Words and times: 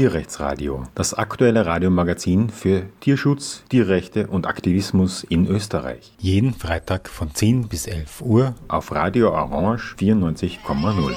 Tierrechtsradio, 0.00 0.84
das 0.94 1.12
aktuelle 1.12 1.66
Radiomagazin 1.66 2.48
für 2.48 2.84
Tierschutz, 3.00 3.64
Tierrechte 3.68 4.28
und 4.28 4.46
Aktivismus 4.46 5.24
in 5.24 5.46
Österreich. 5.46 6.14
Jeden 6.18 6.54
Freitag 6.54 7.06
von 7.06 7.34
10 7.34 7.68
bis 7.68 7.86
11 7.86 8.22
Uhr 8.22 8.54
auf 8.68 8.92
Radio 8.92 9.28
Orange 9.28 9.94
94,0. 9.98 11.14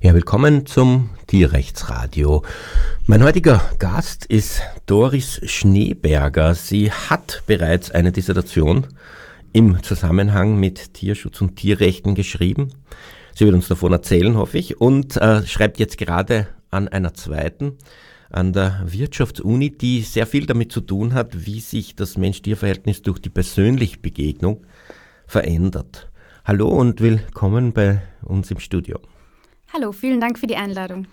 Ja, 0.00 0.14
willkommen 0.14 0.66
zum 0.66 1.10
Tierrechtsradio. 1.26 2.44
Mein 3.06 3.24
heutiger 3.24 3.60
Gast 3.80 4.26
ist 4.26 4.62
Doris 4.86 5.40
Schneeberger. 5.42 6.54
Sie 6.54 6.92
hat 6.92 7.42
bereits 7.48 7.90
eine 7.90 8.12
Dissertation 8.12 8.86
im 9.54 9.80
Zusammenhang 9.84 10.58
mit 10.58 10.94
Tierschutz 10.94 11.40
und 11.40 11.54
Tierrechten 11.54 12.16
geschrieben. 12.16 12.72
Sie 13.36 13.44
wird 13.44 13.54
uns 13.54 13.68
davon 13.68 13.92
erzählen, 13.92 14.36
hoffe 14.36 14.58
ich, 14.58 14.80
und 14.80 15.16
äh, 15.16 15.46
schreibt 15.46 15.78
jetzt 15.78 15.96
gerade 15.96 16.48
an 16.70 16.88
einer 16.88 17.14
zweiten 17.14 17.78
an 18.30 18.52
der 18.52 18.82
Wirtschaftsuni, 18.84 19.70
die 19.70 20.00
sehr 20.00 20.26
viel 20.26 20.46
damit 20.46 20.72
zu 20.72 20.80
tun 20.80 21.14
hat, 21.14 21.46
wie 21.46 21.60
sich 21.60 21.94
das 21.94 22.18
Mensch-Tier-Verhältnis 22.18 23.02
durch 23.02 23.20
die 23.20 23.30
persönliche 23.30 23.98
Begegnung 23.98 24.66
verändert. 25.28 26.10
Hallo 26.44 26.68
und 26.68 27.00
willkommen 27.00 27.72
bei 27.72 28.02
uns 28.22 28.50
im 28.50 28.58
Studio. 28.58 28.98
Hallo, 29.72 29.92
vielen 29.92 30.20
Dank 30.20 30.36
für 30.36 30.48
die 30.48 30.56
Einladung. 30.56 31.06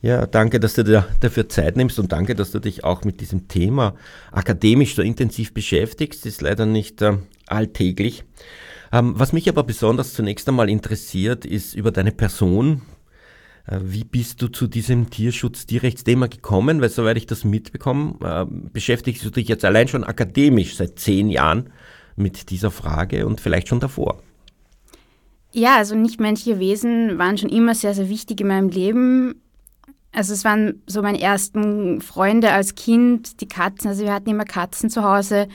Ja, 0.00 0.26
danke, 0.26 0.60
dass 0.60 0.74
du 0.74 0.84
dir 0.84 1.06
dafür 1.20 1.48
Zeit 1.48 1.76
nimmst 1.76 1.98
und 1.98 2.12
danke, 2.12 2.36
dass 2.36 2.52
du 2.52 2.60
dich 2.60 2.84
auch 2.84 3.02
mit 3.02 3.20
diesem 3.20 3.48
Thema 3.48 3.96
akademisch 4.30 4.94
so 4.94 5.02
intensiv 5.02 5.52
beschäftigst. 5.52 6.24
Das 6.24 6.34
ist 6.34 6.40
leider 6.40 6.66
nicht 6.66 7.02
äh, 7.02 7.18
alltäglich. 7.48 8.22
Ähm, 8.92 9.14
was 9.16 9.32
mich 9.32 9.48
aber 9.48 9.64
besonders 9.64 10.14
zunächst 10.14 10.48
einmal 10.48 10.70
interessiert, 10.70 11.44
ist 11.44 11.74
über 11.74 11.90
deine 11.90 12.12
Person. 12.12 12.82
Äh, 13.66 13.80
wie 13.82 14.04
bist 14.04 14.40
du 14.40 14.46
zu 14.46 14.68
diesem 14.68 15.10
Tierschutz-Tierrechtsthema 15.10 16.28
gekommen? 16.28 16.80
Weil 16.80 16.90
soweit 16.90 17.16
ich 17.16 17.26
das 17.26 17.42
mitbekomme, 17.42 18.14
äh, 18.22 18.46
beschäftigst 18.72 19.24
du 19.24 19.30
dich 19.30 19.48
jetzt 19.48 19.64
allein 19.64 19.88
schon 19.88 20.04
akademisch 20.04 20.76
seit 20.76 21.00
zehn 21.00 21.28
Jahren 21.28 21.70
mit 22.14 22.50
dieser 22.50 22.70
Frage 22.70 23.26
und 23.26 23.40
vielleicht 23.40 23.66
schon 23.66 23.80
davor. 23.80 24.22
Ja, 25.50 25.76
also 25.76 25.96
nichtmenschliche 25.96 26.60
Wesen 26.60 27.18
waren 27.18 27.36
schon 27.36 27.48
immer 27.50 27.74
sehr, 27.74 27.94
sehr 27.94 28.08
wichtig 28.08 28.40
in 28.40 28.48
meinem 28.48 28.68
Leben. 28.68 29.42
Also 30.12 30.32
es 30.32 30.44
waren 30.44 30.82
so 30.86 31.02
meine 31.02 31.20
ersten 31.20 32.00
Freunde 32.00 32.52
als 32.52 32.74
Kind, 32.74 33.40
die 33.40 33.48
Katzen. 33.48 33.88
Also 33.88 34.04
wir 34.04 34.12
hatten 34.12 34.30
immer 34.30 34.44
Katzen 34.44 34.90
zu 34.90 35.04
Hause 35.04 35.48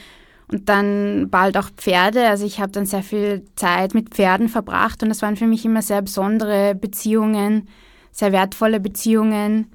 und 0.48 0.70
dann 0.70 1.30
bald 1.30 1.58
auch 1.58 1.70
Pferde. 1.72 2.28
Also 2.28 2.45
ich 2.45 2.60
habe 2.60 2.72
dann 2.72 2.86
sehr 2.86 3.04
viel 3.04 3.45
Zeit 3.56 3.94
mit 3.94 4.10
Pferden 4.10 4.50
verbracht 4.50 5.02
und 5.04 5.10
das 5.10 5.22
waren 5.22 5.36
für 5.36 5.48
mich 5.48 5.66
immer 5.66 5.82
sehr 5.82 6.02
besondere 6.02 6.76
Beziehungen, 6.76 7.68
sehr 8.12 8.32
wertvolle 8.32 8.80
Beziehungen. 8.80 9.68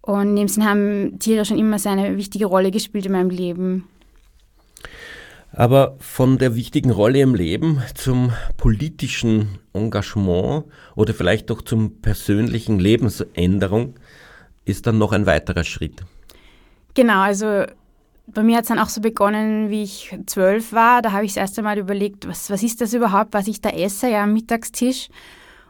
Und 0.00 0.30
in 0.30 0.36
dem 0.36 0.48
Sinn 0.48 0.68
haben 0.68 1.18
Tiere 1.20 1.44
schon 1.44 1.58
immer 1.58 1.76
eine 1.84 2.16
wichtige 2.16 2.46
Rolle 2.46 2.72
gespielt 2.72 3.06
in 3.06 3.12
meinem 3.12 3.30
Leben. 3.30 3.88
Aber 5.54 5.96
von 5.98 6.38
der 6.38 6.54
wichtigen 6.54 6.90
Rolle 6.90 7.20
im 7.20 7.34
Leben 7.34 7.82
zum 7.94 8.32
politischen 8.56 9.58
Engagement 9.74 10.64
oder 10.96 11.12
vielleicht 11.12 11.50
auch 11.50 11.60
zum 11.62 12.00
persönlichen 12.00 12.78
Lebensänderung 12.78 13.94
ist 14.64 14.86
dann 14.86 14.98
noch 14.98 15.12
ein 15.12 15.26
weiterer 15.26 15.64
Schritt. 15.64 16.02
Genau, 16.94 17.20
also 17.20 17.64
bei 18.26 18.42
mir 18.42 18.56
hat 18.56 18.62
es 18.62 18.68
dann 18.68 18.78
auch 18.78 18.88
so 18.88 19.00
begonnen, 19.00 19.68
wie 19.68 19.82
ich 19.82 20.16
zwölf 20.26 20.72
war. 20.72 21.02
Da 21.02 21.12
habe 21.12 21.24
ich 21.24 21.32
das 21.32 21.42
erste 21.42 21.62
Mal 21.62 21.78
überlegt, 21.78 22.26
was, 22.26 22.50
was 22.50 22.62
ist 22.62 22.80
das 22.80 22.94
überhaupt, 22.94 23.34
was 23.34 23.48
ich 23.48 23.60
da 23.60 23.70
esse, 23.70 24.08
ja, 24.08 24.22
am 24.22 24.32
Mittagstisch. 24.32 25.08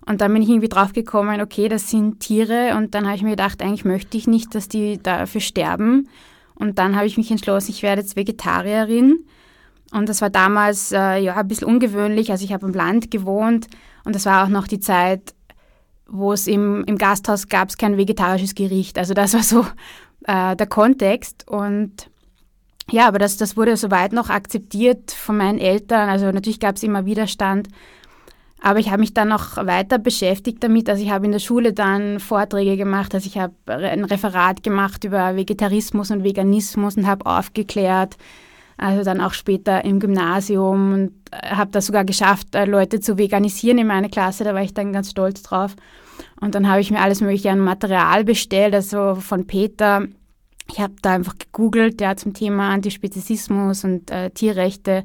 Und 0.06 0.20
dann 0.20 0.32
bin 0.32 0.42
ich 0.42 0.48
irgendwie 0.48 0.68
drauf 0.68 0.92
gekommen, 0.92 1.40
okay, 1.40 1.68
das 1.68 1.90
sind 1.90 2.20
Tiere. 2.20 2.76
Und 2.76 2.94
dann 2.94 3.06
habe 3.06 3.16
ich 3.16 3.22
mir 3.22 3.30
gedacht, 3.30 3.62
eigentlich 3.62 3.84
möchte 3.84 4.16
ich 4.16 4.26
nicht, 4.26 4.54
dass 4.54 4.68
die 4.68 5.02
dafür 5.02 5.40
sterben. 5.40 6.08
Und 6.54 6.78
dann 6.78 6.96
habe 6.96 7.06
ich 7.06 7.16
mich 7.16 7.30
entschlossen, 7.30 7.70
ich 7.70 7.82
werde 7.82 8.02
jetzt 8.02 8.16
Vegetarierin. 8.16 9.24
Und 9.92 10.08
das 10.08 10.22
war 10.22 10.30
damals 10.30 10.90
äh, 10.92 11.18
ja 11.18 11.36
ein 11.36 11.48
bisschen 11.48 11.68
ungewöhnlich. 11.68 12.30
Also 12.30 12.44
ich 12.44 12.52
habe 12.52 12.66
im 12.66 12.72
Land 12.72 13.10
gewohnt 13.10 13.66
und 14.04 14.14
das 14.14 14.26
war 14.26 14.44
auch 14.44 14.48
noch 14.48 14.66
die 14.66 14.80
Zeit, 14.80 15.34
wo 16.06 16.32
es 16.32 16.46
im, 16.46 16.84
im 16.84 16.98
Gasthaus 16.98 17.48
gab 17.48 17.68
es 17.68 17.76
kein 17.76 17.96
vegetarisches 17.96 18.54
Gericht. 18.54 18.98
Also 18.98 19.14
das 19.14 19.34
war 19.34 19.42
so 19.42 19.66
äh, 20.26 20.56
der 20.56 20.66
Kontext. 20.66 21.46
Und 21.46 22.10
ja, 22.90 23.06
aber 23.06 23.18
das, 23.18 23.36
das 23.36 23.56
wurde 23.56 23.76
soweit 23.76 24.12
noch 24.12 24.30
akzeptiert 24.30 25.12
von 25.12 25.36
meinen 25.36 25.58
Eltern. 25.58 26.08
Also 26.08 26.26
natürlich 26.26 26.60
gab 26.60 26.76
es 26.76 26.82
immer 26.82 27.04
Widerstand. 27.04 27.68
Aber 28.60 28.78
ich 28.78 28.90
habe 28.90 29.00
mich 29.00 29.12
dann 29.12 29.28
noch 29.28 29.56
weiter 29.56 29.98
beschäftigt 29.98 30.62
damit. 30.62 30.88
Also 30.88 31.02
ich 31.02 31.10
habe 31.10 31.26
in 31.26 31.32
der 31.32 31.40
Schule 31.40 31.72
dann 31.72 32.20
Vorträge 32.20 32.76
gemacht. 32.76 33.14
Also 33.14 33.26
ich 33.26 33.36
habe 33.36 33.54
ein 33.66 34.04
Referat 34.04 34.62
gemacht 34.62 35.04
über 35.04 35.36
Vegetarismus 35.36 36.10
und 36.12 36.22
Veganismus 36.22 36.96
und 36.96 37.06
habe 37.06 37.26
aufgeklärt, 37.26 38.16
also 38.82 39.04
dann 39.04 39.20
auch 39.20 39.32
später 39.32 39.84
im 39.84 40.00
Gymnasium 40.00 40.92
und 40.92 41.12
äh, 41.30 41.54
habe 41.54 41.70
das 41.70 41.86
sogar 41.86 42.04
geschafft, 42.04 42.54
äh, 42.54 42.64
Leute 42.64 43.00
zu 43.00 43.18
veganisieren 43.18 43.78
in 43.78 43.86
meiner 43.86 44.08
Klasse. 44.08 44.44
Da 44.44 44.54
war 44.54 44.62
ich 44.62 44.74
dann 44.74 44.92
ganz 44.92 45.10
stolz 45.10 45.42
drauf. 45.42 45.76
Und 46.40 46.54
dann 46.54 46.68
habe 46.68 46.80
ich 46.80 46.90
mir 46.90 47.00
alles 47.00 47.20
mögliche 47.20 47.50
an 47.50 47.60
Material 47.60 48.24
bestellt, 48.24 48.74
also 48.74 49.14
von 49.14 49.46
Peter. 49.46 50.06
Ich 50.70 50.80
habe 50.80 50.94
da 51.02 51.14
einfach 51.14 51.38
gegoogelt, 51.38 52.00
ja, 52.00 52.16
zum 52.16 52.34
Thema 52.34 52.70
Antispezismus 52.70 53.84
und 53.84 54.10
äh, 54.10 54.30
Tierrechte 54.30 55.04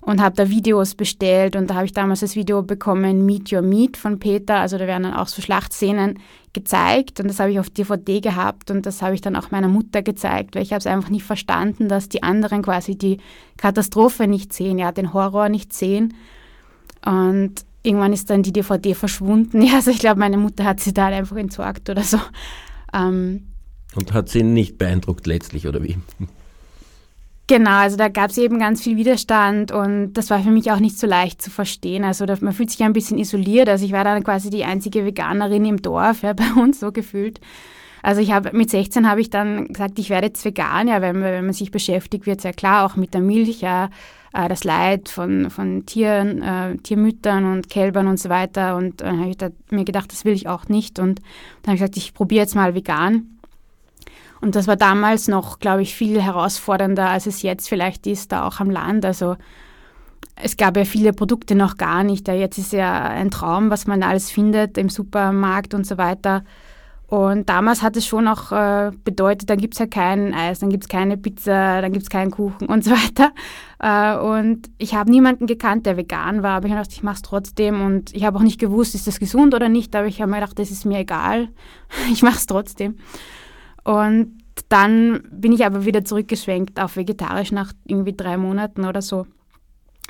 und 0.00 0.22
habe 0.22 0.36
da 0.36 0.48
Videos 0.48 0.94
bestellt 0.94 1.56
und 1.56 1.68
da 1.68 1.74
habe 1.74 1.84
ich 1.84 1.92
damals 1.92 2.20
das 2.20 2.34
Video 2.34 2.62
bekommen, 2.62 3.26
Meet 3.26 3.52
Your 3.52 3.62
Meat 3.62 3.96
von 3.96 4.18
Peter, 4.18 4.56
also 4.56 4.78
da 4.78 4.86
werden 4.86 5.02
dann 5.02 5.14
auch 5.14 5.26
so 5.26 5.42
Schlachtszenen 5.42 6.18
gezeigt 6.52 7.20
und 7.20 7.28
das 7.28 7.40
habe 7.40 7.50
ich 7.50 7.60
auf 7.60 7.70
DVD 7.70 8.20
gehabt 8.20 8.70
und 8.70 8.86
das 8.86 9.02
habe 9.02 9.14
ich 9.14 9.20
dann 9.20 9.36
auch 9.36 9.50
meiner 9.50 9.68
Mutter 9.68 10.02
gezeigt, 10.02 10.54
weil 10.54 10.62
ich 10.62 10.72
habe 10.72 10.80
es 10.80 10.86
einfach 10.86 11.10
nicht 11.10 11.24
verstanden, 11.24 11.88
dass 11.88 12.08
die 12.08 12.22
anderen 12.22 12.62
quasi 12.62 12.96
die 12.96 13.18
Katastrophe 13.56 14.26
nicht 14.26 14.52
sehen, 14.52 14.78
ja, 14.78 14.92
den 14.92 15.12
Horror 15.12 15.48
nicht 15.48 15.72
sehen 15.72 16.14
und 17.04 17.54
irgendwann 17.82 18.12
ist 18.12 18.30
dann 18.30 18.42
die 18.42 18.52
DVD 18.52 18.94
verschwunden, 18.94 19.62
ja, 19.62 19.76
also 19.76 19.90
ich 19.90 19.98
glaube, 19.98 20.20
meine 20.20 20.38
Mutter 20.38 20.64
hat 20.64 20.80
sie 20.80 20.94
da 20.94 21.06
einfach 21.06 21.36
entsorgt 21.36 21.90
oder 21.90 22.02
so. 22.02 22.18
Ähm, 22.92 23.48
und 23.94 24.12
hat 24.12 24.28
sie 24.28 24.42
nicht 24.42 24.78
beeindruckt 24.78 25.26
letztlich, 25.26 25.66
oder 25.66 25.82
wie? 25.82 25.96
Genau, 27.48 27.78
also 27.78 27.96
da 27.96 28.08
gab 28.08 28.28
es 28.28 28.36
eben 28.36 28.58
ganz 28.58 28.82
viel 28.82 28.98
Widerstand 28.98 29.72
und 29.72 30.12
das 30.12 30.28
war 30.28 30.40
für 30.40 30.50
mich 30.50 30.70
auch 30.70 30.80
nicht 30.80 30.98
so 30.98 31.06
leicht 31.06 31.40
zu 31.40 31.50
verstehen. 31.50 32.04
Also 32.04 32.26
da, 32.26 32.36
man 32.42 32.52
fühlt 32.52 32.70
sich 32.70 32.82
ein 32.82 32.92
bisschen 32.92 33.16
isoliert. 33.16 33.70
Also 33.70 33.86
ich 33.86 33.92
war 33.92 34.04
dann 34.04 34.22
quasi 34.22 34.50
die 34.50 34.64
einzige 34.64 35.06
Veganerin 35.06 35.64
im 35.64 35.80
Dorf, 35.80 36.22
ja, 36.22 36.32
bei 36.34 36.60
uns 36.60 36.78
so 36.78 36.92
gefühlt. 36.92 37.40
Also 38.02 38.20
ich 38.20 38.32
habe 38.32 38.50
mit 38.52 38.68
16 38.68 39.08
habe 39.08 39.22
ich 39.22 39.30
dann 39.30 39.68
gesagt, 39.68 39.98
ich 39.98 40.10
werde 40.10 40.26
jetzt 40.26 40.44
vegan, 40.44 40.88
ja, 40.88 41.00
wenn, 41.00 41.22
wenn 41.22 41.46
man 41.46 41.54
sich 41.54 41.70
beschäftigt, 41.70 42.26
wird 42.26 42.42
sehr 42.42 42.52
klar, 42.52 42.84
auch 42.84 42.96
mit 42.96 43.14
der 43.14 43.22
Milch, 43.22 43.62
ja, 43.62 43.88
äh, 44.34 44.46
das 44.48 44.64
Leid 44.64 45.08
von, 45.08 45.48
von 45.48 45.86
Tieren, 45.86 46.42
äh, 46.42 46.76
Tiermüttern 46.76 47.50
und 47.50 47.70
Kälbern 47.70 48.08
und 48.08 48.20
so 48.20 48.28
weiter. 48.28 48.76
Und 48.76 49.00
dann 49.00 49.20
habe 49.20 49.30
ich 49.30 49.38
da, 49.38 49.48
mir 49.70 49.86
gedacht, 49.86 50.12
das 50.12 50.26
will 50.26 50.34
ich 50.34 50.48
auch 50.48 50.68
nicht. 50.68 50.98
Und 50.98 51.20
dann 51.62 51.68
habe 51.68 51.76
ich 51.76 51.80
gesagt, 51.80 51.96
ich 51.96 52.12
probiere 52.12 52.42
jetzt 52.42 52.54
mal 52.54 52.74
vegan. 52.74 53.37
Und 54.40 54.54
das 54.54 54.66
war 54.66 54.76
damals 54.76 55.28
noch, 55.28 55.58
glaube 55.58 55.82
ich, 55.82 55.94
viel 55.94 56.20
herausfordernder, 56.20 57.08
als 57.08 57.26
es 57.26 57.42
jetzt 57.42 57.68
vielleicht 57.68 58.06
ist, 58.06 58.32
da 58.32 58.46
auch 58.46 58.60
am 58.60 58.70
Land. 58.70 59.04
Also 59.04 59.36
es 60.36 60.56
gab 60.56 60.76
ja 60.76 60.84
viele 60.84 61.12
Produkte 61.12 61.54
noch 61.54 61.76
gar 61.76 62.04
nicht. 62.04 62.28
Jetzt 62.28 62.58
ist 62.58 62.72
ja 62.72 63.02
ein 63.02 63.30
Traum, 63.30 63.70
was 63.70 63.86
man 63.86 64.02
alles 64.02 64.30
findet 64.30 64.78
im 64.78 64.88
Supermarkt 64.88 65.74
und 65.74 65.86
so 65.86 65.98
weiter. 65.98 66.44
Und 67.08 67.48
damals 67.48 67.82
hat 67.82 67.96
es 67.96 68.06
schon 68.06 68.28
auch 68.28 68.52
äh, 68.52 68.90
bedeutet, 69.02 69.48
dann 69.48 69.56
gibt 69.56 69.74
es 69.74 69.78
ja 69.78 69.86
kein 69.86 70.34
Eis, 70.34 70.58
dann 70.58 70.68
gibt 70.68 70.84
es 70.84 70.88
keine 70.88 71.16
Pizza, 71.16 71.80
dann 71.80 71.90
gibt 71.90 72.02
es 72.02 72.10
keinen 72.10 72.30
Kuchen 72.30 72.68
und 72.68 72.84
so 72.84 72.90
weiter. 72.92 73.32
Äh, 73.78 74.18
und 74.22 74.68
ich 74.76 74.94
habe 74.94 75.10
niemanden 75.10 75.46
gekannt, 75.46 75.86
der 75.86 75.96
vegan 75.96 76.42
war, 76.42 76.56
aber 76.56 76.66
ich 76.66 76.72
habe 76.72 76.82
gedacht, 76.82 76.94
ich 76.94 77.02
mache 77.02 77.16
es 77.16 77.22
trotzdem. 77.22 77.80
Und 77.80 78.14
ich 78.14 78.24
habe 78.24 78.36
auch 78.36 78.42
nicht 78.42 78.60
gewusst, 78.60 78.94
ist 78.94 79.06
das 79.06 79.20
gesund 79.20 79.54
oder 79.54 79.70
nicht, 79.70 79.96
aber 79.96 80.06
ich 80.06 80.20
habe 80.20 80.30
mir 80.30 80.36
gedacht, 80.40 80.58
das 80.58 80.70
ist 80.70 80.84
mir 80.84 80.98
egal, 80.98 81.48
ich 82.12 82.22
mache 82.22 82.36
es 82.36 82.46
trotzdem. 82.46 82.98
Und 83.88 84.36
dann 84.68 85.22
bin 85.30 85.50
ich 85.50 85.64
aber 85.64 85.86
wieder 85.86 86.04
zurückgeschwenkt 86.04 86.78
auf 86.78 86.96
vegetarisch 86.96 87.52
nach 87.52 87.72
irgendwie 87.86 88.12
drei 88.12 88.36
Monaten 88.36 88.84
oder 88.84 89.00
so. 89.00 89.26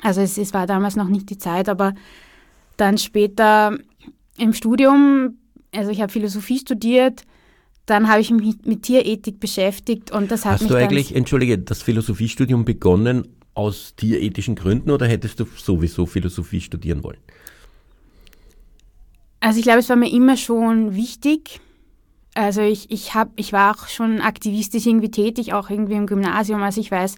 Also 0.03 0.19
es, 0.19 0.37
es 0.37 0.53
war 0.53 0.67
damals 0.67 0.97
noch 0.97 1.07
nicht 1.07 1.29
die 1.29 1.37
Zeit, 1.37 1.69
aber 1.69 1.93
dann 2.75 2.97
später 2.97 3.77
im 4.37 4.51
Studium, 4.51 5.37
also 5.73 5.91
ich 5.91 6.01
habe 6.01 6.11
Philosophie 6.11 6.59
studiert, 6.59 7.23
dann 7.85 8.09
habe 8.09 8.19
ich 8.19 8.31
mich 8.31 8.57
mit, 8.65 8.83
Tierethik 8.83 9.39
beschäftigt 9.39 10.11
und 10.11 10.29
das 10.29 10.43
hat 10.43 10.55
Hast 10.55 10.63
mich 10.63 10.71
du 10.71 10.77
eigentlich, 10.77 11.15
entschuldige, 11.15 11.57
das 11.57 11.81
Philosophiestudium 11.81 12.65
begonnen 12.65 13.29
aus 13.53 13.95
tierethischen 13.95 14.55
Gründen 14.55 14.91
oder 14.91 15.07
hättest 15.07 15.39
du 15.39 15.45
sowieso 15.55 16.05
Philosophie 16.05 16.59
studieren 16.59 17.01
wollen? 17.01 17.19
Also 19.39 19.59
ich 19.59 19.63
glaube, 19.63 19.79
es 19.79 19.87
war 19.87 19.95
mir 19.95 20.11
immer 20.11 20.35
schon 20.35 20.95
wichtig, 20.95 21.61
also 22.39 22.61
ich, 22.61 22.89
ich, 22.89 23.13
hab, 23.15 23.31
ich 23.35 23.51
war 23.51 23.71
auch 23.71 23.87
schon 23.87 24.21
aktivistisch 24.21 24.85
irgendwie 24.85 25.11
tätig, 25.11 25.53
auch 25.53 25.69
irgendwie 25.69 25.95
im 25.95 26.07
Gymnasium. 26.07 26.63
Also 26.63 26.79
ich 26.79 26.89
weiß, 26.89 27.17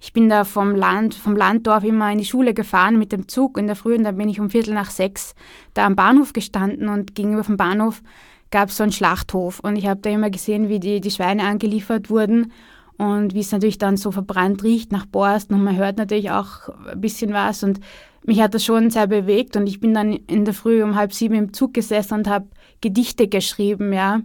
ich 0.00 0.12
bin 0.12 0.28
da 0.28 0.44
vom 0.44 0.74
Land, 0.74 1.14
vom 1.14 1.36
Landdorf 1.36 1.84
immer 1.84 2.10
in 2.10 2.18
die 2.18 2.24
Schule 2.24 2.54
gefahren 2.54 2.98
mit 2.98 3.12
dem 3.12 3.28
Zug 3.28 3.58
in 3.58 3.66
der 3.66 3.76
Früh 3.76 3.94
und 3.94 4.04
dann 4.04 4.16
bin 4.16 4.28
ich 4.28 4.40
um 4.40 4.50
Viertel 4.50 4.74
nach 4.74 4.90
sechs 4.90 5.34
da 5.74 5.84
am 5.86 5.94
Bahnhof 5.94 6.32
gestanden 6.32 6.88
und 6.88 7.14
gegenüber 7.14 7.44
vom 7.44 7.56
Bahnhof 7.56 8.02
gab 8.50 8.70
es 8.70 8.76
so 8.76 8.82
einen 8.82 8.92
Schlachthof 8.92 9.60
und 9.60 9.76
ich 9.76 9.86
habe 9.86 10.00
da 10.00 10.10
immer 10.10 10.30
gesehen, 10.30 10.68
wie 10.68 10.80
die, 10.80 11.00
die 11.00 11.10
Schweine 11.10 11.44
angeliefert 11.44 12.10
wurden 12.10 12.52
und 12.96 13.34
wie 13.34 13.40
es 13.40 13.52
natürlich 13.52 13.78
dann 13.78 13.96
so 13.96 14.10
verbrannt 14.10 14.64
riecht 14.64 14.90
nach 14.90 15.06
Borsten 15.06 15.54
und 15.54 15.64
man 15.64 15.76
hört 15.76 15.98
natürlich 15.98 16.30
auch 16.30 16.68
ein 16.90 17.00
bisschen 17.00 17.32
was 17.32 17.62
und 17.62 17.78
mich 18.24 18.40
hat 18.40 18.54
das 18.54 18.64
schon 18.64 18.90
sehr 18.90 19.06
bewegt 19.06 19.56
und 19.56 19.66
ich 19.66 19.80
bin 19.80 19.94
dann 19.94 20.12
in 20.12 20.44
der 20.44 20.54
Früh 20.54 20.82
um 20.82 20.96
halb 20.96 21.12
sieben 21.12 21.34
im 21.34 21.52
Zug 21.52 21.74
gesessen 21.74 22.14
und 22.14 22.28
habe 22.28 22.48
Gedichte 22.80 23.28
geschrieben, 23.28 23.92
ja. 23.92 24.20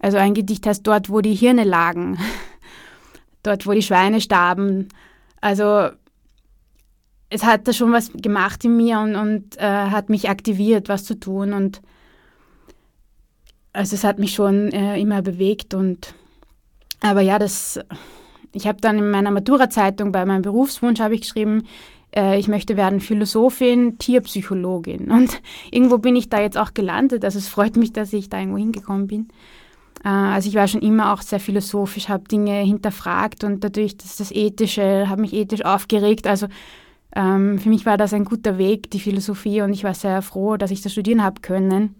Also 0.00 0.16
ein 0.16 0.34
Gedicht 0.34 0.66
heißt 0.66 0.86
dort, 0.86 1.10
wo 1.10 1.20
die 1.20 1.34
Hirne 1.34 1.64
lagen, 1.64 2.18
dort, 3.42 3.66
wo 3.66 3.72
die 3.72 3.82
Schweine 3.82 4.20
starben. 4.20 4.88
Also 5.40 5.90
es 7.28 7.44
hat 7.44 7.68
da 7.68 7.72
schon 7.72 7.92
was 7.92 8.10
gemacht 8.12 8.64
in 8.64 8.76
mir 8.76 8.98
und, 8.98 9.14
und 9.14 9.56
äh, 9.58 9.62
hat 9.62 10.08
mich 10.08 10.28
aktiviert, 10.28 10.88
was 10.88 11.04
zu 11.04 11.14
tun 11.18 11.52
und 11.52 11.80
also 13.72 13.94
es 13.94 14.02
hat 14.02 14.18
mich 14.18 14.34
schon 14.34 14.72
äh, 14.72 14.98
immer 15.00 15.22
bewegt 15.22 15.74
und 15.74 16.14
aber 17.00 17.20
ja, 17.20 17.38
das 17.38 17.78
ich 18.52 18.66
habe 18.66 18.80
dann 18.80 18.98
in 18.98 19.10
meiner 19.10 19.30
Matura-Zeitung 19.30 20.10
bei 20.10 20.24
meinem 20.26 20.42
Berufswunsch 20.42 20.98
habe 20.98 21.14
ich 21.14 21.20
geschrieben, 21.20 21.68
äh, 22.14 22.38
ich 22.38 22.48
möchte 22.48 22.76
werden 22.76 23.00
Philosophin, 23.00 23.96
Tierpsychologin 23.98 25.10
und 25.10 25.40
irgendwo 25.70 25.98
bin 25.98 26.16
ich 26.16 26.28
da 26.28 26.40
jetzt 26.40 26.58
auch 26.58 26.74
gelandet. 26.74 27.24
Also 27.24 27.38
es 27.38 27.48
freut 27.48 27.76
mich, 27.76 27.92
dass 27.92 28.12
ich 28.12 28.28
da 28.28 28.40
irgendwo 28.40 28.58
hingekommen 28.58 29.06
bin. 29.06 29.28
Äh, 30.04 30.08
also 30.08 30.48
ich 30.48 30.54
war 30.54 30.68
schon 30.68 30.82
immer 30.82 31.12
auch 31.12 31.22
sehr 31.22 31.40
philosophisch, 31.40 32.08
habe 32.08 32.28
Dinge 32.28 32.60
hinterfragt 32.60 33.44
und 33.44 33.62
dadurch 33.64 33.96
dass 33.96 34.16
das 34.16 34.32
Ethische, 34.32 35.08
habe 35.08 35.22
mich 35.22 35.32
ethisch 35.32 35.64
aufgeregt. 35.64 36.26
Also 36.26 36.46
ähm, 37.14 37.58
für 37.58 37.68
mich 37.68 37.86
war 37.86 37.96
das 37.96 38.12
ein 38.12 38.24
guter 38.24 38.58
Weg, 38.58 38.90
die 38.90 39.00
Philosophie 39.00 39.62
und 39.62 39.72
ich 39.72 39.84
war 39.84 39.94
sehr 39.94 40.22
froh, 40.22 40.56
dass 40.56 40.70
ich 40.70 40.82
das 40.82 40.92
studieren 40.92 41.22
habe 41.22 41.40
können 41.40 41.94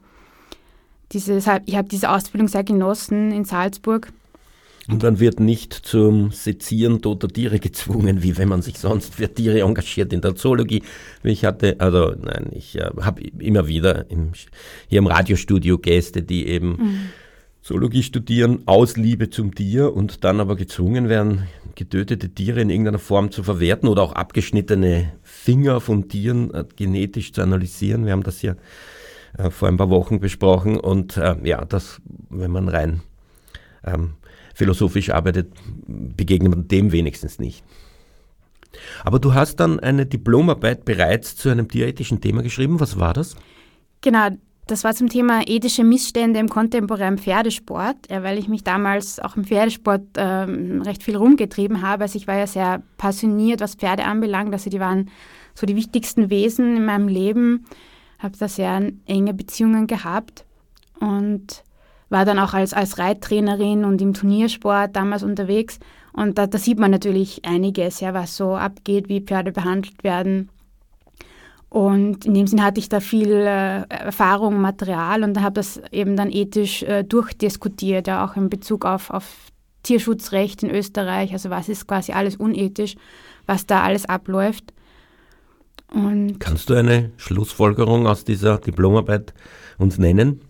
dieses, 1.12 1.46
ich 1.66 1.76
habe 1.76 1.88
diese 1.88 2.10
Ausbildung 2.10 2.48
sehr 2.48 2.64
genossen 2.64 3.32
in 3.32 3.44
Salzburg. 3.44 4.12
Und 4.88 5.02
man 5.02 5.20
wird 5.20 5.38
nicht 5.38 5.72
zum 5.72 6.32
Sezieren 6.32 7.00
toter 7.00 7.28
Tiere 7.28 7.60
gezwungen, 7.60 8.22
wie 8.22 8.36
wenn 8.38 8.48
man 8.48 8.62
sich 8.62 8.78
sonst 8.78 9.14
für 9.14 9.32
Tiere 9.32 9.60
engagiert 9.60 10.12
in 10.12 10.20
der 10.20 10.34
Zoologie. 10.34 10.82
Ich 11.22 11.44
hatte, 11.44 11.76
also 11.78 12.14
nein, 12.20 12.50
ich 12.52 12.76
äh, 12.76 12.90
habe 13.00 13.22
immer 13.38 13.68
wieder 13.68 14.10
im, 14.10 14.32
hier 14.88 14.98
im 14.98 15.06
Radiostudio 15.06 15.78
Gäste, 15.78 16.22
die 16.22 16.46
eben 16.46 16.70
mhm. 16.70 17.00
Zoologie 17.70 18.02
studieren 18.02 18.64
aus 18.66 18.96
Liebe 18.96 19.30
zum 19.30 19.54
Tier 19.54 19.94
und 19.94 20.24
dann 20.24 20.40
aber 20.40 20.56
gezwungen 20.56 21.08
werden, 21.08 21.46
getötete 21.76 22.30
Tiere 22.30 22.60
in 22.62 22.68
irgendeiner 22.68 22.98
Form 22.98 23.30
zu 23.30 23.44
verwerten 23.44 23.88
oder 23.88 24.02
auch 24.02 24.10
abgeschnittene 24.10 25.12
Finger 25.22 25.80
von 25.80 26.08
Tieren 26.08 26.52
äh, 26.52 26.64
genetisch 26.74 27.32
zu 27.32 27.42
analysieren. 27.42 28.06
Wir 28.06 28.12
haben 28.12 28.24
das 28.24 28.40
hier 28.40 28.56
äh, 29.38 29.50
vor 29.50 29.68
ein 29.68 29.76
paar 29.76 29.88
Wochen 29.88 30.18
besprochen. 30.18 30.80
Und 30.80 31.16
äh, 31.16 31.36
ja, 31.44 31.64
das, 31.64 32.02
wenn 32.28 32.50
man 32.50 32.68
rein 32.68 33.02
ähm, 33.84 34.14
philosophisch 34.52 35.10
arbeitet, 35.10 35.52
begegnet 35.86 36.50
man 36.50 36.66
dem 36.66 36.90
wenigstens 36.90 37.38
nicht. 37.38 37.62
Aber 39.04 39.20
du 39.20 39.32
hast 39.34 39.60
dann 39.60 39.78
eine 39.78 40.06
Diplomarbeit 40.06 40.84
bereits 40.84 41.36
zu 41.36 41.50
einem 41.50 41.68
tierethischen 41.68 42.20
Thema 42.20 42.42
geschrieben. 42.42 42.80
Was 42.80 42.98
war 42.98 43.14
das? 43.14 43.36
Genau, 44.00 44.30
das 44.70 44.84
war 44.84 44.94
zum 44.94 45.08
Thema 45.08 45.42
ethische 45.46 45.84
Missstände 45.84 46.38
im 46.38 46.48
kontemporären 46.48 47.18
Pferdesport, 47.18 47.96
ja, 48.10 48.22
weil 48.22 48.38
ich 48.38 48.48
mich 48.48 48.64
damals 48.64 49.18
auch 49.18 49.36
im 49.36 49.44
Pferdesport 49.44 50.02
ähm, 50.16 50.82
recht 50.82 51.02
viel 51.02 51.16
rumgetrieben 51.16 51.82
habe. 51.82 52.04
Also 52.04 52.16
ich 52.16 52.26
war 52.26 52.36
ja 52.36 52.46
sehr 52.46 52.82
passioniert, 52.96 53.60
was 53.60 53.74
Pferde 53.74 54.04
anbelangt. 54.04 54.52
Also 54.52 54.70
die 54.70 54.80
waren 54.80 55.10
so 55.54 55.66
die 55.66 55.76
wichtigsten 55.76 56.30
Wesen 56.30 56.76
in 56.76 56.84
meinem 56.84 57.08
Leben 57.08 57.66
habe 58.20 58.36
da 58.38 58.48
sehr 58.48 58.92
enge 59.06 59.34
Beziehungen 59.34 59.86
gehabt 59.86 60.44
und 61.00 61.64
war 62.10 62.24
dann 62.24 62.38
auch 62.38 62.54
als, 62.54 62.72
als 62.72 62.98
Reittrainerin 62.98 63.84
und 63.84 64.00
im 64.02 64.14
Turniersport 64.14 64.94
damals 64.94 65.22
unterwegs. 65.22 65.78
Und 66.12 66.38
da, 66.38 66.46
da 66.46 66.58
sieht 66.58 66.78
man 66.78 66.90
natürlich 66.90 67.44
einiges, 67.44 68.00
ja, 68.00 68.14
was 68.14 68.36
so 68.36 68.56
abgeht, 68.56 69.08
wie 69.08 69.20
Pferde 69.20 69.52
behandelt 69.52 70.02
werden. 70.04 70.50
Und 71.70 72.26
in 72.26 72.34
dem 72.34 72.48
Sinn 72.48 72.64
hatte 72.64 72.80
ich 72.80 72.88
da 72.88 72.98
viel 72.98 73.30
äh, 73.30 73.84
Erfahrung, 73.88 74.60
Material 74.60 75.22
und 75.22 75.40
habe 75.40 75.54
das 75.54 75.80
eben 75.92 76.16
dann 76.16 76.30
ethisch 76.30 76.82
äh, 76.82 77.04
durchdiskutiert, 77.04 78.08
ja, 78.08 78.24
auch 78.24 78.36
in 78.36 78.50
Bezug 78.50 78.84
auf, 78.84 79.10
auf 79.10 79.24
Tierschutzrecht 79.84 80.64
in 80.64 80.70
Österreich. 80.70 81.32
Also 81.32 81.48
was 81.48 81.68
ist 81.68 81.86
quasi 81.86 82.10
alles 82.10 82.36
unethisch, 82.36 82.96
was 83.46 83.66
da 83.66 83.82
alles 83.82 84.04
abläuft. 84.04 84.72
Und 85.92 86.40
Kannst 86.40 86.70
du 86.70 86.74
eine 86.74 87.12
Schlussfolgerung 87.16 88.08
aus 88.08 88.24
dieser 88.24 88.58
Diplomarbeit 88.58 89.32
uns 89.78 89.96
nennen? 89.96 90.42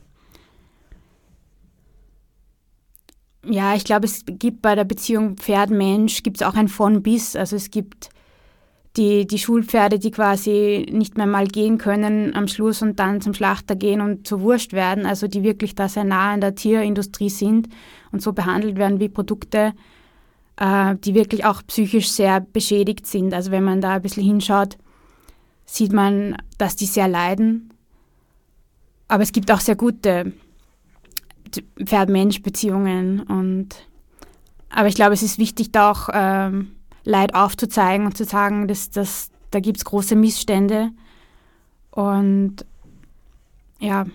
Ja, 3.44 3.74
ich 3.74 3.84
glaube, 3.84 4.06
es 4.06 4.24
gibt 4.26 4.62
bei 4.62 4.74
der 4.74 4.84
Beziehung 4.84 5.36
Pferd-Mensch 5.36 6.22
gibt 6.22 6.40
es 6.40 6.46
auch 6.46 6.54
ein 6.54 6.68
von 6.68 7.02
bis. 7.02 7.36
Also 7.36 7.56
es 7.56 7.70
gibt 7.70 8.10
die, 8.96 9.26
die 9.26 9.38
Schulpferde, 9.38 9.98
die 9.98 10.10
quasi 10.10 10.86
nicht 10.90 11.16
mehr 11.16 11.26
mal 11.26 11.46
gehen 11.46 11.78
können 11.78 12.34
am 12.34 12.48
Schluss 12.48 12.82
und 12.82 12.98
dann 12.98 13.20
zum 13.20 13.34
Schlachter 13.34 13.76
gehen 13.76 14.00
und 14.00 14.26
zur 14.26 14.40
Wurst 14.40 14.72
werden, 14.72 15.06
also 15.06 15.28
die 15.28 15.42
wirklich 15.42 15.74
da 15.74 15.88
sehr 15.88 16.04
nah 16.04 16.32
an 16.32 16.40
der 16.40 16.56
Tierindustrie 16.56 17.30
sind 17.30 17.68
und 18.10 18.20
so 18.20 18.32
behandelt 18.32 18.76
werden 18.76 18.98
wie 18.98 19.08
Produkte, 19.08 19.74
äh, 20.56 20.96
die 20.96 21.14
wirklich 21.14 21.44
auch 21.44 21.62
psychisch 21.66 22.10
sehr 22.10 22.40
beschädigt 22.40 23.06
sind. 23.06 23.32
Also 23.32 23.52
wenn 23.52 23.64
man 23.64 23.80
da 23.80 23.94
ein 23.94 24.02
bisschen 24.02 24.24
hinschaut, 24.24 24.76
sieht 25.66 25.92
man, 25.92 26.36
dass 26.58 26.74
die 26.74 26.86
sehr 26.86 27.06
leiden. 27.06 27.72
Aber 29.06 29.22
es 29.22 29.30
gibt 29.30 29.52
auch 29.52 29.60
sehr 29.60 29.76
gute 29.76 30.32
Pferd-Mensch-Beziehungen. 31.84 33.20
Und 33.20 33.68
aber 34.68 34.88
ich 34.88 34.94
glaube, 34.96 35.14
es 35.14 35.22
ist 35.22 35.38
wichtig, 35.38 35.70
da 35.70 35.92
auch 35.92 36.08
ähm, 36.12 36.72
Leid 37.04 37.34
aufzuzeigen 37.34 38.06
und 38.06 38.16
zu 38.16 38.24
sagen, 38.24 38.68
dass, 38.68 38.90
dass 38.90 39.30
da 39.50 39.60
gibt 39.60 39.78
es 39.78 39.84
große 39.84 40.16
Missstände. 40.16 40.90
Und 41.90 42.64
ja. 43.78 44.06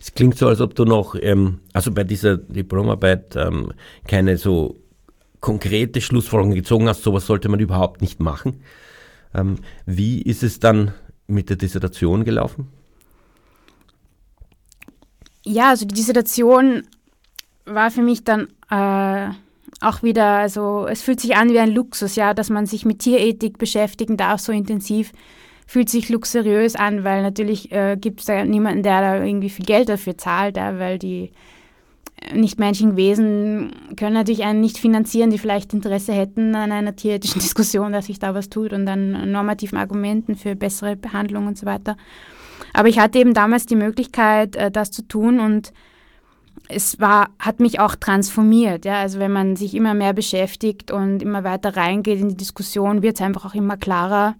Es 0.00 0.12
klingt 0.14 0.36
so, 0.36 0.48
als 0.48 0.60
ob 0.60 0.74
du 0.74 0.84
noch, 0.84 1.14
ähm, 1.20 1.60
also 1.72 1.92
bei 1.92 2.04
dieser 2.04 2.36
Diplomarbeit 2.36 3.36
ähm, 3.36 3.72
keine 4.06 4.36
so 4.36 4.76
konkrete 5.40 6.00
Schlussfolgerung 6.00 6.54
gezogen 6.54 6.88
hast, 6.88 7.02
sowas 7.02 7.26
sollte 7.26 7.48
man 7.48 7.60
überhaupt 7.60 8.00
nicht 8.00 8.20
machen. 8.20 8.62
Ähm, 9.34 9.56
wie 9.84 10.22
ist 10.22 10.42
es 10.42 10.60
dann 10.60 10.92
mit 11.26 11.50
der 11.50 11.56
Dissertation 11.56 12.24
gelaufen? 12.24 12.68
Ja, 15.44 15.70
also 15.70 15.84
die 15.84 15.94
Dissertation 15.94 16.84
war 17.66 17.90
für 17.90 18.02
mich 18.02 18.24
dann 18.24 18.48
äh, 18.70 19.34
auch 19.80 20.02
wieder, 20.02 20.38
also 20.38 20.86
es 20.88 21.02
fühlt 21.02 21.20
sich 21.20 21.36
an 21.36 21.50
wie 21.50 21.58
ein 21.58 21.70
Luxus, 21.70 22.16
ja, 22.16 22.34
dass 22.34 22.50
man 22.50 22.66
sich 22.66 22.84
mit 22.84 23.00
Tierethik 23.00 23.58
beschäftigen 23.58 24.16
darf 24.16 24.40
so 24.40 24.52
intensiv, 24.52 25.12
fühlt 25.66 25.88
sich 25.88 26.08
luxuriös 26.08 26.76
an, 26.76 27.04
weil 27.04 27.22
natürlich 27.22 27.72
äh, 27.72 27.96
gibt 27.98 28.20
es 28.20 28.26
da 28.26 28.44
niemanden, 28.44 28.82
der 28.82 29.00
da 29.00 29.24
irgendwie 29.24 29.50
viel 29.50 29.64
Geld 29.64 29.88
dafür 29.88 30.16
zahlt, 30.16 30.56
ja, 30.56 30.78
weil 30.78 30.98
die 30.98 31.32
nichtmenschlichen 32.32 32.96
Wesen 32.96 33.72
können 33.96 34.14
natürlich 34.14 34.44
einen 34.44 34.60
nicht 34.60 34.78
finanzieren, 34.78 35.30
die 35.30 35.38
vielleicht 35.38 35.74
Interesse 35.74 36.12
hätten 36.12 36.54
an 36.54 36.72
einer 36.72 36.96
tierethischen 36.96 37.40
Diskussion, 37.42 37.92
dass 37.92 38.06
sich 38.06 38.18
da 38.18 38.34
was 38.34 38.48
tut 38.48 38.72
und 38.72 38.88
an 38.88 39.30
normativen 39.30 39.78
Argumenten 39.78 40.36
für 40.36 40.54
bessere 40.54 40.96
Behandlung 40.96 41.46
und 41.46 41.58
so 41.58 41.66
weiter. 41.66 41.96
Aber 42.72 42.88
ich 42.88 42.98
hatte 42.98 43.18
eben 43.18 43.34
damals 43.34 43.66
die 43.66 43.76
Möglichkeit, 43.76 44.56
äh, 44.56 44.70
das 44.70 44.90
zu 44.90 45.02
tun 45.02 45.40
und 45.40 45.72
es 46.68 47.00
war, 47.00 47.30
hat 47.38 47.60
mich 47.60 47.80
auch 47.80 47.94
transformiert. 47.94 48.84
Ja? 48.84 48.98
Also 48.98 49.18
wenn 49.18 49.32
man 49.32 49.56
sich 49.56 49.74
immer 49.74 49.94
mehr 49.94 50.12
beschäftigt 50.12 50.90
und 50.90 51.22
immer 51.22 51.44
weiter 51.44 51.76
reingeht 51.76 52.20
in 52.20 52.30
die 52.30 52.36
Diskussion, 52.36 53.02
wird 53.02 53.16
es 53.16 53.22
einfach 53.22 53.44
auch 53.44 53.54
immer 53.54 53.76
klarer. 53.76 54.34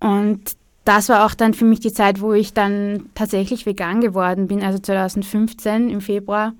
Und 0.00 0.56
das 0.84 1.08
war 1.08 1.26
auch 1.26 1.34
dann 1.34 1.54
für 1.54 1.64
mich 1.64 1.80
die 1.80 1.92
Zeit, 1.92 2.20
wo 2.20 2.32
ich 2.32 2.54
dann 2.54 3.10
tatsächlich 3.14 3.66
vegan 3.66 4.00
geworden 4.00 4.46
bin, 4.46 4.62
also 4.62 4.78
2015 4.78 5.90
im 5.90 6.00
Februar. 6.00 6.54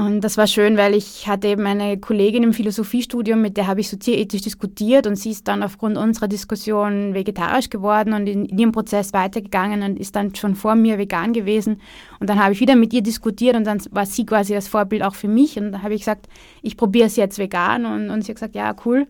Und 0.00 0.22
das 0.22 0.38
war 0.38 0.46
schön, 0.46 0.78
weil 0.78 0.94
ich 0.94 1.28
hatte 1.28 1.48
eben 1.48 1.66
eine 1.66 1.98
Kollegin 1.98 2.42
im 2.42 2.54
Philosophiestudium, 2.54 3.42
mit 3.42 3.58
der 3.58 3.66
habe 3.66 3.80
ich 3.80 3.90
soziethisch 3.90 4.40
diskutiert 4.40 5.06
und 5.06 5.16
sie 5.16 5.30
ist 5.30 5.46
dann 5.46 5.62
aufgrund 5.62 5.98
unserer 5.98 6.26
Diskussion 6.26 7.12
vegetarisch 7.12 7.68
geworden 7.68 8.14
und 8.14 8.26
in, 8.26 8.46
in, 8.46 8.58
ihrem 8.58 8.72
Prozess 8.72 9.12
weitergegangen 9.12 9.82
und 9.82 10.00
ist 10.00 10.16
dann 10.16 10.34
schon 10.34 10.54
vor 10.54 10.74
mir 10.74 10.96
vegan 10.96 11.34
gewesen. 11.34 11.82
Und 12.18 12.30
dann 12.30 12.42
habe 12.42 12.54
ich 12.54 12.60
wieder 12.60 12.76
mit 12.76 12.94
ihr 12.94 13.02
diskutiert 13.02 13.56
und 13.56 13.64
dann 13.64 13.78
war 13.90 14.06
sie 14.06 14.24
quasi 14.24 14.54
das 14.54 14.68
Vorbild 14.68 15.02
auch 15.02 15.14
für 15.14 15.28
mich. 15.28 15.58
Und 15.58 15.72
dann 15.72 15.82
habe 15.82 15.92
ich 15.92 16.00
gesagt, 16.00 16.28
ich 16.62 16.78
probiere 16.78 17.08
es 17.08 17.16
jetzt 17.16 17.38
vegan 17.38 17.84
und, 17.84 18.08
und 18.08 18.22
sie 18.22 18.32
hat 18.32 18.36
gesagt, 18.36 18.54
ja, 18.54 18.74
cool. 18.86 19.06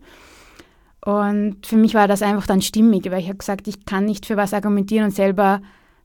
Und 1.05 1.65
für 1.65 1.77
mich 1.77 1.93
war 1.93 2.09
das 2.09 2.21
einfach 2.21 2.47
dann 2.47 2.61
stimmig, 2.61 3.09
weil 3.09 3.21
ich 3.21 3.29
habe 3.29 3.37
gesagt, 3.37 3.69
ich 3.69 3.85
kann 3.85 4.03
nicht 4.03 4.25
für 4.25 4.35
was 4.35 4.53
argumentieren 4.53 5.05
und 5.05 5.11
selber 5.11 5.61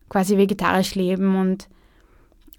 quasi 0.09 0.39
vegetarisch 0.39 0.95
leben. 0.95 1.35
Und 1.35 1.67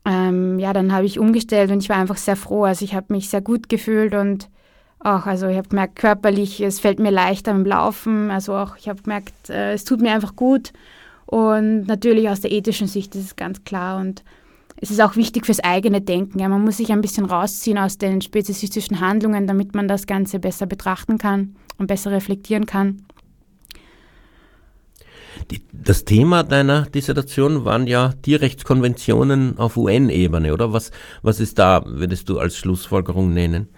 ähm, 0.08 0.58
ja, 0.58 0.72
dann 0.72 0.94
habe 0.94 1.06
ich 1.06 1.20
umgestellt 1.20 1.70
und 1.70 1.84
ich 1.84 1.90
war 1.90 1.98
einfach 1.98 2.18
sehr 2.18 2.38
froh. 2.38 2.64
Also 2.64 2.86
ich 2.86 2.96
habe 2.96 3.14
mich 3.14 3.30
sehr 3.30 3.42
gut 3.42 3.68
gefühlt 3.68 4.14
und 4.14 4.50
auch, 5.00 5.26
also 5.26 5.48
ich 5.48 5.58
habe 5.58 5.68
gemerkt, 5.68 5.98
körperlich, 5.98 6.62
es 6.62 6.80
fällt 6.80 7.00
mir 7.00 7.12
leichter 7.12 7.52
im 7.52 7.66
Laufen. 7.66 8.32
Also 8.32 8.56
auch, 8.56 8.78
ich 8.78 8.88
habe 8.88 9.02
gemerkt, 9.02 9.50
äh, 9.50 9.74
es 9.74 9.84
tut 9.84 10.02
mir 10.02 10.12
einfach 10.12 10.36
gut. 10.36 10.72
Und 11.26 11.88
natürlich 11.88 12.30
aus 12.30 12.40
der 12.40 12.54
ethischen 12.54 12.88
Sicht 12.88 13.16
ist 13.16 13.26
es 13.26 13.36
ganz 13.36 13.66
klar. 13.66 14.00
Und 14.00 14.24
es 14.80 14.92
ist 14.92 15.02
auch 15.02 15.18
wichtig 15.18 15.46
fürs 15.46 15.60
eigene 15.60 16.00
Denken. 16.00 16.40
Ja, 16.40 16.48
man 16.48 16.64
muss 16.64 16.78
sich 16.78 16.92
ein 16.92 17.02
bisschen 17.02 17.26
rausziehen 17.26 17.78
aus 17.78 17.98
den 17.98 18.22
speziesistischen 18.22 19.02
Handlungen, 19.02 19.46
damit 19.46 19.76
man 19.76 19.90
das 19.90 20.08
Ganze 20.08 20.40
besser 20.40 20.68
betrachten 20.68 21.18
kann 21.18 21.56
und 21.78 21.88
besser 21.88 22.12
reflektieren 22.12 22.66
kann. 22.66 23.04
Die, 25.52 25.62
das 25.72 26.04
Thema 26.04 26.44
deiner 26.44 26.84
Dissertation 26.84 27.64
waren 27.64 27.88
ja 27.88 28.14
Tierrechtskonventionen 28.22 29.58
auf 29.58 29.78
UN-Ebene, 29.78 30.54
oder? 30.54 30.74
Was, 30.74 30.92
was 31.22 31.40
ist 31.40 31.58
da, 31.58 31.84
würdest 31.86 32.28
du 32.28 32.40
als 32.40 32.58
Schlussfolgerung 32.58 33.34
nennen? 33.34 33.70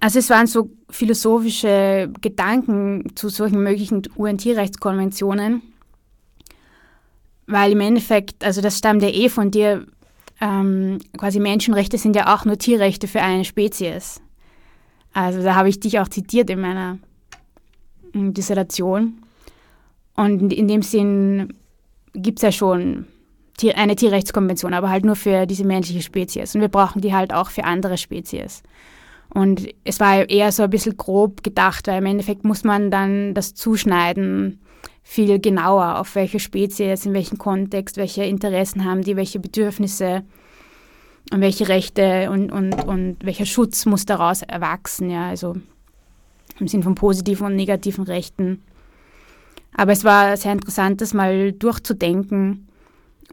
Also 0.00 0.18
es 0.18 0.28
waren 0.28 0.46
so 0.46 0.70
philosophische 0.90 2.12
Gedanken 2.20 3.16
zu 3.16 3.30
solchen 3.30 3.62
möglichen 3.62 4.02
UN-Tierrechtskonventionen, 4.18 5.62
weil 7.46 7.72
im 7.72 7.80
Endeffekt, 7.80 8.44
also 8.44 8.60
das 8.60 8.76
stammt 8.76 9.02
ja 9.02 9.08
eh 9.08 9.30
von 9.30 9.50
dir, 9.50 9.86
ähm, 10.42 10.98
quasi 11.16 11.40
Menschenrechte 11.40 11.96
sind 11.96 12.16
ja 12.16 12.34
auch 12.34 12.44
nur 12.44 12.58
Tierrechte 12.58 13.08
für 13.08 13.22
eine 13.22 13.46
Spezies. 13.46 14.20
Also 15.14 15.42
da 15.42 15.54
habe 15.54 15.70
ich 15.70 15.80
dich 15.80 15.98
auch 15.98 16.08
zitiert 16.08 16.50
in 16.50 16.60
meiner 16.60 16.98
Dissertation. 18.12 19.23
Und 20.16 20.52
in 20.52 20.68
dem 20.68 20.82
Sinn 20.82 21.54
gibt 22.14 22.38
es 22.38 22.42
ja 22.42 22.52
schon 22.52 23.06
eine 23.74 23.96
Tierrechtskonvention, 23.96 24.74
aber 24.74 24.90
halt 24.90 25.04
nur 25.04 25.16
für 25.16 25.46
diese 25.46 25.64
menschliche 25.64 26.02
Spezies. 26.02 26.54
Und 26.54 26.60
wir 26.60 26.68
brauchen 26.68 27.00
die 27.00 27.14
halt 27.14 27.32
auch 27.32 27.50
für 27.50 27.64
andere 27.64 27.98
Spezies. 27.98 28.62
Und 29.32 29.68
es 29.84 30.00
war 30.00 30.28
eher 30.28 30.52
so 30.52 30.62
ein 30.62 30.70
bisschen 30.70 30.96
grob 30.96 31.42
gedacht, 31.42 31.86
weil 31.86 31.98
im 31.98 32.06
Endeffekt 32.06 32.44
muss 32.44 32.62
man 32.62 32.90
dann 32.90 33.34
das 33.34 33.54
zuschneiden, 33.54 34.60
viel 35.02 35.38
genauer, 35.38 35.98
auf 35.98 36.14
welche 36.14 36.40
Spezies, 36.40 37.04
in 37.04 37.12
welchem 37.12 37.36
Kontext, 37.36 37.96
welche 37.96 38.24
Interessen 38.24 38.84
haben 38.84 39.02
die, 39.02 39.16
welche 39.16 39.38
Bedürfnisse 39.38 40.22
und 41.32 41.40
welche 41.40 41.68
Rechte 41.68 42.30
und, 42.30 42.50
und, 42.50 42.84
und 42.84 43.16
welcher 43.22 43.44
Schutz 43.44 43.86
muss 43.86 44.06
daraus 44.06 44.42
erwachsen, 44.42 45.10
ja, 45.10 45.28
also 45.28 45.56
im 46.58 46.68
Sinn 46.68 46.82
von 46.82 46.94
positiven 46.94 47.46
und 47.46 47.56
negativen 47.56 48.04
Rechten. 48.04 48.62
Aber 49.76 49.92
es 49.92 50.04
war 50.04 50.36
sehr 50.36 50.52
interessant, 50.52 51.00
das 51.00 51.14
mal 51.14 51.52
durchzudenken. 51.52 52.68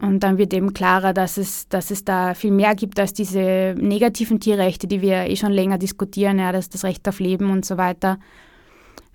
Und 0.00 0.20
dann 0.20 0.38
wird 0.38 0.52
eben 0.52 0.74
klarer, 0.74 1.12
dass 1.12 1.36
es, 1.36 1.68
dass 1.68 1.90
es 1.90 2.04
da 2.04 2.34
viel 2.34 2.50
mehr 2.50 2.74
gibt 2.74 2.98
als 2.98 3.12
diese 3.12 3.74
negativen 3.78 4.40
Tierrechte, 4.40 4.88
die 4.88 5.00
wir 5.00 5.28
eh 5.28 5.36
schon 5.36 5.52
länger 5.52 5.78
diskutieren, 5.78 6.38
ja, 6.38 6.50
das, 6.50 6.68
das 6.68 6.84
Recht 6.84 7.06
auf 7.08 7.20
Leben 7.20 7.50
und 7.50 7.64
so 7.64 7.76
weiter. 7.76 8.18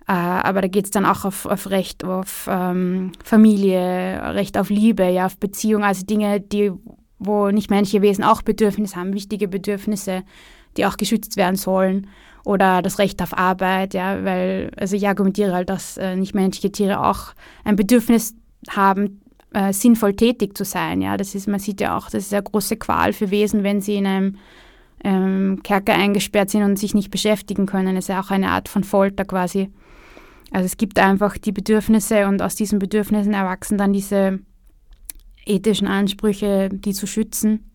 Äh, 0.07 0.13
aber 0.13 0.61
da 0.61 0.67
geht 0.69 0.85
es 0.85 0.91
dann 0.91 1.05
auch 1.05 1.25
auf, 1.25 1.45
auf 1.45 1.69
Recht 1.69 2.05
auf 2.05 2.47
ähm, 2.49 3.11
Familie, 3.23 4.21
Recht 4.33 4.57
auf 4.57 4.69
Liebe, 4.69 5.09
ja, 5.09 5.25
auf 5.25 5.37
Beziehung, 5.37 5.83
also 5.83 6.05
Dinge, 6.05 6.39
die, 6.39 6.71
wo 7.19 7.49
nicht 7.49 7.69
menschliche 7.69 8.01
Wesen 8.01 8.23
auch 8.23 8.41
Bedürfnisse 8.41 8.95
haben, 8.95 9.13
wichtige 9.13 9.49
Bedürfnisse, 9.49 10.23
die 10.77 10.85
auch 10.85 10.95
geschützt 10.95 11.35
werden 11.35 11.57
sollen 11.57 12.07
oder 12.47 12.81
das 12.81 12.97
Recht 12.97 13.21
auf 13.21 13.37
Arbeit, 13.37 13.93
ja, 13.93 14.23
weil, 14.23 14.71
also 14.77 14.95
ich 14.95 15.05
argumentiere 15.05 15.53
halt, 15.53 15.69
dass 15.69 15.97
äh, 15.97 16.15
nichtmenschliche 16.15 16.71
Tiere 16.71 17.05
auch 17.05 17.33
ein 17.65 17.75
Bedürfnis 17.75 18.35
haben, 18.69 19.21
äh, 19.53 19.73
sinnvoll 19.73 20.15
tätig 20.15 20.57
zu 20.57 20.63
sein, 20.63 21.01
ja, 21.01 21.17
das 21.17 21.35
ist, 21.35 21.47
man 21.47 21.59
sieht 21.59 21.81
ja 21.81 21.97
auch, 21.97 22.09
das 22.09 22.23
ist 22.23 22.33
eine 22.33 22.43
große 22.43 22.77
Qual 22.77 23.11
für 23.11 23.31
Wesen, 23.31 23.63
wenn 23.63 23.81
sie 23.81 23.95
in 23.95 24.07
einem 24.07 24.35
ähm, 25.03 25.59
Kerker 25.61 25.93
eingesperrt 25.93 26.49
sind 26.49 26.63
und 26.63 26.79
sich 26.79 26.93
nicht 26.93 27.11
beschäftigen 27.11 27.65
können, 27.65 27.95
das 27.95 28.05
ist 28.05 28.09
ja 28.09 28.21
auch 28.21 28.31
eine 28.31 28.49
Art 28.49 28.69
von 28.69 28.85
Folter 28.85 29.25
quasi. 29.25 29.69
Also 30.51 30.65
es 30.65 30.77
gibt 30.77 30.97
einfach 30.99 31.37
die 31.37 31.51
Bedürfnisse 31.51 32.27
und 32.27 32.41
aus 32.41 32.55
diesen 32.55 32.79
Bedürfnissen 32.79 33.33
erwachsen 33.33 33.77
dann 33.77 33.91
diese 33.91 34.39
ethischen 35.45 35.87
Ansprüche, 35.87 36.69
die 36.71 36.93
zu 36.93 37.07
schützen. 37.07 37.69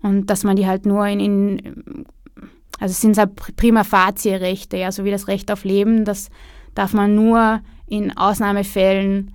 Und 0.00 0.26
dass 0.26 0.44
man 0.44 0.54
die 0.54 0.66
halt 0.66 0.86
nur 0.86 1.04
in, 1.08 1.18
in 1.18 2.06
also 2.80 2.92
es 2.92 3.00
sind 3.00 3.16
halt 3.18 3.34
prima 3.56 3.84
facie 3.84 4.34
Rechte, 4.34 4.76
ja, 4.76 4.92
so 4.92 5.04
wie 5.04 5.10
das 5.10 5.28
Recht 5.28 5.50
auf 5.50 5.64
Leben, 5.64 6.04
das 6.04 6.28
darf 6.74 6.92
man 6.92 7.14
nur 7.14 7.60
in 7.86 8.16
Ausnahmefällen 8.16 9.34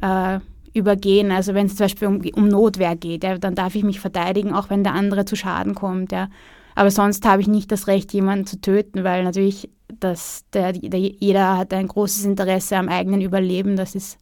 äh, 0.00 0.40
übergehen. 0.74 1.30
Also 1.30 1.54
wenn 1.54 1.66
es 1.66 1.76
zum 1.76 1.84
Beispiel 1.84 2.08
um, 2.08 2.20
um 2.34 2.48
Notwehr 2.48 2.96
geht, 2.96 3.24
ja, 3.24 3.38
dann 3.38 3.54
darf 3.54 3.74
ich 3.74 3.84
mich 3.84 4.00
verteidigen, 4.00 4.52
auch 4.52 4.70
wenn 4.70 4.84
der 4.84 4.94
andere 4.94 5.24
zu 5.24 5.36
Schaden 5.36 5.74
kommt. 5.74 6.12
Ja. 6.12 6.28
Aber 6.74 6.90
sonst 6.90 7.24
habe 7.24 7.40
ich 7.40 7.48
nicht 7.48 7.70
das 7.72 7.86
Recht, 7.86 8.12
jemanden 8.12 8.46
zu 8.46 8.60
töten, 8.60 9.04
weil 9.04 9.24
natürlich 9.24 9.70
das, 10.00 10.44
der, 10.52 10.72
der, 10.72 10.98
jeder 10.98 11.56
hat 11.56 11.72
ein 11.72 11.86
großes 11.86 12.24
Interesse 12.24 12.76
am 12.76 12.88
eigenen 12.88 13.20
Überleben. 13.20 13.76
Das 13.76 13.94
ist 13.94 14.18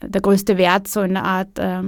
der 0.00 0.20
größte 0.20 0.56
Wert 0.56 0.86
so 0.86 1.02
in 1.02 1.14
der 1.14 1.24
Art. 1.24 1.58
Äh. 1.58 1.82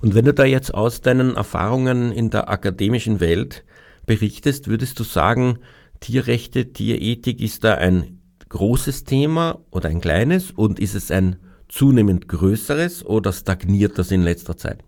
Und 0.00 0.14
wenn 0.14 0.24
du 0.24 0.32
da 0.32 0.44
jetzt 0.44 0.72
aus 0.72 1.00
deinen 1.00 1.36
Erfahrungen 1.36 2.12
in 2.12 2.30
der 2.30 2.48
akademischen 2.48 3.18
Welt 3.18 3.64
berichtest, 4.06 4.68
würdest 4.68 4.98
du 4.98 5.04
sagen, 5.04 5.58
Tierrechte, 6.00 6.72
Tierethik 6.72 7.40
ist 7.40 7.64
da 7.64 7.74
ein 7.74 8.20
großes 8.48 9.04
Thema 9.04 9.60
oder 9.70 9.88
ein 9.88 10.00
kleines 10.00 10.50
und 10.50 10.78
ist 10.78 10.94
es 10.94 11.10
ein 11.10 11.36
zunehmend 11.68 12.28
größeres 12.28 13.04
oder 13.04 13.32
stagniert 13.32 13.98
das 13.98 14.10
in 14.10 14.22
letzter 14.22 14.56
Zeit? 14.56 14.84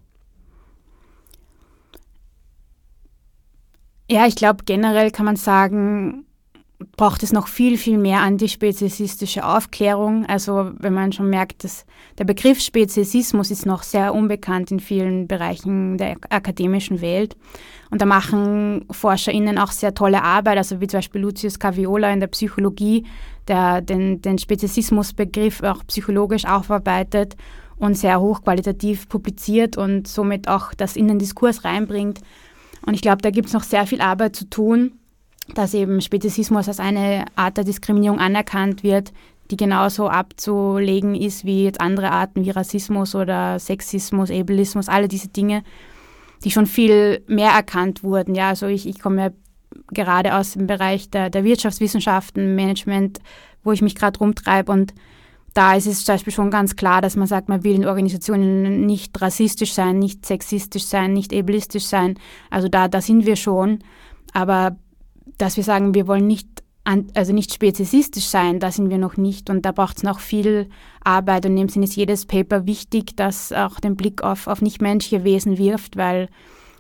Ja, 4.11 4.27
ich 4.27 4.37
glaube, 4.37 4.65
generell 4.65 5.11
kann 5.11 5.27
man 5.27 5.37
sagen, 5.37 6.25
braucht 6.97 7.25
es 7.25 7.33
noch 7.33 7.49
viel, 7.49 7.77
viel 7.77 7.99
mehr 7.99 8.21
antispeziesistische 8.21 9.45
Aufklärung. 9.45 10.27
Also 10.27 10.71
wenn 10.79 10.95
man 10.95 11.13
schon 11.13 11.29
merkt, 11.29 11.65
dass 11.65 11.85
der 12.19 12.25
Begriff 12.25 12.61
Speziesismus 12.61 13.51
ist 13.51 13.67
noch 13.67 13.83
sehr 13.83 14.15
unbekannt 14.15 14.71
in 14.71 14.79
vielen 14.79 15.27
Bereichen 15.27 15.99
der 15.99 16.17
akademischen 16.31 17.01
Welt. 17.01 17.37
Und 17.91 18.01
da 18.01 18.07
machen 18.07 18.85
ForscherInnen 18.91 19.59
auch 19.59 19.73
sehr 19.73 19.95
tolle 19.95 20.23
Arbeit, 20.23 20.59
also 20.59 20.81
wie 20.81 20.87
zum 20.87 20.99
Beispiel 20.99 21.23
Lucius 21.23 21.59
Caviola 21.59 22.13
in 22.13 22.21
der 22.21 22.29
Psychologie, 22.29 23.07
der 23.49 23.81
den, 23.81 24.23
den 24.23 24.39
Speziesismusbegriff 24.39 25.63
auch 25.63 25.85
psychologisch 25.87 26.45
aufarbeitet 26.45 27.37
und 27.77 27.97
sehr 27.97 28.21
hochqualitativ 28.21 29.09
publiziert 29.09 29.77
und 29.77 30.07
somit 30.07 30.47
auch 30.47 30.75
das 30.75 30.95
in 30.95 31.09
den 31.09 31.19
Diskurs 31.19 31.65
reinbringt. 31.65 32.21
Und 32.87 32.95
ich 32.95 33.03
glaube, 33.03 33.23
da 33.23 33.31
gibt 33.31 33.49
es 33.49 33.55
noch 33.55 33.65
sehr 33.65 33.87
viel 33.87 34.01
Arbeit 34.01 34.37
zu 34.37 34.49
tun 34.49 34.93
dass 35.55 35.75
eben 35.75 36.01
Speziesismus 36.01 36.69
als 36.69 36.81
eine 36.81 37.25
Art 37.37 37.57
der 37.57 37.65
Diskriminierung 37.65 38.19
anerkannt 38.19 38.83
wird, 38.83 39.13
die 39.51 39.57
genauso 39.57 40.09
abzulegen 40.09 41.15
ist 41.15 41.45
wie 41.45 41.65
jetzt 41.65 41.81
andere 41.81 42.11
Arten 42.11 42.45
wie 42.45 42.51
Rassismus 42.51 43.15
oder 43.15 43.59
Sexismus, 43.59 44.31
Ableismus, 44.31 44.89
alle 44.89 45.09
diese 45.09 45.29
Dinge, 45.29 45.63
die 46.45 46.51
schon 46.51 46.67
viel 46.67 47.25
mehr 47.27 47.53
erkannt 47.53 48.03
wurden. 48.03 48.35
Ja, 48.35 48.51
also 48.51 48.67
ich, 48.67 48.87
ich 48.87 49.01
komme 49.01 49.23
ja 49.23 49.31
gerade 49.93 50.37
aus 50.37 50.53
dem 50.53 50.67
Bereich 50.67 51.11
der, 51.11 51.31
der 51.31 51.45
Wirtschaftswissenschaften, 51.45 52.55
Management, 52.55 53.21
wo 53.65 53.73
ich 53.73 53.83
mich 53.83 53.95
gerade 53.95 54.19
rumtreibe 54.19 54.71
und 54.71 54.93
da 55.55 55.75
ist 55.75 55.87
es 55.87 56.05
zum 56.05 56.15
Beispiel 56.15 56.33
schon 56.33 56.51
ganz 56.51 56.77
klar, 56.77 57.01
dass 57.01 57.17
man 57.17 57.27
sagt, 57.27 57.49
man 57.49 57.65
will 57.65 57.75
in 57.75 57.87
Organisationen 57.87 58.87
nicht 58.87 59.21
rassistisch 59.21 59.73
sein, 59.73 59.99
nicht 59.99 60.25
sexistisch 60.25 60.85
sein, 60.85 61.13
nicht 61.13 61.35
ableistisch 61.35 61.87
sein. 61.87 62.17
Also 62.49 62.69
da, 62.69 62.87
da 62.87 63.01
sind 63.01 63.27
wir 63.27 63.35
schon. 63.35 63.81
Aber 64.33 64.77
dass 65.39 65.57
wir 65.57 65.65
sagen, 65.65 65.95
wir 65.95 66.07
wollen 66.07 66.27
nicht 66.27 66.63
also 67.15 67.35
nicht 67.35 67.53
speziesistisch 67.53 68.25
sein, 68.25 68.61
da 68.61 68.73
sind 68.73 68.89
wir 68.89 68.97
noch 68.97 69.19
nicht 69.19 69.51
und 69.51 69.67
da 69.67 69.73
braucht 69.73 69.99
es 69.99 70.03
noch 70.03 70.21
viel 70.21 70.71
Arbeit 71.05 71.45
und 71.45 71.53
in 71.53 71.57
dem 71.59 71.69
Sinne 71.69 71.85
ist 71.85 71.97
jedes 71.97 72.25
Paper 72.25 72.65
wichtig, 72.67 73.15
das 73.15 73.53
auch 73.53 73.79
den 73.79 73.95
Blick 73.95 74.23
auf, 74.23 74.47
auf 74.47 74.63
nichtmenschliche 74.63 75.23
Wesen 75.23 75.59
wirft, 75.59 75.99
weil, 75.99 76.31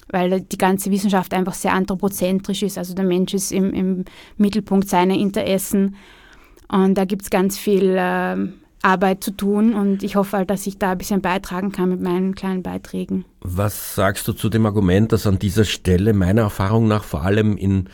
weil 0.08 0.40
die 0.40 0.56
ganze 0.56 0.90
Wissenschaft 0.90 1.34
einfach 1.34 1.52
sehr 1.52 1.74
anthropozentrisch 1.74 2.62
ist. 2.62 2.78
Also 2.78 2.94
der 2.94 3.04
Mensch 3.04 3.34
ist 3.34 3.52
im, 3.52 3.74
im 3.74 4.04
Mittelpunkt 4.38 4.88
seiner 4.88 5.14
Interessen 5.14 5.96
und 6.68 6.94
da 6.94 7.04
gibt 7.04 7.22
es 7.22 7.30
ganz 7.30 7.58
viel 7.58 7.94
äh, 7.94 8.48
Arbeit 8.80 9.22
zu 9.22 9.32
tun 9.32 9.74
und 9.74 10.02
ich 10.02 10.16
hoffe 10.16 10.38
halt, 10.38 10.48
dass 10.48 10.66
ich 10.66 10.78
da 10.78 10.92
ein 10.92 10.98
bisschen 10.98 11.20
beitragen 11.20 11.70
kann 11.70 11.90
mit 11.90 12.00
meinen 12.00 12.34
kleinen 12.34 12.62
Beiträgen. 12.62 13.26
Was 13.40 13.94
sagst 13.94 14.26
du 14.26 14.32
zu 14.32 14.48
dem 14.48 14.64
Argument, 14.64 15.12
dass 15.12 15.26
an 15.26 15.38
dieser 15.38 15.64
Stelle 15.64 16.14
meiner 16.14 16.42
Erfahrung 16.42 16.88
nach 16.88 17.04
vor 17.04 17.24
allem 17.24 17.58
in 17.58 17.90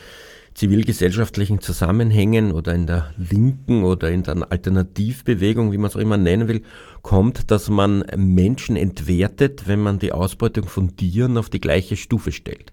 zivilgesellschaftlichen 0.55 1.59
Zusammenhängen 1.59 2.53
oder 2.53 2.73
in 2.73 2.87
der 2.87 3.13
Linken 3.17 3.83
oder 3.83 4.09
in 4.09 4.23
der 4.23 4.49
Alternativbewegung, 4.49 5.73
wie 5.73 5.77
man 5.77 5.89
es 5.89 5.97
auch 5.97 5.99
immer 5.99 6.17
nennen 6.17 6.47
will, 6.47 6.63
kommt, 7.01 7.51
dass 7.51 7.69
man 7.69 8.05
Menschen 8.15 8.77
entwertet, 8.77 9.67
wenn 9.67 9.81
man 9.81 9.99
die 9.99 10.13
Ausbeutung 10.13 10.67
von 10.67 10.95
Tieren 10.95 11.37
auf 11.37 11.49
die 11.49 11.59
gleiche 11.59 11.97
Stufe 11.97 12.31
stellt? 12.31 12.71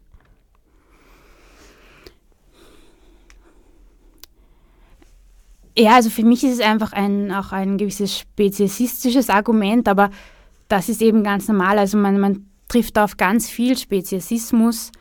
Ja, 5.77 5.97
also 5.97 6.11
für 6.11 6.25
mich 6.25 6.45
ist 6.45 6.53
es 6.53 6.61
einfach 6.61 6.93
ein, 6.93 7.33
auch 7.33 7.51
ein 7.51 7.79
gewisses 7.79 8.17
speziesistisches 8.17 9.29
Argument, 9.29 9.89
aber 9.89 10.11
das 10.69 10.89
ist 10.89 11.03
eben 11.03 11.25
ganz 11.25 11.49
normal. 11.49 11.79
Also 11.79 11.99
man, 11.99 12.21
man 12.21 12.47
trifft 12.69 12.97
auf 12.99 13.17
ganz 13.17 13.49
viel 13.49 13.77
Speziesismus 13.77 14.93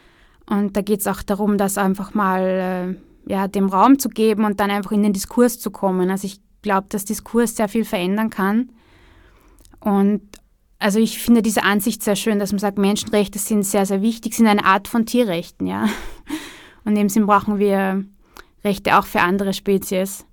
und 0.51 0.75
da 0.75 0.81
geht 0.81 0.99
es 0.99 1.07
auch 1.07 1.23
darum, 1.23 1.57
dass 1.57 1.77
einfach 1.77 2.13
mal 2.13 2.97
ja, 3.25 3.47
dem 3.47 3.69
Raum 3.69 3.99
zu 3.99 4.09
geben 4.09 4.43
und 4.43 4.59
dann 4.59 4.69
einfach 4.69 4.91
in 4.91 5.01
den 5.01 5.13
Diskurs 5.13 5.59
zu 5.59 5.71
kommen. 5.71 6.11
Also 6.11 6.27
ich 6.27 6.41
glaube, 6.61 6.87
dass 6.89 7.05
Diskurs 7.05 7.55
sehr 7.55 7.69
viel 7.69 7.85
verändern 7.85 8.29
kann. 8.29 8.69
Und 9.79 10.21
also 10.77 10.99
ich 10.99 11.19
finde 11.19 11.41
diese 11.41 11.63
Ansicht 11.63 12.03
sehr 12.03 12.17
schön, 12.17 12.37
dass 12.37 12.51
man 12.51 12.59
sagt, 12.59 12.77
Menschenrechte 12.77 13.39
sind 13.39 13.63
sehr, 13.63 13.85
sehr 13.85 14.01
wichtig, 14.01 14.35
sind 14.35 14.47
eine 14.47 14.65
Art 14.65 14.89
von 14.89 15.05
Tierrechten, 15.05 15.67
ja. 15.67 15.85
Und 16.83 16.93
in 16.93 16.95
dem 16.95 17.09
Sinn 17.09 17.27
brauchen 17.27 17.57
wir 17.57 18.03
Rechte 18.65 18.99
auch 18.99 19.05
für 19.05 19.21
andere 19.21 19.53
Spezies. 19.53 20.25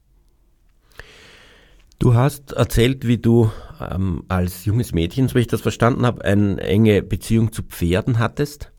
Du 2.01 2.15
hast 2.15 2.53
erzählt, 2.53 3.07
wie 3.07 3.19
du 3.19 3.53
ähm, 3.81 4.25
als 4.27 4.65
junges 4.65 4.93
Mädchen, 4.93 5.29
so 5.29 5.37
wie 5.37 5.41
ich 5.41 5.47
das 5.47 5.61
verstanden 5.61 6.05
habe, 6.05 6.25
eine 6.25 6.61
enge 6.61 7.03
Beziehung 7.03 7.53
zu 7.53 7.63
Pferden 7.63 8.19
hattest. 8.19 8.73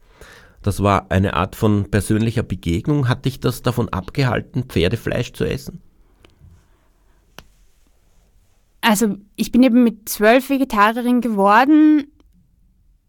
Das 0.62 0.84
war 0.84 1.10
eine 1.10 1.36
Art 1.36 1.56
von 1.56 1.90
persönlicher 1.90 2.44
Begegnung. 2.44 3.08
Hat 3.08 3.26
dich 3.26 3.40
das 3.40 3.62
davon 3.62 3.90
abgehalten, 3.90 4.64
Pferdefleisch 4.64 5.34
zu 5.34 5.46
essen? 5.46 5.82
Also 8.82 9.18
ich 9.36 9.52
bin 9.52 9.64
eben 9.64 9.84
mit 9.84 10.10
zwölf 10.10 10.50
Vegetarierin 10.50 11.22
geworden. 11.22 12.08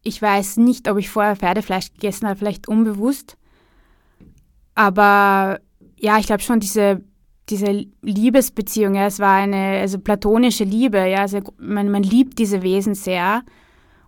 Ich 0.02 0.20
weiß 0.20 0.58
nicht, 0.58 0.88
ob 0.88 0.98
ich 0.98 1.10
vorher 1.10 1.36
Pferdefleisch 1.36 1.92
gegessen 1.92 2.28
habe, 2.28 2.38
vielleicht 2.38 2.68
unbewusst. 2.68 3.36
Aber 4.74 5.60
ja, 5.98 6.18
ich 6.18 6.26
glaube 6.26 6.42
schon 6.42 6.60
diese, 6.60 7.02
diese 7.48 7.86
Liebesbeziehung, 8.02 8.94
ja, 8.94 9.06
es 9.06 9.18
war 9.18 9.36
eine 9.36 9.80
also 9.80 9.98
platonische 9.98 10.64
Liebe, 10.64 10.98
ja, 11.06 11.18
also 11.22 11.40
man, 11.58 11.90
man 11.90 12.02
liebt 12.02 12.38
diese 12.38 12.62
Wesen 12.62 12.94
sehr 12.94 13.42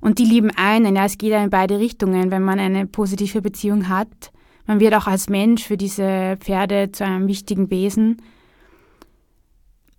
und 0.02 0.18
die 0.18 0.24
lieben 0.24 0.50
einen, 0.50 0.96
ja, 0.96 1.06
es 1.06 1.16
geht 1.16 1.30
ja 1.30 1.42
in 1.42 1.48
beide 1.48 1.78
Richtungen, 1.78 2.32
wenn 2.32 2.42
man 2.42 2.58
eine 2.58 2.86
positive 2.86 3.40
Beziehung 3.40 3.88
hat. 3.88 4.32
Man 4.66 4.80
wird 4.80 4.94
auch 4.94 5.06
als 5.06 5.28
Mensch 5.28 5.64
für 5.64 5.76
diese 5.76 6.36
Pferde 6.40 6.90
zu 6.90 7.04
einem 7.04 7.28
wichtigen 7.28 7.70
Wesen. 7.70 8.20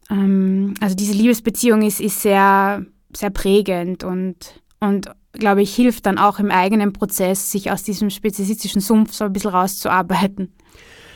Ähm, 0.10 0.74
also 0.82 0.94
diese 0.94 1.14
Liebesbeziehung 1.14 1.84
ist, 1.84 2.02
ist 2.02 2.22
sehr, 2.22 2.86
sehr 3.16 3.30
prägend 3.30 4.04
und, 4.04 4.62
und 4.82 5.10
glaube 5.32 5.62
ich, 5.62 5.74
hilft 5.74 6.06
dann 6.06 6.18
auch 6.18 6.38
im 6.38 6.52
eigenen 6.52 6.92
Prozess, 6.92 7.50
sich 7.50 7.72
aus 7.72 7.84
diesem 7.84 8.10
spezifischen 8.10 8.82
Sumpf 8.82 9.14
so 9.14 9.24
ein 9.24 9.34
bisschen 9.34 9.52
rauszuarbeiten. 9.52 10.54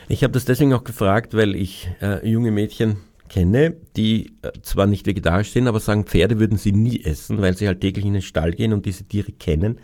Ich 0.08 0.24
habe 0.24 0.32
das 0.32 0.46
deswegen 0.46 0.72
auch 0.72 0.84
gefragt, 0.84 1.34
weil 1.34 1.54
ich 1.54 1.90
äh, 2.00 2.26
junge 2.26 2.52
Mädchen 2.52 2.96
kenne, 3.28 3.76
die 3.96 4.32
äh, 4.42 4.52
zwar 4.62 4.86
nicht 4.86 5.06
vegetarisch 5.06 5.52
sind, 5.52 5.68
aber 5.68 5.80
sagen, 5.80 6.04
Pferde 6.04 6.38
würden 6.38 6.58
sie 6.58 6.72
nie 6.72 7.04
essen, 7.04 7.40
weil 7.40 7.56
sie 7.56 7.66
halt 7.66 7.80
täglich 7.80 8.04
in 8.04 8.14
den 8.14 8.22
Stall 8.22 8.52
gehen 8.52 8.72
und 8.72 8.86
diese 8.86 9.04
Tiere 9.04 9.32
kennen. 9.32 9.78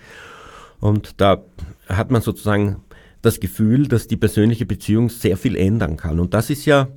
Und 0.80 1.20
da 1.20 1.44
hat 1.88 2.10
man 2.10 2.22
sozusagen 2.22 2.82
das 3.22 3.40
Gefühl, 3.40 3.88
dass 3.88 4.06
die 4.06 4.16
persönliche 4.16 4.66
Beziehung 4.66 5.08
sehr 5.08 5.36
viel 5.36 5.56
ändern 5.56 5.96
kann. 5.96 6.20
Und 6.20 6.34
das 6.34 6.50
ist 6.50 6.66
ja 6.66 6.88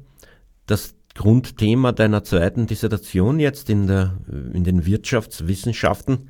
das 0.66 0.96
Grundthema 1.16 1.94
deiner 1.94 2.24
zweiten 2.24 2.68
Dissertation 2.68 3.40
jetzt 3.40 3.70
in, 3.70 3.88
der, 3.88 4.18
in 4.54 4.64
den 4.64 4.86
Wirtschaftswissenschaften. 4.86 6.30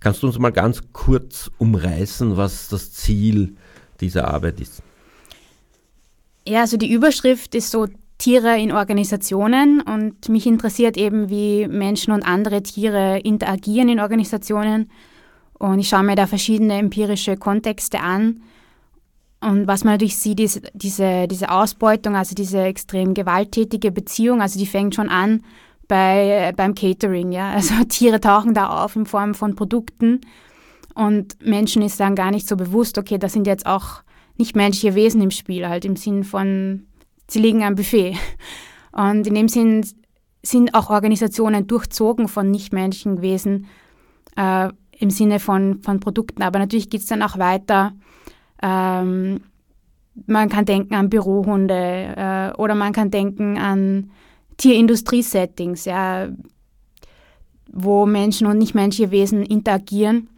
Kannst 0.00 0.22
du 0.22 0.26
uns 0.26 0.38
mal 0.38 0.50
ganz 0.50 0.82
kurz 0.92 1.50
umreißen, 1.58 2.36
was 2.36 2.68
das 2.68 2.92
Ziel 2.92 3.56
dieser 4.00 4.28
Arbeit 4.28 4.60
ist? 4.60 4.82
Ja, 6.46 6.62
also 6.62 6.76
die 6.76 6.90
Überschrift 6.90 7.54
ist 7.54 7.70
so 7.70 7.86
Tiere 8.22 8.58
in 8.58 8.72
Organisationen 8.72 9.80
und 9.80 10.28
mich 10.28 10.46
interessiert 10.46 10.96
eben, 10.96 11.28
wie 11.28 11.66
Menschen 11.66 12.12
und 12.12 12.22
andere 12.22 12.62
Tiere 12.62 13.18
interagieren 13.18 13.88
in 13.88 14.00
Organisationen. 14.00 14.90
Und 15.58 15.78
ich 15.78 15.88
schaue 15.88 16.04
mir 16.04 16.14
da 16.14 16.26
verschiedene 16.26 16.78
empirische 16.78 17.36
Kontexte 17.36 18.00
an 18.00 18.42
und 19.42 19.66
was 19.66 19.82
man 19.82 19.94
natürlich 19.94 20.16
sieht, 20.16 20.38
ist 20.38 20.62
diese, 20.72 21.26
diese 21.26 21.50
Ausbeutung, 21.50 22.14
also 22.14 22.34
diese 22.34 22.62
extrem 22.62 23.12
gewalttätige 23.12 23.90
Beziehung, 23.90 24.40
also 24.40 24.56
die 24.56 24.66
fängt 24.66 24.94
schon 24.94 25.08
an 25.08 25.42
bei, 25.88 26.52
beim 26.56 26.76
Catering, 26.76 27.32
ja. 27.32 27.50
Also 27.54 27.74
Tiere 27.88 28.20
tauchen 28.20 28.54
da 28.54 28.84
auf 28.84 28.94
in 28.94 29.04
Form 29.04 29.34
von 29.34 29.56
Produkten 29.56 30.20
und 30.94 31.44
Menschen 31.44 31.82
ist 31.82 31.98
dann 31.98 32.14
gar 32.14 32.30
nicht 32.30 32.46
so 32.46 32.56
bewusst, 32.56 32.98
okay, 32.98 33.18
das 33.18 33.32
sind 33.32 33.48
jetzt 33.48 33.66
auch 33.66 34.02
nicht 34.38 34.54
menschliche 34.54 34.94
Wesen 34.94 35.20
im 35.20 35.32
Spiel, 35.32 35.68
halt 35.68 35.84
im 35.84 35.96
Sinn 35.96 36.22
von, 36.22 36.86
sie 37.32 37.40
liegen 37.40 37.62
am 37.62 37.74
Buffet. 37.74 38.16
Und 38.92 39.26
in 39.26 39.34
dem 39.34 39.48
Sinn 39.48 39.86
sind 40.42 40.74
auch 40.74 40.90
Organisationen 40.90 41.66
durchzogen 41.66 42.28
von 42.28 42.50
nichtmenschlichen 42.50 43.22
Wesen 43.22 43.66
äh, 44.36 44.68
im 44.98 45.10
Sinne 45.10 45.40
von, 45.40 45.82
von 45.82 46.00
Produkten. 46.00 46.42
Aber 46.42 46.58
natürlich 46.58 46.90
geht 46.90 47.00
es 47.00 47.06
dann 47.06 47.22
auch 47.22 47.38
weiter 47.38 47.92
ähm, 48.62 49.40
man 50.26 50.48
kann 50.48 50.64
denken 50.64 50.94
an 50.94 51.10
Bürohunde 51.10 51.74
äh, 52.16 52.60
oder 52.60 52.74
man 52.74 52.92
kann 52.92 53.10
denken 53.10 53.58
an 53.58 54.10
Tierindustrie-Settings, 54.58 55.86
ja, 55.86 56.28
wo 57.72 58.06
Menschen 58.06 58.46
und 58.46 58.58
nichtmenschliche 58.58 59.10
Wesen 59.10 59.42
interagieren. 59.42 60.28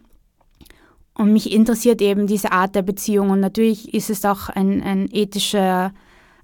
Und 1.13 1.33
mich 1.33 1.51
interessiert 1.51 2.01
eben 2.01 2.27
diese 2.27 2.51
Art 2.51 2.75
der 2.75 2.81
Beziehung. 2.81 3.29
Und 3.29 3.39
natürlich 3.39 3.93
ist 3.93 4.09
es 4.09 4.25
auch 4.25 4.49
ein, 4.49 4.81
ein 4.81 5.09
ethischer 5.11 5.93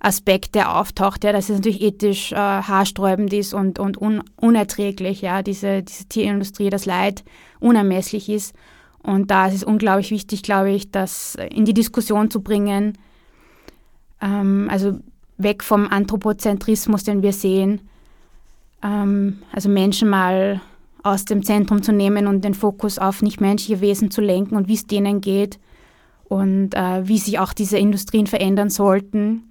Aspekt, 0.04 0.56
der 0.56 0.76
auftaucht, 0.76 1.24
ja, 1.24 1.32
dass 1.32 1.50
es 1.50 1.58
natürlich 1.58 1.82
ethisch 1.82 2.32
äh, 2.32 2.36
haarsträubend 2.36 3.32
ist 3.34 3.54
und, 3.54 3.78
und 3.78 4.02
un, 4.02 4.24
unerträglich, 4.36 5.22
ja, 5.22 5.44
diese, 5.44 5.84
diese 5.84 6.06
Tierindustrie, 6.06 6.72
das 6.72 6.86
Leid 6.86 7.24
unermesslich 7.60 8.28
ist. 8.28 8.56
Und 9.04 9.30
da 9.30 9.48
ist 9.48 9.56
es 9.56 9.64
unglaublich 9.64 10.10
wichtig, 10.10 10.42
glaube 10.42 10.72
ich, 10.72 10.90
das 10.90 11.38
in 11.52 11.66
die 11.66 11.76
Diskussion 11.76 12.32
zu 12.32 12.42
bringen. 12.42 12.98
Ähm, 14.22 14.68
also 14.72 15.00
weg 15.38 15.64
vom 15.64 15.88
Anthropozentrismus, 15.88 17.04
den 17.04 17.22
wir 17.22 17.34
sehen. 17.34 17.82
Ähm, 18.84 19.44
also 19.52 19.70
Menschen 19.70 20.10
mal 20.10 20.62
aus 21.04 21.26
dem 21.26 21.44
Zentrum 21.44 21.84
zu 21.84 21.94
nehmen 21.94 22.26
und 22.26 22.44
den 22.44 22.56
Fokus 22.56 22.98
auf 22.98 23.22
nichtmenschliche 23.22 23.82
Wesen 23.82 24.10
zu 24.10 24.22
lenken 24.22 24.56
und 24.56 24.68
wie 24.68 24.76
es 24.76 24.88
denen 24.88 25.22
geht 25.22 25.60
und 26.24 26.74
äh, 26.74 27.08
wie 27.08 27.20
sich 27.20 27.38
auch 27.38 27.54
diese 27.54 27.78
Industrien 27.78 28.26
verändern 28.26 28.70
sollten. 28.72 29.51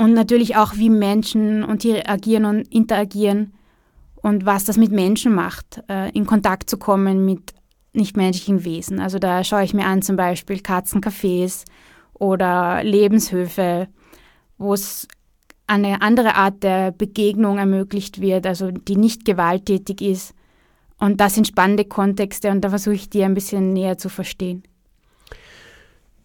Und 0.00 0.14
natürlich 0.14 0.56
auch, 0.56 0.76
wie 0.76 0.88
Menschen 0.88 1.62
und 1.62 1.80
Tiere 1.80 2.08
agieren 2.08 2.46
und 2.46 2.62
interagieren 2.72 3.52
und 4.22 4.46
was 4.46 4.64
das 4.64 4.78
mit 4.78 4.92
Menschen 4.92 5.34
macht, 5.34 5.82
äh, 5.90 6.08
in 6.12 6.24
Kontakt 6.24 6.70
zu 6.70 6.78
kommen 6.78 7.26
mit 7.26 7.52
nichtmenschlichen 7.92 8.64
Wesen. 8.64 8.98
Also 8.98 9.18
da 9.18 9.44
schaue 9.44 9.62
ich 9.62 9.74
mir 9.74 9.84
an 9.84 10.00
zum 10.00 10.16
Beispiel 10.16 10.56
Katzencafés 10.56 11.66
oder 12.14 12.82
Lebenshöfe, 12.82 13.88
wo 14.56 14.72
es 14.72 15.06
eine 15.66 16.00
andere 16.00 16.34
Art 16.34 16.62
der 16.62 16.92
Begegnung 16.92 17.58
ermöglicht 17.58 18.22
wird, 18.22 18.46
also 18.46 18.70
die 18.70 18.96
nicht 18.96 19.26
gewalttätig 19.26 20.00
ist. 20.00 20.34
Und 20.98 21.20
das 21.20 21.34
sind 21.34 21.46
spannende 21.46 21.84
Kontexte 21.84 22.50
und 22.50 22.62
da 22.62 22.70
versuche 22.70 22.94
ich 22.94 23.10
dir 23.10 23.26
ein 23.26 23.34
bisschen 23.34 23.74
näher 23.74 23.98
zu 23.98 24.08
verstehen. 24.08 24.62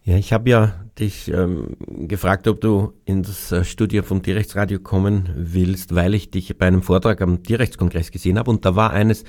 Ja, 0.07 0.17
ich 0.17 0.31
habe 0.33 0.51
ja 0.51 0.71
dich 0.99 1.29
ähm, 1.29 1.77
gefragt, 2.07 2.47
ob 2.47 2.61
du 2.61 2.93
in 3.05 3.23
das 3.23 3.51
äh, 3.51 3.63
Studio 3.63 4.03
vom 4.03 4.21
Tierrechtsradio 4.21 4.77
kommen 4.77 5.31
willst, 5.35 5.95
weil 5.95 6.13
ich 6.13 6.29
dich 6.29 6.55
bei 6.59 6.67
einem 6.67 6.83
Vortrag 6.83 7.23
am 7.23 7.41
Tierrechtskongress 7.41 8.11
gesehen 8.11 8.37
habe 8.37 8.51
und 8.51 8.65
da 8.65 8.75
war 8.75 8.93
eines 8.93 9.23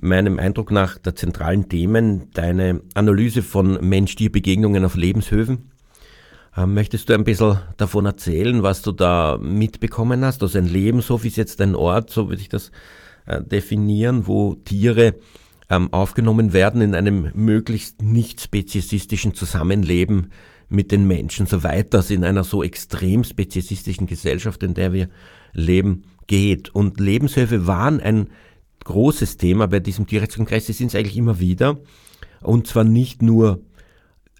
meinem 0.00 0.40
Eindruck 0.40 0.72
nach 0.72 0.98
der 0.98 1.14
zentralen 1.14 1.68
Themen 1.68 2.32
deine 2.32 2.80
Analyse 2.94 3.42
von 3.42 3.78
Mensch-Tier-Begegnungen 3.80 4.84
auf 4.84 4.96
Lebenshöfen. 4.96 5.70
Ähm, 6.56 6.74
möchtest 6.74 7.08
du 7.08 7.14
ein 7.14 7.22
bisschen 7.22 7.60
davon 7.76 8.04
erzählen, 8.04 8.64
was 8.64 8.82
du 8.82 8.90
da 8.90 9.38
mitbekommen 9.40 10.24
hast? 10.24 10.42
Also 10.42 10.58
ein 10.58 10.66
Lebenshof 10.66 11.24
ist 11.24 11.36
jetzt 11.36 11.60
ein 11.60 11.76
Ort, 11.76 12.10
so 12.10 12.28
würde 12.28 12.42
ich 12.42 12.48
das 12.48 12.72
äh, 13.26 13.40
definieren, 13.40 14.26
wo 14.26 14.56
Tiere 14.56 15.14
ähm, 15.72 15.90
aufgenommen 15.90 16.52
werden 16.52 16.82
in 16.82 16.94
einem 16.94 17.30
möglichst 17.34 18.02
nicht 18.02 18.42
speziesistischen 18.42 19.34
Zusammenleben 19.34 20.30
mit 20.68 20.92
den 20.92 21.06
Menschen, 21.06 21.46
soweit 21.46 21.94
das 21.94 22.10
in 22.10 22.24
einer 22.24 22.44
so 22.44 22.62
extrem 22.62 23.24
speziesistischen 23.24 24.06
Gesellschaft, 24.06 24.62
in 24.62 24.74
der 24.74 24.92
wir 24.92 25.08
leben, 25.54 26.04
geht. 26.26 26.74
Und 26.74 27.00
Lebenshöfe 27.00 27.66
waren 27.66 28.00
ein 28.00 28.28
großes 28.84 29.38
Thema 29.38 29.66
bei 29.66 29.80
diesem 29.80 30.06
Tierrechtskongress, 30.06 30.66
sie 30.66 30.74
sind 30.74 30.88
es 30.88 30.94
eigentlich 30.94 31.16
immer 31.16 31.40
wieder. 31.40 31.78
Und 32.42 32.66
zwar 32.66 32.84
nicht 32.84 33.22
nur 33.22 33.62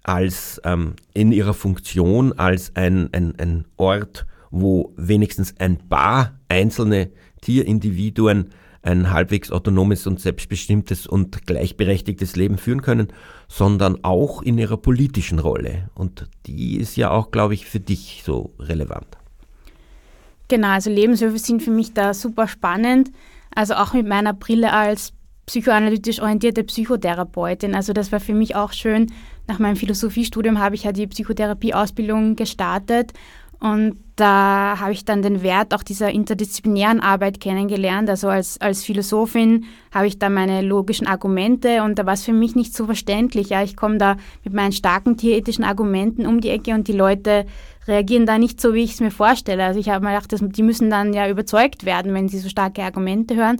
als 0.03 0.61
ähm, 0.65 0.93
in 1.15 1.31
ihrer 1.31 1.55
Funktion 1.55 2.33
als 2.33 2.75
ein, 2.75 3.09
ein, 3.11 3.39
ein 3.39 3.65
Ort, 3.77 4.27
wo 4.51 4.93
wenigstens 4.97 5.55
ein 5.57 5.77
paar 5.89 6.39
einzelne 6.47 7.09
Tierindividuen 7.41 8.49
ein 8.83 9.11
halbwegs 9.11 9.51
autonomes 9.51 10.05
und 10.05 10.19
selbstbestimmtes 10.19 11.07
und 11.07 11.47
gleichberechtigtes 11.47 12.35
Leben 12.35 12.57
führen 12.57 12.81
können, 12.81 13.07
sondern 13.47 14.03
auch 14.03 14.41
in 14.41 14.57
ihrer 14.57 14.77
politischen 14.77 15.39
Rolle. 15.39 15.89
Und 15.95 16.27
die 16.45 16.77
ist 16.77 16.97
ja 16.97 17.09
auch, 17.09 17.31
glaube 17.31 17.53
ich, 17.53 17.65
für 17.65 17.79
dich 17.79 18.23
so 18.25 18.53
relevant. 18.59 19.07
Genau, 20.49 20.67
also 20.67 20.89
Lebenshöfe 20.89 21.39
sind 21.39 21.63
für 21.63 21.71
mich 21.71 21.93
da 21.93 22.13
super 22.13 22.47
spannend. 22.47 23.11
Also 23.55 23.75
auch 23.75 23.93
mit 23.93 24.07
meiner 24.07 24.33
Brille 24.33 24.73
als 24.73 25.13
psychoanalytisch 25.45 26.21
orientierte 26.21 26.63
Psychotherapeutin. 26.63 27.75
Also 27.75 27.93
das 27.93 28.11
war 28.11 28.19
für 28.19 28.33
mich 28.33 28.55
auch 28.55 28.73
schön 28.73 29.07
nach 29.47 29.59
meinem 29.59 29.75
Philosophiestudium 29.75 30.59
habe 30.59 30.75
ich 30.75 30.83
ja 30.83 30.91
die 30.91 31.07
Psychotherapieausbildung 31.07 32.35
gestartet 32.35 33.11
und 33.63 33.95
da 34.17 34.75
habe 34.81 34.91
ich 34.91 35.05
dann 35.05 35.21
den 35.21 35.41
Wert 35.41 35.73
auch 35.73 35.83
dieser 35.83 36.11
interdisziplinären 36.11 36.99
Arbeit 36.99 37.39
kennengelernt. 37.39 38.09
Also 38.09 38.27
als, 38.27 38.59
als 38.59 38.83
Philosophin 38.83 39.63
habe 39.93 40.05
ich 40.05 40.19
da 40.19 40.27
meine 40.27 40.61
logischen 40.61 41.07
Argumente 41.07 41.81
und 41.81 41.97
da 41.97 42.05
war 42.05 42.15
es 42.15 42.25
für 42.25 42.33
mich 42.33 42.55
nicht 42.55 42.75
so 42.75 42.87
verständlich. 42.87 43.47
Ja, 43.47 43.63
ich 43.63 43.77
komme 43.77 43.99
da 43.99 44.17
mit 44.43 44.53
meinen 44.53 44.73
starken 44.73 45.15
tierethischen 45.15 45.63
Argumenten 45.63 46.25
um 46.25 46.41
die 46.41 46.49
Ecke 46.49 46.73
und 46.73 46.89
die 46.89 46.93
Leute 46.93 47.45
reagieren 47.87 48.25
da 48.25 48.37
nicht 48.37 48.59
so, 48.59 48.73
wie 48.73 48.83
ich 48.83 48.95
es 48.95 48.99
mir 48.99 49.11
vorstelle. 49.11 49.63
Also 49.63 49.79
ich 49.79 49.87
habe 49.87 50.03
mir 50.03 50.11
gedacht, 50.11 50.57
die 50.57 50.63
müssen 50.63 50.89
dann 50.89 51.13
ja 51.13 51.29
überzeugt 51.29 51.85
werden, 51.85 52.13
wenn 52.13 52.27
sie 52.27 52.39
so 52.39 52.49
starke 52.49 52.83
Argumente 52.83 53.33
hören. 53.37 53.59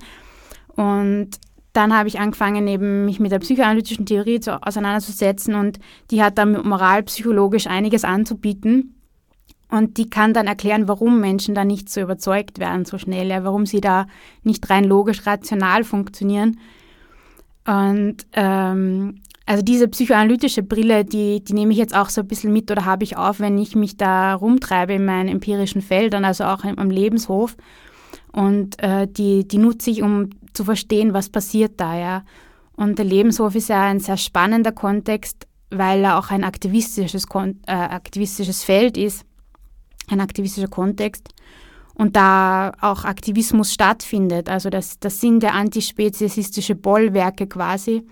Und 0.76 1.30
dann 1.72 1.96
habe 1.96 2.10
ich 2.10 2.20
angefangen, 2.20 2.68
eben 2.68 3.06
mich 3.06 3.22
mit 3.22 3.32
der 3.32 3.40
psychoanalytischen 3.40 4.06
Theorie 4.06 4.42
zu, 4.42 4.62
auseinanderzusetzen 4.62 5.56
und 5.56 5.80
die 6.12 6.22
hat 6.22 6.38
dann 6.38 6.62
moralpsychologisch 6.68 7.68
einiges 7.68 8.04
anzubieten. 8.04 8.96
Und 9.70 9.98
die 9.98 10.10
kann 10.10 10.34
dann 10.34 10.48
erklären, 10.48 10.88
warum 10.88 11.20
Menschen 11.20 11.56
da 11.56 11.66
nicht 11.66 11.90
so 11.90 12.02
überzeugt 12.02 12.60
werden 12.60 12.86
so 12.86 12.98
schnell, 12.98 13.28
ja, 13.28 13.44
warum 13.44 13.66
sie 13.66 13.82
da 13.82 14.06
nicht 14.44 14.70
rein 14.70 14.84
logisch 14.84 15.26
rational 15.26 15.84
funktionieren. 15.84 16.60
Und 17.66 18.18
ähm, 18.34 19.22
also 19.46 19.64
diese 19.64 19.88
psychoanalytische 19.88 20.64
Brille, 20.64 21.04
die, 21.04 21.44
die 21.44 21.54
nehme 21.54 21.74
ich 21.74 21.78
jetzt 21.78 21.96
auch 21.96 22.10
so 22.10 22.22
ein 22.22 22.28
bisschen 22.28 22.54
mit 22.54 22.72
oder 22.72 22.86
habe 22.86 23.04
ich 23.04 23.18
auf, 23.18 23.40
wenn 23.40 23.58
ich 23.58 23.76
mich 23.76 23.98
da 23.98 24.36
rumtreibe 24.36 24.94
in 24.94 25.06
meinen 25.06 25.28
empirischen 25.28 25.82
Feldern, 25.82 26.24
also 26.24 26.46
auch 26.46 26.64
am 26.64 26.90
Lebenshof. 26.90 27.58
Und 28.32 28.82
äh, 28.82 29.08
die, 29.08 29.48
die 29.48 29.58
nutze 29.58 29.90
ich, 29.90 30.02
um 30.02 30.30
zu 30.54 30.64
verstehen, 30.64 31.14
was 31.14 31.30
passiert 31.30 31.74
da, 31.78 31.98
ja. 31.98 32.24
Und 32.76 32.98
der 32.98 33.06
Lebenshof 33.06 33.56
ist 33.56 33.70
ja 33.70 33.84
ein 33.84 34.00
sehr 34.00 34.18
spannender 34.18 34.72
Kontext, 34.72 35.48
weil 35.70 36.04
er 36.04 36.18
auch 36.18 36.32
ein 36.32 36.44
aktivistisches, 36.44 37.26
äh, 37.68 37.72
aktivistisches 37.72 38.64
Feld 38.64 38.98
ist, 38.98 39.26
ein 40.14 40.22
aktivistischer 40.22 40.68
Kontext. 40.68 41.30
Und 41.96 42.16
da 42.16 42.72
auch 42.82 43.06
Aktivismus 43.06 43.72
stattfindet. 43.72 44.50
Also 44.50 44.72
das, 44.72 45.00
das 45.00 45.22
sind 45.22 45.44
der 45.44 45.54
antispeziesistische 45.54 46.74
Bollwerke 46.74 47.46
quasi. 47.46 48.04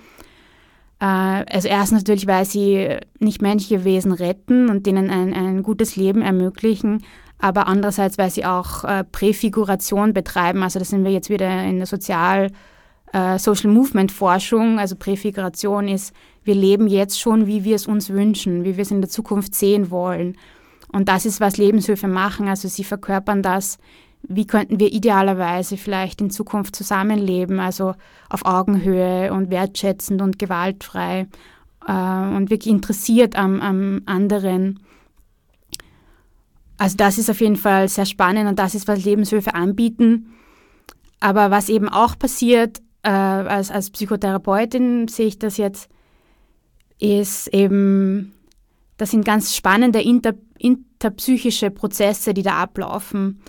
Äh, 1.00 1.06
also 1.06 1.68
erstens 1.68 2.02
natürlich, 2.02 2.28
weil 2.28 2.46
sie 2.46 2.98
nicht 3.20 3.42
menschliche 3.42 3.84
Wesen 3.84 4.12
retten 4.12 4.70
und 4.70 4.86
denen 4.86 5.10
ein, 5.10 5.34
ein 5.34 5.64
gutes 5.64 5.96
Leben 5.96 6.22
ermöglichen, 6.22 7.04
aber 7.40 7.66
andererseits, 7.66 8.20
weil 8.20 8.30
sie 8.30 8.46
auch 8.46 8.84
äh, 8.84 9.04
Präfiguration 9.04 10.14
betreiben. 10.14 10.62
Also 10.62 10.78
da 10.78 10.86
sind 10.86 11.04
wir 11.04 11.12
jetzt 11.12 11.32
wieder 11.32 11.64
in 11.64 11.78
der 11.78 11.88
Sozial- 11.88 12.52
äh, 13.14 13.40
Social 13.40 13.72
Movement 13.72 14.12
Forschung, 14.12 14.80
also 14.80 14.96
Präfiguration 14.96 15.88
ist, 15.88 16.14
wir 16.44 16.56
leben 16.56 16.88
jetzt 16.88 17.20
schon, 17.20 17.46
wie 17.46 17.64
wir 17.64 17.76
es 17.76 17.88
uns 17.88 18.10
wünschen, 18.10 18.64
wie 18.64 18.78
wir 18.78 18.84
es 18.84 18.92
in 18.92 19.02
der 19.02 19.10
Zukunft 19.10 19.54
sehen 19.54 19.92
wollen. 19.92 20.38
Und 20.92 21.08
das 21.08 21.26
ist, 21.26 21.40
was 21.40 21.58
Lebenshöfe 21.58 22.08
machen. 22.08 22.48
Also 22.48 22.68
sie 22.68 22.84
verkörpern 22.84 23.42
das, 23.42 23.78
wie 24.24 24.46
könnten 24.46 24.80
wir 24.80 24.92
idealerweise 24.92 25.78
vielleicht 25.78 26.22
in 26.22 26.30
Zukunft 26.30 26.76
zusammenleben, 26.76 27.60
also 27.60 27.96
auf 28.30 28.46
Augenhöhe 28.46 29.34
und 29.34 29.50
wertschätzend 29.50 30.22
und 30.22 30.38
gewaltfrei 30.38 31.28
äh, 31.88 31.92
und 32.36 32.50
wirklich 32.50 32.74
interessiert 32.74 33.36
am, 33.36 33.62
am 33.62 34.02
anderen. 34.06 34.80
Also 36.78 36.98
das 36.98 37.18
ist 37.18 37.30
auf 37.30 37.42
jeden 37.42 37.56
Fall 37.56 37.88
sehr 37.90 38.06
spannend 38.06 38.50
und 38.50 38.60
das 38.60 38.76
ist, 38.76 38.88
was 38.88 39.06
Lebenshöfe 39.06 39.54
anbieten. 39.54 40.34
Aber 41.20 41.52
was 41.52 41.70
eben 41.70 41.90
auch 41.90 42.18
passiert, 42.18 42.82
äh, 43.04 43.10
als, 43.10 43.72
als 43.72 43.92
Psychotherapeutin 43.92 45.08
sehe 45.08 45.28
ich 45.28 45.40
das 45.40 45.58
jetzt, 45.58 45.90
ist 47.00 47.48
eben, 47.48 48.34
das 48.98 49.12
sind 49.12 49.26
ganz 49.26 49.56
spannende 49.56 50.02
inter, 50.02 50.34
interpsychische 50.62 51.72
Prozesse, 51.72 52.34
die 52.34 52.44
da 52.44 52.62
ablaufen. 52.62 53.42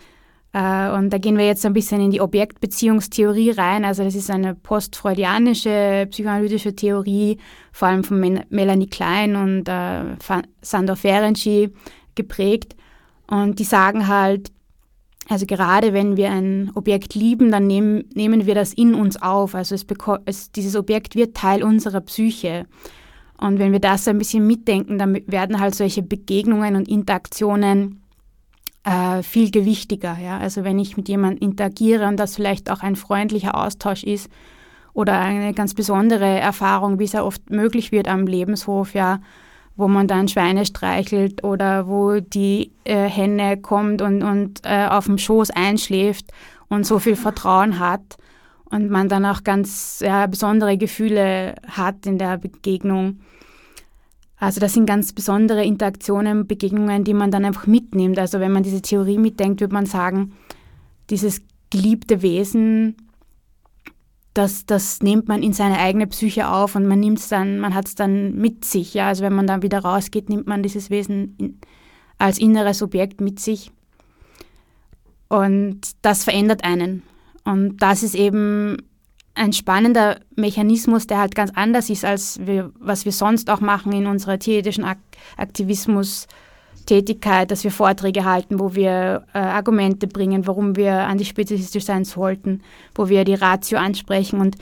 Äh, 0.52 0.90
und 0.90 1.10
da 1.10 1.18
gehen 1.18 1.38
wir 1.38 1.46
jetzt 1.46 1.64
ein 1.64 1.72
bisschen 1.72 2.00
in 2.00 2.10
die 2.10 2.20
Objektbeziehungstheorie 2.20 3.50
rein. 3.50 3.84
Also 3.84 4.04
das 4.04 4.14
ist 4.14 4.30
eine 4.30 4.54
postfreudianische 4.54 6.06
psychoanalytische 6.10 6.74
Theorie, 6.74 7.38
vor 7.72 7.88
allem 7.88 8.04
von 8.04 8.40
Melanie 8.50 8.86
Klein 8.86 9.36
und 9.36 9.68
äh, 9.68 10.16
Sandor 10.60 10.96
Ferenczi 10.96 11.72
geprägt. 12.14 12.76
Und 13.26 13.58
die 13.58 13.64
sagen 13.64 14.08
halt, 14.08 14.52
also 15.28 15.46
gerade 15.46 15.92
wenn 15.92 16.16
wir 16.16 16.30
ein 16.30 16.70
Objekt 16.74 17.14
lieben, 17.14 17.50
dann 17.50 17.66
nehmen, 17.66 18.04
nehmen 18.14 18.44
wir 18.44 18.54
das 18.54 18.72
in 18.74 18.94
uns 18.94 19.20
auf. 19.20 19.54
Also 19.54 19.74
es 19.74 19.86
es, 20.26 20.52
dieses 20.52 20.76
Objekt 20.76 21.14
wird 21.14 21.36
Teil 21.36 21.62
unserer 21.62 22.00
Psyche. 22.00 22.66
Und 23.42 23.58
wenn 23.58 23.72
wir 23.72 23.80
das 23.80 24.06
ein 24.06 24.18
bisschen 24.18 24.46
mitdenken, 24.46 24.98
dann 24.98 25.18
werden 25.26 25.58
halt 25.58 25.74
solche 25.74 26.02
Begegnungen 26.02 26.76
und 26.76 26.88
Interaktionen 26.88 28.00
äh, 28.84 29.22
viel 29.24 29.50
gewichtiger. 29.50 30.16
Ja? 30.22 30.38
Also 30.38 30.62
wenn 30.62 30.78
ich 30.78 30.96
mit 30.96 31.08
jemandem 31.08 31.48
interagiere 31.48 32.06
und 32.06 32.18
das 32.18 32.36
vielleicht 32.36 32.70
auch 32.70 32.80
ein 32.82 32.94
freundlicher 32.94 33.56
Austausch 33.56 34.04
ist 34.04 34.30
oder 34.94 35.18
eine 35.18 35.54
ganz 35.54 35.74
besondere 35.74 36.38
Erfahrung, 36.38 37.00
wie 37.00 37.04
es 37.04 37.12
ja 37.12 37.24
oft 37.24 37.50
möglich 37.50 37.90
wird 37.90 38.06
am 38.06 38.28
Lebenshof, 38.28 38.94
ja, 38.94 39.20
wo 39.74 39.88
man 39.88 40.06
dann 40.06 40.28
Schweine 40.28 40.64
streichelt 40.64 41.42
oder 41.42 41.88
wo 41.88 42.20
die 42.20 42.70
äh, 42.84 43.08
Henne 43.08 43.56
kommt 43.56 44.02
und, 44.02 44.22
und 44.22 44.60
äh, 44.64 44.86
auf 44.86 45.06
dem 45.06 45.18
Schoß 45.18 45.50
einschläft 45.50 46.26
und 46.68 46.86
so 46.86 47.00
viel 47.00 47.16
Vertrauen 47.16 47.80
hat 47.80 48.18
und 48.66 48.88
man 48.88 49.08
dann 49.08 49.26
auch 49.26 49.42
ganz 49.42 50.00
ja, 50.04 50.26
besondere 50.26 50.76
Gefühle 50.76 51.56
hat 51.66 52.06
in 52.06 52.18
der 52.18 52.38
Begegnung. 52.38 53.18
Also 54.42 54.58
das 54.58 54.72
sind 54.72 54.86
ganz 54.86 55.12
besondere 55.12 55.64
Interaktionen, 55.64 56.48
Begegnungen, 56.48 57.04
die 57.04 57.14
man 57.14 57.30
dann 57.30 57.44
einfach 57.44 57.68
mitnimmt. 57.68 58.18
Also 58.18 58.40
wenn 58.40 58.50
man 58.50 58.64
diese 58.64 58.82
Theorie 58.82 59.16
mitdenkt, 59.16 59.60
würde 59.60 59.72
man 59.72 59.86
sagen, 59.86 60.32
dieses 61.10 61.42
geliebte 61.70 62.22
Wesen 62.22 62.96
das, 64.34 64.66
das 64.66 65.00
nimmt 65.00 65.28
man 65.28 65.44
in 65.44 65.52
seine 65.52 65.78
eigene 65.78 66.08
Psyche 66.08 66.48
auf 66.48 66.74
und 66.74 66.88
man 66.88 66.98
nimmt 66.98 67.20
es 67.20 67.28
dann, 67.28 67.60
man 67.60 67.72
hat 67.72 67.86
es 67.86 67.94
dann 67.94 68.34
mit 68.34 68.64
sich. 68.64 68.94
Ja? 68.94 69.06
Also 69.06 69.22
wenn 69.22 69.34
man 69.34 69.46
dann 69.46 69.62
wieder 69.62 69.78
rausgeht, 69.78 70.28
nimmt 70.28 70.48
man 70.48 70.64
dieses 70.64 70.90
Wesen 70.90 71.36
in, 71.38 71.60
als 72.18 72.38
inneres 72.38 72.82
Objekt 72.82 73.20
mit 73.20 73.38
sich. 73.38 73.70
Und 75.28 75.82
das 76.02 76.24
verändert 76.24 76.64
einen. 76.64 77.04
Und 77.44 77.76
das 77.76 78.02
ist 78.02 78.16
eben 78.16 78.78
ein 79.34 79.52
spannender 79.52 80.20
Mechanismus, 80.36 81.06
der 81.06 81.18
halt 81.18 81.34
ganz 81.34 81.50
anders 81.54 81.88
ist, 81.90 82.04
als 82.04 82.38
wir, 82.44 82.70
was 82.78 83.04
wir 83.04 83.12
sonst 83.12 83.48
auch 83.50 83.60
machen 83.60 83.92
in 83.92 84.06
unserer 84.06 84.38
tierethischen 84.38 84.84
Aktivismus. 85.36 86.26
Tätigkeit, 86.86 87.50
dass 87.50 87.62
wir 87.62 87.70
Vorträge 87.70 88.24
halten, 88.24 88.58
wo 88.58 88.74
wir 88.74 89.24
äh, 89.34 89.38
Argumente 89.38 90.06
bringen, 90.06 90.46
warum 90.46 90.76
wir 90.76 90.92
antispeziesistisch 90.92 91.84
sein 91.84 92.04
sollten, 92.04 92.62
wo 92.94 93.08
wir 93.08 93.24
die 93.24 93.34
Ratio 93.34 93.78
ansprechen. 93.78 94.40
Und 94.40 94.56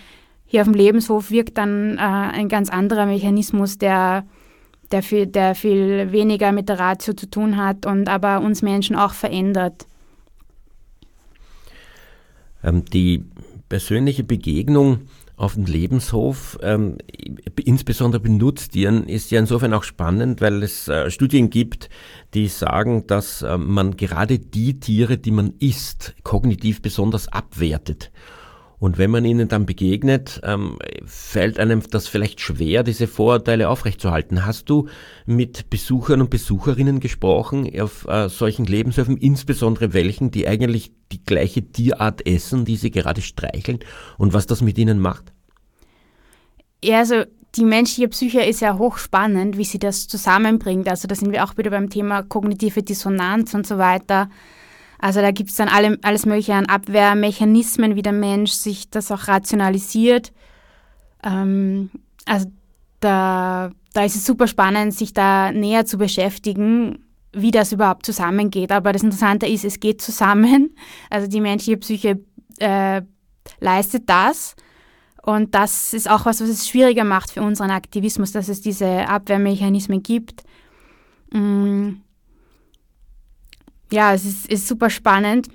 hier 0.46 0.60
auf 0.60 0.66
dem 0.66 0.74
Lebenshof 0.74 1.30
wirkt 1.30 1.56
dann 1.58 1.96
äh, 1.96 2.00
ein 2.00 2.48
ganz 2.48 2.68
anderer 2.68 3.06
Mechanismus, 3.06 3.78
der, 3.78 4.24
der, 4.92 5.02
viel, 5.02 5.26
der 5.26 5.54
viel 5.54 6.12
weniger 6.12 6.52
mit 6.52 6.68
der 6.68 6.78
Ratio 6.78 7.14
zu 7.14 7.30
tun 7.30 7.56
hat 7.56 7.86
und 7.86 8.08
aber 8.08 8.40
uns 8.40 8.60
Menschen 8.60 8.96
auch 8.96 9.12
verändert. 9.14 9.86
Ähm, 12.62 12.84
die 12.84 13.24
persönliche 13.70 14.24
Begegnung 14.24 15.06
auf 15.36 15.54
dem 15.54 15.64
Lebenshof, 15.64 16.58
ähm, 16.60 16.98
insbesondere 17.64 18.20
benutzt 18.20 18.40
Nutztieren, 18.66 19.04
ist 19.04 19.30
ja 19.30 19.38
insofern 19.38 19.72
auch 19.72 19.84
spannend, 19.84 20.42
weil 20.42 20.62
es 20.62 20.86
äh, 20.88 21.10
Studien 21.10 21.48
gibt, 21.48 21.88
die 22.34 22.48
sagen, 22.48 23.06
dass 23.06 23.40
äh, 23.40 23.56
man 23.56 23.96
gerade 23.96 24.38
die 24.38 24.78
Tiere, 24.80 25.16
die 25.16 25.30
man 25.30 25.54
isst, 25.58 26.14
kognitiv 26.24 26.82
besonders 26.82 27.28
abwertet. 27.28 28.10
Und 28.80 28.96
wenn 28.96 29.10
man 29.10 29.26
ihnen 29.26 29.46
dann 29.46 29.66
begegnet, 29.66 30.40
ähm, 30.42 30.78
fällt 31.04 31.60
einem 31.60 31.82
das 31.90 32.08
vielleicht 32.08 32.40
schwer, 32.40 32.82
diese 32.82 33.06
Vorurteile 33.06 33.68
aufrechtzuerhalten. 33.68 34.46
Hast 34.46 34.70
du 34.70 34.88
mit 35.26 35.68
Besuchern 35.68 36.22
und 36.22 36.30
Besucherinnen 36.30 36.98
gesprochen 36.98 37.70
auf 37.78 38.08
äh, 38.08 38.30
solchen 38.30 38.64
Lebenshöfen, 38.64 39.18
insbesondere 39.18 39.92
welchen, 39.92 40.30
die 40.30 40.48
eigentlich 40.48 40.92
die 41.12 41.22
gleiche 41.22 41.62
Tierart 41.62 42.26
essen, 42.26 42.64
die 42.64 42.76
sie 42.76 42.90
gerade 42.90 43.20
streicheln 43.20 43.80
und 44.16 44.32
was 44.32 44.46
das 44.46 44.62
mit 44.62 44.78
ihnen 44.78 44.98
macht? 44.98 45.32
Ja, 46.82 47.00
also 47.00 47.24
die 47.56 47.64
menschliche 47.64 48.08
Psyche 48.08 48.40
ist 48.40 48.60
ja 48.60 48.78
hochspannend, 48.78 49.58
wie 49.58 49.64
sie 49.64 49.78
das 49.78 50.08
zusammenbringt. 50.08 50.88
Also 50.88 51.06
da 51.06 51.14
sind 51.14 51.32
wir 51.32 51.44
auch 51.44 51.58
wieder 51.58 51.70
beim 51.70 51.90
Thema 51.90 52.22
kognitive 52.22 52.82
Dissonanz 52.82 53.52
und 53.52 53.66
so 53.66 53.76
weiter. 53.76 54.30
Also 55.00 55.20
da 55.22 55.30
gibt 55.30 55.50
es 55.50 55.56
dann 55.56 55.68
alle, 55.68 55.98
alles 56.02 56.26
Mögliche 56.26 56.54
an 56.54 56.66
Abwehrmechanismen, 56.66 57.96
wie 57.96 58.02
der 58.02 58.12
Mensch 58.12 58.52
sich 58.52 58.90
das 58.90 59.10
auch 59.10 59.28
rationalisiert. 59.28 60.30
Ähm, 61.24 61.90
also 62.26 62.50
da, 63.00 63.70
da 63.94 64.04
ist 64.04 64.16
es 64.16 64.26
super 64.26 64.46
spannend, 64.46 64.94
sich 64.94 65.14
da 65.14 65.52
näher 65.52 65.86
zu 65.86 65.96
beschäftigen, 65.96 66.98
wie 67.32 67.50
das 67.50 67.72
überhaupt 67.72 68.04
zusammengeht. 68.04 68.72
Aber 68.72 68.92
das 68.92 69.02
Interessante 69.02 69.46
ist, 69.46 69.64
es 69.64 69.80
geht 69.80 70.02
zusammen. 70.02 70.76
Also 71.10 71.26
die 71.26 71.40
menschliche 71.40 71.78
Psyche 71.78 72.20
äh, 72.58 73.00
leistet 73.58 74.08
das. 74.08 74.54
Und 75.22 75.54
das 75.54 75.94
ist 75.94 76.10
auch 76.10 76.26
was, 76.26 76.40
was 76.40 76.48
es 76.48 76.68
schwieriger 76.68 77.04
macht 77.04 77.30
für 77.30 77.42
unseren 77.42 77.70
Aktivismus, 77.70 78.32
dass 78.32 78.48
es 78.48 78.60
diese 78.60 79.08
Abwehrmechanismen 79.08 80.02
gibt. 80.02 80.44
Mm. 81.32 82.00
Ja, 83.92 84.14
es 84.14 84.24
ist, 84.24 84.46
ist 84.46 84.68
super 84.68 84.90
spannend. 84.90 85.48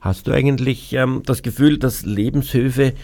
Hast 0.00 0.26
du 0.26 0.32
eigentlich 0.32 0.92
ähm, 0.94 1.22
das 1.26 1.42
Gefühl, 1.42 1.78
dass 1.78 2.04
Lebenshöfe 2.04 2.94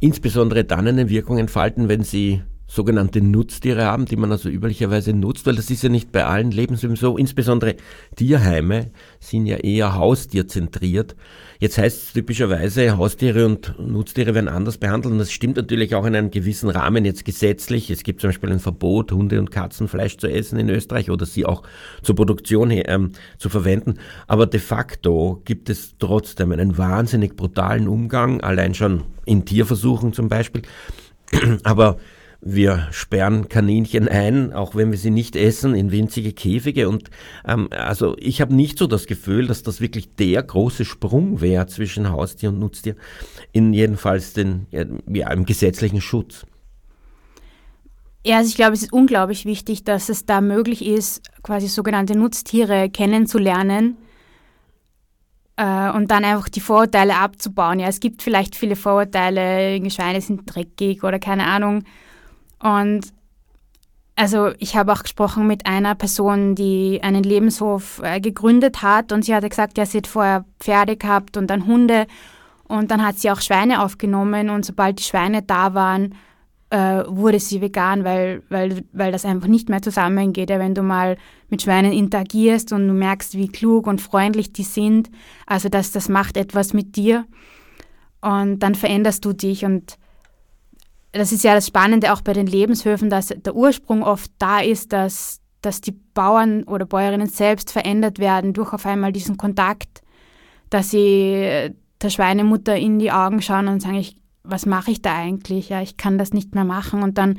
insbesondere 0.00 0.64
dann 0.64 0.86
eine 0.86 1.08
Wirkung 1.08 1.38
entfalten, 1.38 1.88
wenn 1.88 2.02
sie 2.02 2.42
sogenannte 2.68 3.22
Nutztiere 3.22 3.86
haben, 3.86 4.04
die 4.04 4.16
man 4.16 4.30
also 4.30 4.50
üblicherweise 4.50 5.14
nutzt, 5.14 5.46
weil 5.46 5.56
das 5.56 5.70
ist 5.70 5.82
ja 5.82 5.88
nicht 5.88 6.12
bei 6.12 6.26
allen 6.26 6.50
Lebenshöfen 6.50 6.96
so. 6.96 7.16
Insbesondere 7.16 7.76
Tierheime 8.14 8.90
sind 9.20 9.46
ja 9.46 9.56
eher 9.56 9.94
haustierzentriert. 9.94 11.16
Jetzt 11.60 11.78
heißt 11.78 12.02
es 12.02 12.12
typischerweise, 12.12 12.98
Haustiere 12.98 13.46
und 13.46 13.74
Nutztiere 13.80 14.34
werden 14.34 14.48
anders 14.48 14.76
behandelt 14.76 15.12
und 15.12 15.18
das 15.18 15.32
stimmt 15.32 15.56
natürlich 15.56 15.94
auch 15.94 16.04
in 16.04 16.14
einem 16.14 16.30
gewissen 16.30 16.68
Rahmen 16.68 17.06
jetzt 17.06 17.24
gesetzlich. 17.24 17.90
Es 17.90 18.04
gibt 18.04 18.20
zum 18.20 18.28
Beispiel 18.28 18.52
ein 18.52 18.60
Verbot, 18.60 19.12
Hunde- 19.12 19.40
und 19.40 19.50
Katzenfleisch 19.50 20.18
zu 20.18 20.28
essen 20.28 20.58
in 20.58 20.68
Österreich 20.68 21.10
oder 21.10 21.24
sie 21.24 21.46
auch 21.46 21.62
zur 22.02 22.16
Produktion 22.16 22.70
ähm, 22.70 23.12
zu 23.38 23.48
verwenden. 23.48 23.94
Aber 24.26 24.46
de 24.46 24.60
facto 24.60 25.40
gibt 25.46 25.70
es 25.70 25.94
trotzdem 25.98 26.52
einen 26.52 26.76
wahnsinnig 26.76 27.34
brutalen 27.34 27.88
Umgang, 27.88 28.42
allein 28.42 28.74
schon 28.74 29.04
in 29.24 29.46
Tierversuchen 29.46 30.12
zum 30.12 30.28
Beispiel. 30.28 30.62
Aber 31.64 31.96
wir 32.40 32.86
sperren 32.92 33.48
Kaninchen 33.48 34.08
ein, 34.08 34.52
auch 34.52 34.74
wenn 34.74 34.90
wir 34.90 34.98
sie 34.98 35.10
nicht 35.10 35.34
essen, 35.34 35.74
in 35.74 35.90
winzige 35.90 36.32
Käfige. 36.32 36.88
Und 36.88 37.10
ähm, 37.44 37.68
also 37.72 38.16
ich 38.18 38.40
habe 38.40 38.54
nicht 38.54 38.78
so 38.78 38.86
das 38.86 39.06
Gefühl, 39.06 39.48
dass 39.48 39.62
das 39.62 39.80
wirklich 39.80 40.14
der 40.14 40.42
große 40.42 40.84
Sprung 40.84 41.40
wäre 41.40 41.66
zwischen 41.66 42.10
Haustier 42.10 42.50
und 42.50 42.60
Nutztier, 42.60 42.94
in 43.52 43.72
jedenfalls 43.72 44.34
den, 44.34 44.66
ja, 44.70 45.30
im 45.32 45.46
gesetzlichen 45.46 46.00
Schutz. 46.00 46.46
Ja, 48.24 48.38
also 48.38 48.48
ich 48.48 48.56
glaube, 48.56 48.74
es 48.74 48.82
ist 48.82 48.92
unglaublich 48.92 49.44
wichtig, 49.44 49.84
dass 49.84 50.08
es 50.08 50.26
da 50.26 50.40
möglich 50.40 50.84
ist, 50.84 51.22
quasi 51.42 51.66
sogenannte 51.66 52.16
Nutztiere 52.16 52.90
kennenzulernen 52.90 53.96
äh, 55.56 55.90
und 55.90 56.10
dann 56.10 56.24
einfach 56.24 56.48
die 56.48 56.60
Vorurteile 56.60 57.16
abzubauen. 57.16 57.80
Ja, 57.80 57.88
es 57.88 58.00
gibt 58.00 58.22
vielleicht 58.22 58.54
viele 58.54 58.76
Vorurteile, 58.76 59.78
Schweine 59.90 60.20
sind 60.20 60.42
dreckig 60.46 61.02
oder 61.04 61.18
keine 61.18 61.44
Ahnung. 61.44 61.84
Und 62.62 63.12
also 64.16 64.50
ich 64.58 64.76
habe 64.76 64.92
auch 64.92 65.02
gesprochen 65.02 65.46
mit 65.46 65.66
einer 65.66 65.94
Person, 65.94 66.56
die 66.56 67.00
einen 67.02 67.22
Lebenshof 67.22 68.00
äh, 68.02 68.20
gegründet 68.20 68.82
hat 68.82 69.12
und 69.12 69.24
sie 69.24 69.34
hatte 69.34 69.48
gesagt, 69.48 69.78
ja, 69.78 69.86
sie 69.86 69.98
hat 69.98 70.08
vorher 70.08 70.44
Pferde 70.58 70.96
gehabt 70.96 71.36
und 71.36 71.48
dann 71.48 71.66
Hunde 71.66 72.08
und 72.64 72.90
dann 72.90 73.06
hat 73.06 73.18
sie 73.18 73.30
auch 73.30 73.40
Schweine 73.40 73.80
aufgenommen 73.82 74.50
und 74.50 74.64
sobald 74.64 74.98
die 74.98 75.04
Schweine 75.04 75.42
da 75.42 75.72
waren, 75.74 76.16
äh, 76.70 77.04
wurde 77.06 77.38
sie 77.38 77.60
vegan, 77.60 78.02
weil, 78.02 78.42
weil, 78.48 78.84
weil 78.92 79.12
das 79.12 79.24
einfach 79.24 79.46
nicht 79.46 79.68
mehr 79.68 79.82
zusammengeht. 79.82 80.50
Wenn 80.50 80.74
du 80.74 80.82
mal 80.82 81.16
mit 81.48 81.62
Schweinen 81.62 81.92
interagierst 81.92 82.72
und 82.72 82.88
du 82.88 82.94
merkst, 82.94 83.36
wie 83.36 83.48
klug 83.48 83.86
und 83.86 84.00
freundlich 84.00 84.52
die 84.52 84.64
sind, 84.64 85.10
also 85.46 85.68
das, 85.68 85.92
das 85.92 86.08
macht 86.08 86.36
etwas 86.36 86.74
mit 86.74 86.96
dir 86.96 87.24
und 88.20 88.58
dann 88.58 88.74
veränderst 88.74 89.24
du 89.24 89.32
dich 89.32 89.64
und 89.64 89.96
das 91.12 91.32
ist 91.32 91.44
ja 91.44 91.54
das 91.54 91.66
Spannende 91.66 92.12
auch 92.12 92.20
bei 92.20 92.32
den 92.32 92.46
Lebenshöfen, 92.46 93.10
dass 93.10 93.28
der 93.28 93.54
Ursprung 93.54 94.02
oft 94.02 94.30
da 94.38 94.60
ist, 94.60 94.92
dass, 94.92 95.40
dass 95.62 95.80
die 95.80 95.92
Bauern 96.14 96.64
oder 96.64 96.84
Bäuerinnen 96.84 97.28
selbst 97.28 97.72
verändert 97.72 98.18
werden 98.18 98.52
durch 98.52 98.72
auf 98.72 98.84
einmal 98.84 99.12
diesen 99.12 99.36
Kontakt, 99.36 100.02
dass 100.70 100.90
sie 100.90 101.70
der 102.02 102.10
Schweinemutter 102.10 102.76
in 102.76 102.98
die 102.98 103.10
Augen 103.10 103.40
schauen 103.40 103.68
und 103.68 103.80
sagen, 103.80 103.96
ich, 103.96 104.16
was 104.44 104.66
mache 104.66 104.90
ich 104.90 105.02
da 105.02 105.16
eigentlich? 105.16 105.70
Ja, 105.70 105.82
ich 105.82 105.96
kann 105.96 106.18
das 106.18 106.32
nicht 106.32 106.54
mehr 106.54 106.64
machen. 106.64 107.02
Und 107.02 107.18
dann, 107.18 107.38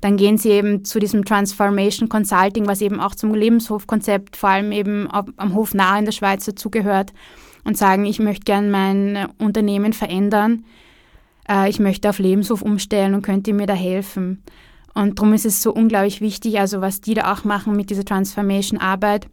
dann 0.00 0.16
gehen 0.16 0.38
sie 0.38 0.50
eben 0.50 0.84
zu 0.84 0.98
diesem 0.98 1.24
Transformation 1.24 2.08
Consulting, 2.08 2.66
was 2.66 2.80
eben 2.80 3.00
auch 3.00 3.14
zum 3.14 3.34
Lebenshofkonzept, 3.34 4.36
vor 4.36 4.48
allem 4.48 4.72
eben 4.72 5.08
am 5.10 5.54
Hof 5.54 5.74
nah 5.74 5.98
in 5.98 6.06
der 6.06 6.12
Schweiz 6.12 6.46
dazugehört, 6.46 7.12
und 7.62 7.76
sagen, 7.76 8.06
ich 8.06 8.18
möchte 8.18 8.44
gern 8.44 8.70
mein 8.70 9.28
Unternehmen 9.38 9.92
verändern 9.92 10.64
äh, 11.50 11.68
ich 11.68 11.80
möchte 11.80 12.08
auf 12.08 12.18
Lebenshof 12.18 12.62
umstellen 12.62 13.14
und 13.14 13.22
könnt 13.22 13.48
ihr 13.48 13.54
mir 13.54 13.66
da 13.66 13.74
helfen? 13.74 14.42
Und 14.94 15.18
darum 15.18 15.32
ist 15.32 15.46
es 15.46 15.62
so 15.62 15.72
unglaublich 15.72 16.20
wichtig, 16.20 16.58
also 16.58 16.80
was 16.80 17.00
die 17.00 17.14
da 17.14 17.32
auch 17.32 17.44
machen 17.44 17.76
mit 17.76 17.90
dieser 17.90 18.04
Transformation-Arbeit, 18.04 19.26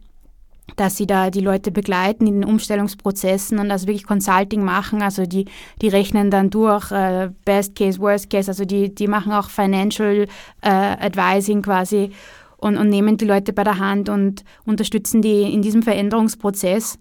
dass 0.76 0.96
sie 0.96 1.06
da 1.06 1.30
die 1.30 1.40
Leute 1.40 1.70
begleiten 1.70 2.26
in 2.26 2.40
den 2.40 2.48
Umstellungsprozessen 2.48 3.58
und 3.58 3.70
also 3.70 3.86
wirklich 3.86 4.06
Consulting 4.06 4.62
machen. 4.62 5.02
Also 5.02 5.24
die, 5.26 5.46
die 5.80 5.88
rechnen 5.88 6.30
dann 6.30 6.50
durch, 6.50 6.92
äh, 6.92 7.30
Best 7.44 7.74
Case, 7.74 7.98
Worst 7.98 8.30
Case, 8.30 8.50
also 8.50 8.64
die, 8.64 8.94
die 8.94 9.08
machen 9.08 9.32
auch 9.32 9.48
Financial 9.48 10.26
äh, 10.60 10.68
Advising 10.68 11.62
quasi 11.62 12.10
und, 12.58 12.76
und 12.76 12.88
nehmen 12.88 13.16
die 13.16 13.24
Leute 13.24 13.52
bei 13.52 13.64
der 13.64 13.78
Hand 13.78 14.08
und 14.08 14.44
unterstützen 14.64 15.22
die 15.22 15.42
in 15.52 15.62
diesem 15.62 15.82
Veränderungsprozess 15.82 16.98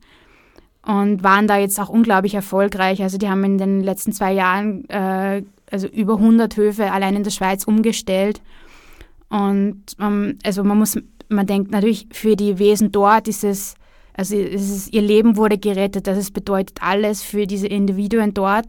und 0.87 1.21
waren 1.21 1.47
da 1.47 1.57
jetzt 1.57 1.79
auch 1.81 1.89
unglaublich 1.89 2.33
erfolgreich. 2.33 3.03
Also 3.03 3.17
die 3.17 3.27
haben 3.27 3.43
in 3.43 3.57
den 3.57 3.83
letzten 3.83 4.13
zwei 4.13 4.31
Jahren 4.31 4.87
äh, 4.89 5.43
also 5.69 5.85
über 5.87 6.13
100 6.13 6.55
Höfe 6.55 6.91
allein 6.93 7.17
in 7.17 7.23
der 7.23 7.31
Schweiz 7.31 7.65
umgestellt. 7.65 8.41
Und 9.27 9.83
ähm, 9.99 10.39
also 10.45 10.63
man 10.63 10.77
muss, 10.77 10.97
man 11.27 11.45
denkt 11.45 11.71
natürlich 11.71 12.07
für 12.13 12.37
die 12.37 12.57
Wesen 12.57 12.93
dort 12.93 13.27
ist 13.27 13.43
es, 13.43 13.75
also 14.13 14.37
es 14.37 14.87
ihr 14.87 15.01
Leben 15.01 15.35
wurde 15.35 15.57
gerettet. 15.57 16.07
Das 16.07 16.31
bedeutet 16.31 16.77
alles 16.81 17.21
für 17.21 17.45
diese 17.47 17.67
Individuen 17.67 18.33
dort. 18.33 18.67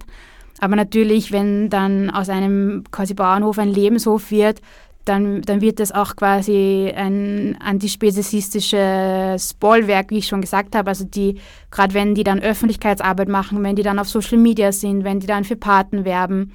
Aber 0.59 0.75
natürlich, 0.75 1.31
wenn 1.31 1.71
dann 1.71 2.11
aus 2.11 2.29
einem 2.29 2.83
quasi 2.91 3.15
Bauernhof 3.15 3.61
ein 3.61 3.69
Lebenshof 3.69 4.33
wird, 4.33 4.61
dann, 5.09 5.43
dann 5.43 5.61
wird 5.61 5.81
das 5.81 5.93
auch 5.93 6.17
quasi 6.17 6.93
ein 6.95 7.57
antispezesistisches 7.61 9.55
Bollwerk, 9.55 10.11
wie 10.11 10.19
ich 10.19 10.27
schon 10.27 10.41
gesagt 10.41 10.75
habe. 10.75 10.91
Also 10.91 11.05
die, 11.05 11.41
gerade 11.71 11.95
wenn 11.95 12.15
die 12.15 12.25
dann 12.25 12.41
Öffentlichkeitsarbeit 12.41 13.29
machen, 13.29 13.63
wenn 13.63 13.77
die 13.77 13.83
dann 13.83 13.99
auf 13.99 14.09
Social 14.09 14.39
Media 14.39 14.73
sind, 14.73 15.05
wenn 15.05 15.21
die 15.21 15.27
dann 15.27 15.45
für 15.45 15.57
Paten 15.57 16.05
werben, 16.05 16.53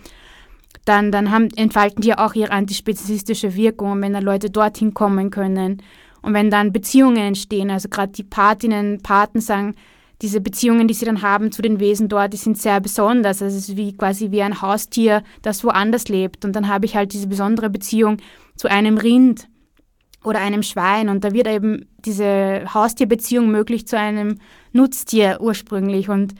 dann, 0.85 1.11
dann 1.11 1.31
haben, 1.31 1.49
entfalten 1.55 2.01
die 2.01 2.17
auch 2.17 2.35
ihre 2.35 2.51
antispezesistische 2.51 3.55
Wirkung, 3.55 4.01
wenn 4.01 4.13
dann 4.13 4.23
Leute 4.23 4.49
dorthin 4.49 4.93
kommen 4.93 5.29
können. 5.29 5.81
Und 6.21 6.33
wenn 6.33 6.49
dann 6.49 6.71
Beziehungen 6.71 7.17
entstehen, 7.17 7.69
also 7.69 7.89
gerade 7.89 8.11
die 8.11 8.23
Patinnen, 8.23 9.01
Paten 9.01 9.41
sagen, 9.41 9.75
diese 10.23 10.39
Beziehungen, 10.39 10.87
die 10.87 10.93
sie 10.93 11.03
dann 11.05 11.21
haben 11.21 11.51
zu 11.51 11.61
den 11.61 11.81
Wesen 11.81 12.07
dort, 12.07 12.31
die 12.31 12.37
sind 12.37 12.57
sehr 12.57 12.79
besonders. 12.79 13.41
Also 13.41 13.57
es 13.57 13.67
ist 13.67 13.77
wie 13.77 13.95
quasi 13.95 14.31
wie 14.31 14.41
ein 14.41 14.61
Haustier, 14.61 15.21
das 15.41 15.65
woanders 15.65 16.07
lebt. 16.07 16.45
Und 16.45 16.55
dann 16.55 16.69
habe 16.69 16.85
ich 16.85 16.95
halt 16.95 17.11
diese 17.11 17.27
besondere 17.27 17.69
Beziehung 17.69 18.17
zu 18.55 18.71
einem 18.71 18.97
Rind 18.97 19.49
oder 20.23 20.39
einem 20.39 20.63
Schwein. 20.63 21.09
Und 21.09 21.25
da 21.25 21.33
wird 21.33 21.47
eben 21.49 21.89
diese 22.05 22.63
Haustierbeziehung 22.73 23.51
möglich 23.51 23.85
zu 23.85 23.99
einem 23.99 24.39
Nutztier 24.71 25.39
ursprünglich. 25.41 26.07
Und 26.07 26.35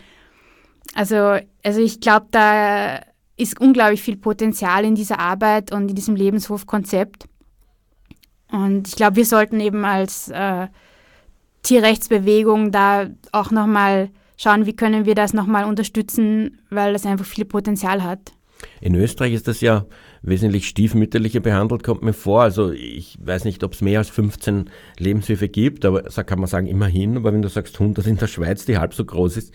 also, 0.96 1.38
also 1.62 1.82
ich 1.82 2.00
glaube, 2.00 2.28
da 2.32 3.02
ist 3.36 3.60
unglaublich 3.60 4.02
viel 4.02 4.16
Potenzial 4.16 4.86
in 4.86 4.96
dieser 4.96 5.20
Arbeit 5.20 5.74
und 5.74 5.90
in 5.90 5.96
diesem 5.96 6.16
Lebenshofkonzept. 6.16 7.26
Und 8.50 8.88
ich 8.88 8.96
glaube, 8.96 9.18
wir 9.18 9.26
sollten 9.26 9.60
eben 9.60 9.84
als 9.84 10.30
äh, 10.30 10.68
Tierrechtsbewegung 11.64 12.72
da 12.72 13.10
auch 13.32 13.52
nochmal 13.52 14.10
schauen, 14.38 14.66
wie 14.66 14.76
können 14.76 15.06
wir 15.06 15.16
das 15.16 15.34
nochmal 15.34 15.66
unterstützen, 15.66 16.60
weil 16.70 16.94
das 16.94 17.06
einfach 17.06 17.26
viel 17.26 17.46
Potenzial 17.46 18.04
hat. 18.04 18.34
In 18.80 18.96
Österreich 18.96 19.34
ist 19.34 19.48
das 19.48 19.62
ja 19.62 19.86
wesentlich 20.22 20.68
stiefmütterlicher 20.68 21.42
behandelt, 21.42 21.84
kommt 21.84 22.02
mir 22.02 22.14
vor. 22.14 22.42
Also 22.42 22.72
ich 22.72 23.18
weiß 23.22 23.46
nicht, 23.46 23.64
ob 23.64 23.74
es 23.74 23.82
mehr 23.82 24.00
als 24.00 24.10
15 24.10 24.70
Lebenshöfe 24.98 25.50
gibt, 25.50 25.86
aber 25.86 26.04
da 26.04 26.24
kann 26.24 26.40
man 26.40 26.48
sagen, 26.48 26.68
immerhin. 26.68 27.18
Aber 27.18 27.34
wenn 27.34 27.42
du 27.42 27.50
sagst 27.50 27.80
100 27.80 28.08
in 28.08 28.18
der 28.18 28.28
Schweiz, 28.28 28.66
die 28.66 28.78
halb 28.78 28.94
so 28.94 29.04
groß 29.04 29.38
ist, 29.38 29.54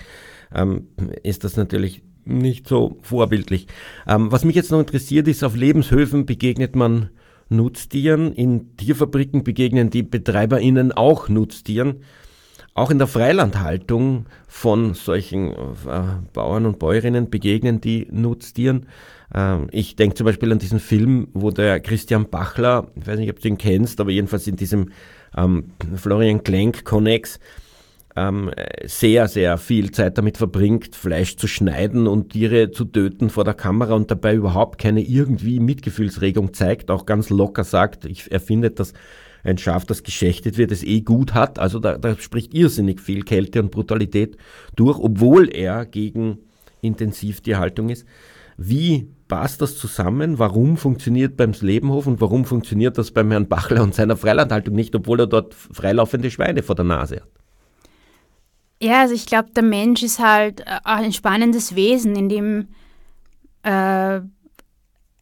ähm, 0.55 0.89
ist 1.23 1.45
das 1.45 1.57
natürlich 1.57 2.03
nicht 2.25 2.69
so 2.69 2.99
vorbildlich. 3.01 3.67
Ähm, 4.07 4.31
was 4.31 4.45
mich 4.45 4.57
jetzt 4.57 4.71
noch 4.71 4.81
interessiert 4.81 5.29
ist, 5.29 5.43
auf 5.43 5.57
Lebenshöfen 5.57 6.27
begegnet 6.27 6.77
man 6.77 7.11
Nutztieren. 7.49 8.33
In 8.33 8.77
Tierfabriken 8.77 9.45
begegnen 9.45 9.91
die 9.91 10.03
BetreiberInnen 10.03 10.93
auch 10.93 11.29
Nutztieren. 11.29 12.03
Auch 12.75 12.91
in 12.93 12.99
der 12.99 13.09
Freilandhaltung 13.09 14.27
von 14.47 14.95
solchen 14.95 15.53
äh, 15.53 15.75
Bauern 16.33 16.65
und 16.65 16.79
Bäuerinnen 16.79 17.29
begegnen 17.29 17.81
die 17.81 18.07
Nutztieren. 18.11 18.87
Ähm, 19.35 19.67
ich 19.73 19.97
denke 19.97 20.15
zum 20.15 20.27
Beispiel 20.27 20.53
an 20.53 20.61
diesen 20.61 20.79
Film, 20.79 21.29
wo 21.35 21.51
der 21.51 21.81
Christian 21.81 22.31
Bachler, 22.31 22.87
ich 22.95 23.07
weiß 23.07 23.19
nicht, 23.19 23.31
ob 23.31 23.41
du 23.41 23.49
ihn 23.49 23.59
kennst, 23.59 24.01
aber 24.01 24.11
jedenfalls 24.11 24.47
in 24.47 24.57
diesem 24.57 24.91
ähm, 25.37 25.73
Florian 25.97 26.45
Klenk 26.45 26.85
Connex, 26.85 27.41
ähm, 28.19 28.51
sehr, 28.85 29.29
sehr 29.29 29.59
viel 29.59 29.91
Zeit 29.93 30.19
damit 30.19 30.39
verbringt, 30.39 30.97
Fleisch 30.97 31.37
zu 31.37 31.47
schneiden 31.47 32.07
und 32.07 32.31
Tiere 32.33 32.71
zu 32.71 32.85
töten 32.85 33.31
vor 33.31 33.45
der 33.45 33.55
Kamera 33.55 33.95
und 33.95 34.11
dabei 34.11 34.35
überhaupt 34.35 34.79
keine 34.79 35.03
irgendwie 35.03 35.61
Mitgefühlsregung 35.61 36.53
zeigt, 36.53 36.91
auch 36.91 37.07
ganz 37.07 37.31
locker 37.31 37.65
sagt, 37.65 38.05
ich, 38.05 38.31
er 38.33 38.41
findet, 38.41 38.81
dass 38.81 38.93
ein 39.45 39.57
Schaf, 39.57 39.85
das 39.85 40.03
geschächtet 40.03 40.59
wird, 40.59 40.73
es 40.73 40.83
eh 40.83 41.01
gut 41.01 41.35
hat. 41.35 41.59
Also 41.59 41.79
da, 41.79 41.97
da 41.97 42.17
spricht 42.17 42.55
irrsinnig 42.55 43.01
viel 43.01 43.23
Kälte 43.23 43.61
und 43.61 43.71
Brutalität 43.71 44.37
durch, 44.75 44.99
obwohl 44.99 45.49
er 45.55 45.87
gegen 45.87 46.39
Intensivtierhaltung 46.81 47.89
ist. 47.89 48.05
Wie 48.57 49.09
passt 49.29 49.63
das 49.63 49.77
zusammen? 49.77 50.41
Warum 50.41 50.77
funktioniert 50.77 51.37
beim 51.37 51.53
Lebenhof 51.61 52.09
und 52.09 52.21
warum 52.21 52.45
funktioniert 52.45 52.99
das 52.99 53.13
beim 53.13 53.31
Herrn 53.31 53.47
Bachler 53.47 53.85
und 53.85 53.95
seiner 53.95 54.17
Freilandhaltung 54.17 54.75
nicht, 54.75 54.95
obwohl 54.97 55.21
er 55.21 55.29
dort 55.29 55.55
freilaufende 55.55 56.31
Schweine 56.31 56.65
vor 56.65 56.75
der 56.75 56.85
Nase 56.85 57.17
hat? 57.17 57.29
Ja, 58.81 59.01
also 59.01 59.15
ich 59.15 59.27
glaube, 59.27 59.51
der 59.51 59.65
Mensch 59.65 60.03
ist 60.03 60.19
halt 60.19 60.61
äh, 60.61 60.79
ein 60.85 61.13
spannendes 61.13 61.75
Wesen, 61.75 62.15
in 62.15 62.29
dem, 62.29 62.69
äh, 63.63 64.21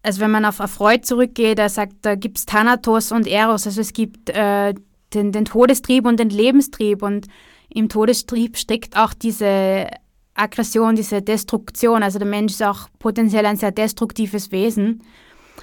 also 0.03 0.21
wenn 0.21 0.31
man 0.31 0.45
auf, 0.45 0.61
auf 0.61 0.73
Freud 0.73 1.03
zurückgeht, 1.03 1.59
er 1.59 1.71
sagt, 1.71 1.95
da 2.03 2.15
gibt 2.15 2.39
es 2.39 2.47
Thanatos 2.47 3.13
und 3.13 3.27
Eros, 3.27 3.67
also 3.67 3.81
es 3.81 3.93
gibt 3.93 4.31
äh, 4.31 4.75
den, 5.15 5.33
den 5.33 5.47
Todestrieb 5.47 6.07
und 6.07 6.21
den 6.21 6.31
Lebenstrieb 6.31 7.03
und 7.03 7.29
im 7.69 7.89
Todestrieb 7.89 8.57
steckt 8.59 8.97
auch 8.97 9.15
diese 9.15 9.89
Aggression, 10.35 10.97
diese 10.97 11.23
Destruktion. 11.23 12.03
Also 12.03 12.19
der 12.19 12.29
Mensch 12.29 12.53
ist 12.53 12.63
auch 12.63 12.89
potenziell 12.99 13.47
ein 13.47 13.57
sehr 13.57 13.73
destruktives 13.73 14.53
Wesen, 14.53 15.03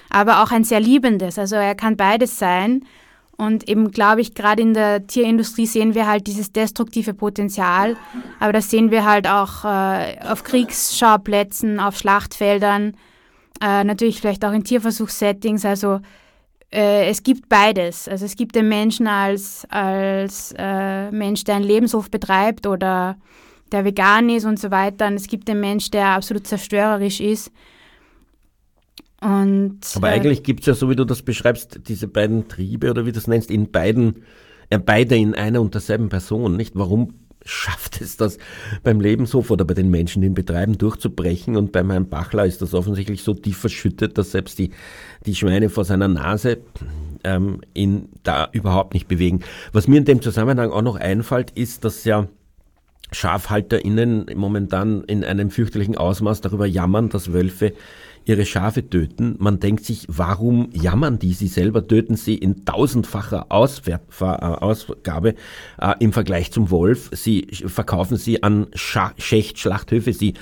aber 0.09 0.43
auch 0.43 0.51
ein 0.51 0.63
sehr 0.63 0.79
liebendes. 0.79 1.37
Also 1.37 1.55
er 1.55 1.75
kann 1.75 1.95
beides 1.95 2.37
sein. 2.39 2.85
Und 3.35 3.67
eben, 3.67 3.91
glaube 3.91 4.21
ich, 4.21 4.35
gerade 4.35 4.61
in 4.61 4.73
der 4.73 5.07
Tierindustrie 5.07 5.65
sehen 5.65 5.95
wir 5.95 6.07
halt 6.07 6.27
dieses 6.27 6.51
destruktive 6.51 7.13
Potenzial. 7.13 7.97
Aber 8.39 8.53
das 8.53 8.69
sehen 8.69 8.91
wir 8.91 9.05
halt 9.05 9.27
auch 9.27 9.65
äh, 9.65 10.17
auf 10.29 10.43
Kriegsschauplätzen, 10.43 11.79
auf 11.79 11.97
Schlachtfeldern, 11.97 12.95
äh, 13.61 13.83
natürlich 13.83 14.19
vielleicht 14.19 14.45
auch 14.45 14.51
in 14.51 14.63
Tierversuchssettings. 14.63 15.65
Also 15.65 15.99
äh, 16.71 17.09
es 17.09 17.23
gibt 17.23 17.49
beides. 17.49 18.07
Also 18.07 18.25
es 18.25 18.35
gibt 18.35 18.55
den 18.55 18.67
Menschen 18.67 19.07
als, 19.07 19.65
als 19.69 20.53
äh, 20.57 21.11
Mensch, 21.11 21.43
der 21.43 21.55
einen 21.55 21.65
Lebenshof 21.65 22.09
betreibt 22.09 22.67
oder 22.67 23.17
der 23.71 23.85
vegan 23.85 24.29
ist 24.29 24.45
und 24.45 24.59
so 24.59 24.71
weiter. 24.71 25.07
Und 25.07 25.15
es 25.15 25.27
gibt 25.27 25.47
den 25.47 25.59
Mensch, 25.59 25.91
der 25.91 26.07
absolut 26.09 26.47
zerstörerisch 26.47 27.19
ist. 27.19 27.51
Und, 29.23 29.79
Aber 29.95 30.09
äh, 30.09 30.11
eigentlich 30.11 30.43
gibt 30.43 30.61
es 30.61 30.65
ja, 30.65 30.73
so 30.73 30.89
wie 30.89 30.95
du 30.95 31.05
das 31.05 31.21
beschreibst, 31.21 31.87
diese 31.87 32.07
beiden 32.07 32.47
Triebe 32.49 32.89
oder 32.89 33.05
wie 33.05 33.11
du 33.11 33.15
das 33.15 33.27
nennst, 33.27 33.49
in 33.49 33.71
beiden, 33.71 34.23
äh, 34.69 34.79
beide 34.79 35.15
in 35.15 35.33
einer 35.33 35.61
und 35.61 35.73
derselben 35.73 36.09
Person, 36.09 36.57
nicht? 36.57 36.75
Warum 36.75 37.13
schafft 37.45 38.01
es 38.01 38.17
das 38.17 38.37
beim 38.83 39.01
Lebenshof 39.01 39.51
oder 39.51 39.65
bei 39.65 39.73
den 39.73 39.89
Menschen, 39.89 40.21
die 40.21 40.27
ihn 40.27 40.33
betreiben, 40.33 40.77
durchzubrechen? 40.77 41.55
Und 41.55 41.71
beim 41.71 41.89
Herrn 41.89 42.09
Bachler 42.09 42.45
ist 42.45 42.61
das 42.61 42.73
offensichtlich 42.73 43.23
so 43.23 43.33
tief 43.33 43.57
verschüttet, 43.57 44.17
dass 44.17 44.31
selbst 44.31 44.59
die, 44.59 44.71
die 45.25 45.35
Schweine 45.35 45.69
vor 45.69 45.85
seiner 45.85 46.09
Nase 46.09 46.57
ähm, 47.23 47.61
ihn 47.73 48.09
da 48.23 48.49
überhaupt 48.51 48.93
nicht 48.93 49.07
bewegen. 49.07 49.39
Was 49.71 49.87
mir 49.87 49.99
in 49.99 50.05
dem 50.05 50.21
Zusammenhang 50.21 50.71
auch 50.71 50.81
noch 50.81 50.97
einfällt, 50.97 51.51
ist, 51.51 51.85
dass 51.85 52.03
ja 52.03 52.27
SchafhalterInnen 53.13 54.25
momentan 54.35 55.03
in 55.05 55.23
einem 55.23 55.49
fürchterlichen 55.49 55.97
Ausmaß 55.97 56.41
darüber 56.41 56.65
jammern, 56.65 57.09
dass 57.09 57.31
Wölfe 57.31 57.73
ihre 58.25 58.45
Schafe 58.45 58.89
töten. 58.89 59.35
Man 59.39 59.59
denkt 59.59 59.85
sich, 59.85 60.05
warum 60.07 60.69
jammern 60.73 61.19
die? 61.19 61.33
Sie 61.33 61.47
selber 61.47 61.87
töten 61.87 62.15
sie 62.15 62.35
in 62.35 62.65
tausendfacher 62.65 63.47
äh, 63.49 63.53
Ausgabe 63.53 65.35
äh, 65.79 65.93
im 65.99 66.13
Vergleich 66.13 66.51
zum 66.51 66.71
Wolf. 66.71 67.09
Sie 67.13 67.47
verkaufen 67.51 68.17
sie 68.17 68.43
an 68.43 68.67
Scha 68.73 69.13
Schächtschlachthöfe. 69.17 70.13
Sie 70.13 70.33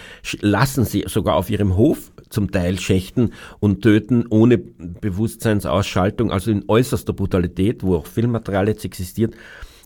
lassen 0.42 0.86
sie 0.86 1.06
sogar 1.08 1.36
auf 1.36 1.50
ihrem 1.50 1.76
Hof 1.78 2.12
zum 2.30 2.52
Teil 2.52 2.80
schächten 2.80 3.34
und 3.60 3.82
töten 3.82 4.26
ohne 4.30 4.58
Bewusstseinsausschaltung, 4.58 6.32
also 6.32 6.52
in 6.52 6.64
äußerster 6.68 7.14
Brutalität, 7.14 7.84
wo 7.84 7.96
auch 7.96 8.08
Filmmaterial 8.08 8.68
jetzt 8.68 8.86
existiert. 8.86 9.36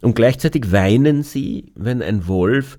Und 0.02 0.16
gleichzeitig 0.16 0.72
weinen 0.72 1.24
sie, 1.24 1.72
wenn 1.76 2.02
ein 2.02 2.28
Wolf 2.28 2.78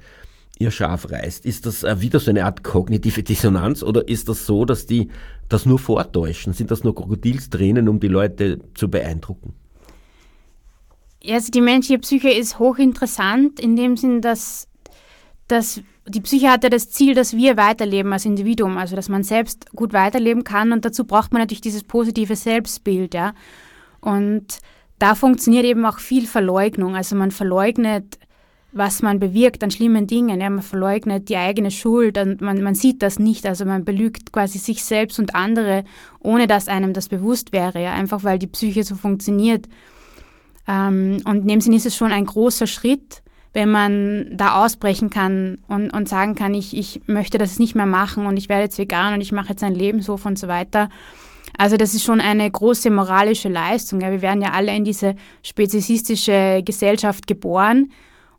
ihr 0.59 0.71
Schaf 0.71 1.11
reißt. 1.11 1.45
Ist 1.45 1.67
das 1.67 1.83
äh, 1.83 2.01
wieder 2.01 2.21
so 2.21 2.31
eine 2.31 2.45
Art 2.45 2.65
kognitive 2.65 3.23
Dissonanz 3.23 3.83
oder 3.83 4.09
ist 4.09 4.29
das 4.29 4.47
so, 4.47 4.65
dass 4.65 4.87
die 4.87 5.09
das 5.49 5.67
nur 5.67 5.79
vortäuschen? 5.79 6.53
Sind 6.53 6.71
das 6.71 6.85
nur 6.85 6.95
Krokodilstränen, 6.95 7.89
um 7.89 8.01
die 8.01 8.09
Leute 8.09 8.61
zu 8.75 8.91
beeindrucken? 8.91 9.55
Also 11.29 11.51
die 11.51 11.61
menschliche 11.61 11.99
Psyche 12.01 12.31
ist 12.31 12.59
hochinteressant 12.59 13.61
in 13.61 13.77
dem 13.77 13.97
Sinn, 13.97 14.21
dass, 14.21 14.69
dass 15.49 15.81
die 16.09 16.21
Psyche 16.21 16.51
hat 16.51 16.63
ja 16.63 16.71
das 16.71 16.91
Ziel, 16.91 17.15
dass 17.15 17.37
wir 17.37 17.57
weiterleben 17.57 18.13
als 18.13 18.25
Individuum, 18.25 18.79
also 18.79 18.95
dass 18.95 19.09
man 19.09 19.25
selbst 19.25 19.71
gut 19.75 19.93
weiterleben 19.93 20.45
kann 20.45 20.73
und 20.73 20.85
dazu 20.85 21.05
braucht 21.05 21.33
man 21.33 21.43
natürlich 21.43 21.61
dieses 21.61 21.83
positive 21.83 22.37
Selbstbild, 22.37 23.15
ja. 23.15 23.35
Und 24.01 24.61
da 24.99 25.15
funktioniert 25.15 25.65
eben 25.65 25.85
auch 25.85 25.99
viel 25.99 26.27
Verleugnung. 26.27 26.95
Also 26.95 27.17
man 27.17 27.33
verleugnet, 27.33 28.19
was 28.77 29.03
man 29.03 29.19
bewirkt 29.19 29.65
an 29.65 29.71
schlimmen 29.71 30.07
Dingen. 30.07 30.41
Ja, 30.41 30.51
man 30.51 30.63
verleugnet 30.63 31.29
die 31.29 31.37
eigene 31.37 31.71
Schuld 31.71 32.19
und 32.19 32.41
man, 32.41 32.63
man 32.63 32.75
sieht 32.75 33.03
das 33.03 33.19
nicht. 33.19 33.47
Also 33.47 33.65
man 33.65 33.85
belügt 33.85 34.33
quasi 34.33 34.59
sich 34.59 34.85
selbst 34.85 35.19
und 35.19 35.35
andere, 35.35 35.85
ohne 36.21 36.47
dass 36.47 36.69
einem 36.69 36.93
das 36.93 37.09
bewusst 37.09 37.53
wäre. 37.53 37.83
Ja, 37.83 37.93
einfach 37.93 38.23
weil 38.23 38.39
die 38.39 38.47
Psyche 38.47 38.85
so 38.85 38.95
funktioniert. 38.95 39.67
Ähm, 40.69 41.23
und 41.25 41.43
in 41.43 41.49
dem 41.49 41.61
Sinn 41.61 41.73
ist 41.73 41.87
es 41.87 41.97
schon 41.97 42.13
ein 42.13 42.27
großer 42.27 42.67
Schritt, 42.67 43.23
wenn 43.55 43.71
man 43.71 44.37
da 44.37 44.63
ausbrechen 44.63 45.09
kann 45.09 45.59
und, 45.69 45.91
und 45.91 46.09
sagen 46.09 46.35
kann, 46.35 46.53
ich, 46.53 46.77
ich 46.77 47.01
möchte 47.07 47.39
das 47.39 47.59
nicht 47.59 47.75
mehr 47.75 47.87
machen 47.87 48.27
und 48.27 48.37
ich 48.37 48.51
werde 48.51 48.65
jetzt 48.65 48.79
vegan 48.79 49.15
und 49.15 49.23
ich 49.23 49.33
mache 49.33 49.51
jetzt 49.51 49.65
ein 49.65 49.75
Lebenshof 49.75 50.27
und 50.27 50.39
so 50.39 50.49
weiter. 50.49 50.91
Also 51.57 51.79
das 51.79 51.95
ist 51.95 52.05
schon 52.05 52.21
eine 52.21 52.51
große 52.51 52.91
moralische 52.91 53.49
Leistung. 53.49 54.03
Ja. 54.03 54.11
Wir 54.11 54.21
werden 54.21 54.43
ja 54.43 54.51
alle 54.51 54.77
in 54.77 54.85
diese 54.85 55.15
speziesistische 55.43 56.63
Gesellschaft 56.63 57.27
geboren 57.27 57.91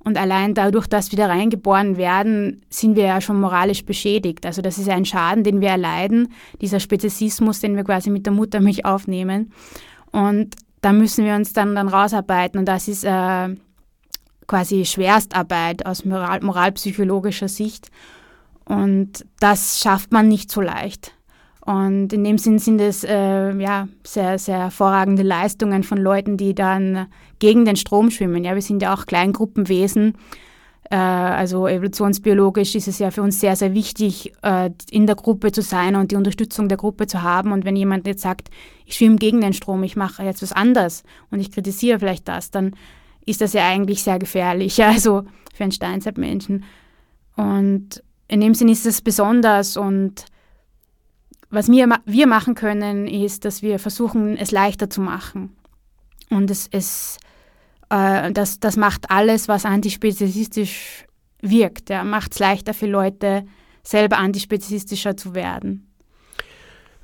und 0.08 0.17
allein 0.17 0.54
dadurch, 0.54 0.88
dass 0.88 1.12
wir 1.12 1.17
da 1.17 1.26
reingeboren 1.26 1.98
werden, 1.98 2.62
sind 2.70 2.96
wir 2.96 3.04
ja 3.04 3.20
schon 3.20 3.41
moralisch 3.41 3.84
beschädigt. 3.84 4.46
Also 4.46 4.62
das 4.62 4.78
ist 4.78 4.88
ein 4.88 5.04
Schaden, 5.04 5.43
den 5.43 5.60
wir 5.60 5.67
erleiden, 5.67 6.32
dieser 6.62 6.80
Speziesismus, 6.80 7.60
den 7.60 7.76
wir 7.76 7.84
quasi 7.84 8.10
mit 8.10 8.26
der 8.26 8.32
Muttermilch 8.32 8.86
aufnehmen. 8.86 9.52
Und 10.13 10.56
da 10.80 10.93
müssen 10.93 11.26
wir 11.26 11.36
uns 11.36 11.52
dann, 11.52 11.76
dann 11.76 11.89
rausarbeiten 11.89 12.58
und 12.58 12.67
das 12.67 12.88
ist 12.88 13.04
äh, 13.04 13.50
quasi 14.48 14.86
Schwerstarbeit 14.86 15.86
aus 15.86 16.06
moral 16.06 16.39
moralpsychologischer 16.39 17.50
Sicht. 17.50 17.91
Und 18.63 19.26
das 19.41 19.82
schafft 19.82 20.13
man 20.13 20.30
nicht 20.30 20.50
so 20.50 20.62
leicht. 20.62 21.16
Und 21.67 22.13
in 22.13 22.23
dem 22.23 22.38
Sinn 22.38 22.60
sind 22.60 22.80
es 22.80 23.03
äh, 23.03 23.51
ja, 23.58 23.89
sehr, 24.06 24.39
sehr 24.39 24.60
hervorragende 24.60 25.21
Leistungen 25.21 25.84
von 25.84 25.97
Leuten, 25.97 26.38
die 26.38 26.56
dann 26.56 27.08
gegen 27.39 27.65
den 27.65 27.75
Strom 27.75 28.10
schwimmen. 28.10 28.45
Ja, 28.45 28.56
wir 28.56 28.62
sind 28.62 28.82
ja 28.82 28.93
auch 28.93 29.06
Kleingruppenwesen. 29.06 30.13
Äh, 30.89 30.95
also 30.95 31.67
evolutionsbiologisch 31.67 32.73
ist 32.75 32.88
es 32.88 32.99
ja 32.99 33.12
für 33.12 33.21
uns 33.21 33.41
sehr, 33.41 33.58
sehr 33.58 33.73
wichtig, 33.73 34.32
äh, 34.43 34.69
in 34.91 35.08
der 35.08 35.17
Gruppe 35.17 35.51
zu 35.51 35.62
sein 35.62 35.97
und 35.97 36.12
die 36.12 36.15
Unterstützung 36.15 36.69
der 36.69 36.77
Gruppe 36.77 37.06
zu 37.06 37.21
haben. 37.21 37.51
Und 37.51 37.65
wenn 37.65 37.75
jemand 37.75 38.08
jetzt 38.08 38.21
sagt, 38.21 38.49
ich 38.86 38.95
schwimme 38.95 39.17
gegen 39.17 39.41
den 39.41 39.51
Strom, 39.51 39.84
ich 39.84 39.97
mache 39.97 40.23
jetzt 40.23 40.41
was 40.41 40.53
anderes 40.53 41.03
und 41.32 41.41
ich 41.41 41.51
kritisiere 41.51 41.99
vielleicht 41.99 42.30
das, 42.30 42.49
dann 42.49 42.77
ist 43.25 43.41
das 43.41 43.51
ja 43.51 43.67
eigentlich 43.67 44.03
sehr 44.03 44.19
gefährlich. 44.19 44.77
Ja, 44.77 44.88
also 44.91 45.25
für 45.53 45.63
einen 45.63 45.73
Steinzeitmenschen. 45.73 46.63
Und 47.36 48.01
in 48.30 48.39
dem 48.39 48.53
Sinn 48.53 48.69
ist 48.69 48.86
es 48.86 49.01
besonders 49.01 49.75
und 49.75 50.27
was 51.49 51.69
wir, 51.69 51.88
wir 52.05 52.27
machen 52.27 52.55
können, 52.55 53.07
ist, 53.07 53.45
dass 53.45 53.62
wir 53.62 53.79
versuchen, 53.79 54.38
es 54.38 54.51
leichter 54.51 54.89
zu 54.89 55.01
machen. 55.01 55.55
Und 56.29 56.51
es, 56.51 56.67
es 56.71 57.17
äh, 57.89 58.31
das, 58.31 58.60
das 58.60 58.77
macht 58.77 59.10
alles, 59.12 59.47
was 59.47 59.65
antispeziesistisch 59.65 61.05
wirkt. 61.41 61.89
Ja, 61.89 62.03
macht 62.03 62.33
es 62.33 62.39
leichter 62.39 62.73
für 62.73 62.88
Leute, 62.88 63.45
selber 63.83 64.17
antispezisistischer 64.17 65.15
zu 65.15 65.33
werden. 65.33 65.87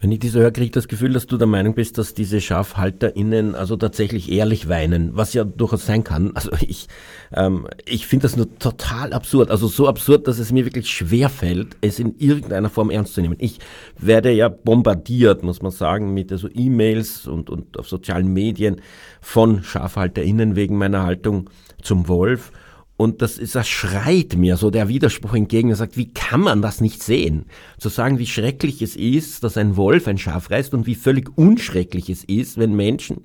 Wenn 0.03 0.11
ich 0.11 0.19
das 0.19 0.33
höre, 0.33 0.51
kriege 0.51 0.65
ich 0.65 0.71
das 0.71 0.89
Gefühl, 0.89 1.13
dass 1.13 1.27
du 1.27 1.37
der 1.37 1.47
Meinung 1.47 1.75
bist, 1.75 1.97
dass 1.97 2.13
diese 2.13 2.41
SchafhalterInnen 2.41 3.55
also 3.55 3.77
tatsächlich 3.77 4.29
ehrlich 4.29 4.67
weinen, 4.67 5.15
was 5.15 5.33
ja 5.33 5.45
durchaus 5.45 5.85
sein 5.85 6.03
kann. 6.03 6.31
Also 6.35 6.51
ich, 6.59 6.89
ähm, 7.33 7.69
ich 7.85 8.05
finde 8.05 8.23
das 8.23 8.35
nur 8.35 8.53
total 8.59 9.13
absurd. 9.13 9.49
Also 9.49 9.69
so 9.69 9.87
absurd, 9.87 10.27
dass 10.27 10.39
es 10.39 10.51
mir 10.51 10.65
wirklich 10.65 10.89
schwer 10.89 11.29
fällt, 11.29 11.77
es 11.79 11.99
in 11.99 12.15
irgendeiner 12.19 12.69
Form 12.69 12.89
ernst 12.89 13.13
zu 13.13 13.21
nehmen. 13.21 13.37
Ich 13.39 13.59
werde 13.97 14.29
ja 14.33 14.49
bombardiert, 14.49 15.41
muss 15.41 15.61
man 15.61 15.71
sagen, 15.71 16.13
mit 16.13 16.33
also 16.33 16.49
E-Mails 16.53 17.25
und, 17.25 17.49
und 17.49 17.79
auf 17.79 17.87
sozialen 17.87 18.27
Medien 18.27 18.81
von 19.21 19.63
SchafhalterInnen 19.63 20.57
wegen 20.57 20.77
meiner 20.77 21.03
Haltung 21.03 21.49
zum 21.81 22.09
Wolf. 22.09 22.51
Und 22.95 23.21
das, 23.23 23.37
ist, 23.37 23.55
das 23.55 23.67
schreit 23.67 24.35
mir 24.35 24.55
so 24.55 24.69
der 24.69 24.87
Widerspruch 24.87 25.33
entgegen. 25.33 25.69
Er 25.69 25.75
sagt, 25.75 25.97
wie 25.97 26.13
kann 26.13 26.41
man 26.41 26.61
das 26.61 26.79
nicht 26.79 27.01
sehen? 27.01 27.45
Zu 27.79 27.89
sagen, 27.89 28.19
wie 28.19 28.27
schrecklich 28.27 28.81
es 28.81 28.95
ist, 28.95 29.43
dass 29.43 29.57
ein 29.57 29.75
Wolf 29.77 30.07
ein 30.07 30.19
Schaf 30.19 30.51
reißt 30.51 30.73
und 30.73 30.85
wie 30.85 30.95
völlig 30.95 31.35
unschrecklich 31.35 32.09
es 32.09 32.23
ist, 32.23 32.57
wenn 32.57 32.75
Menschen 32.75 33.23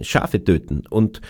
Schafe 0.00 0.42
töten. 0.42 0.84
Und 0.88 1.20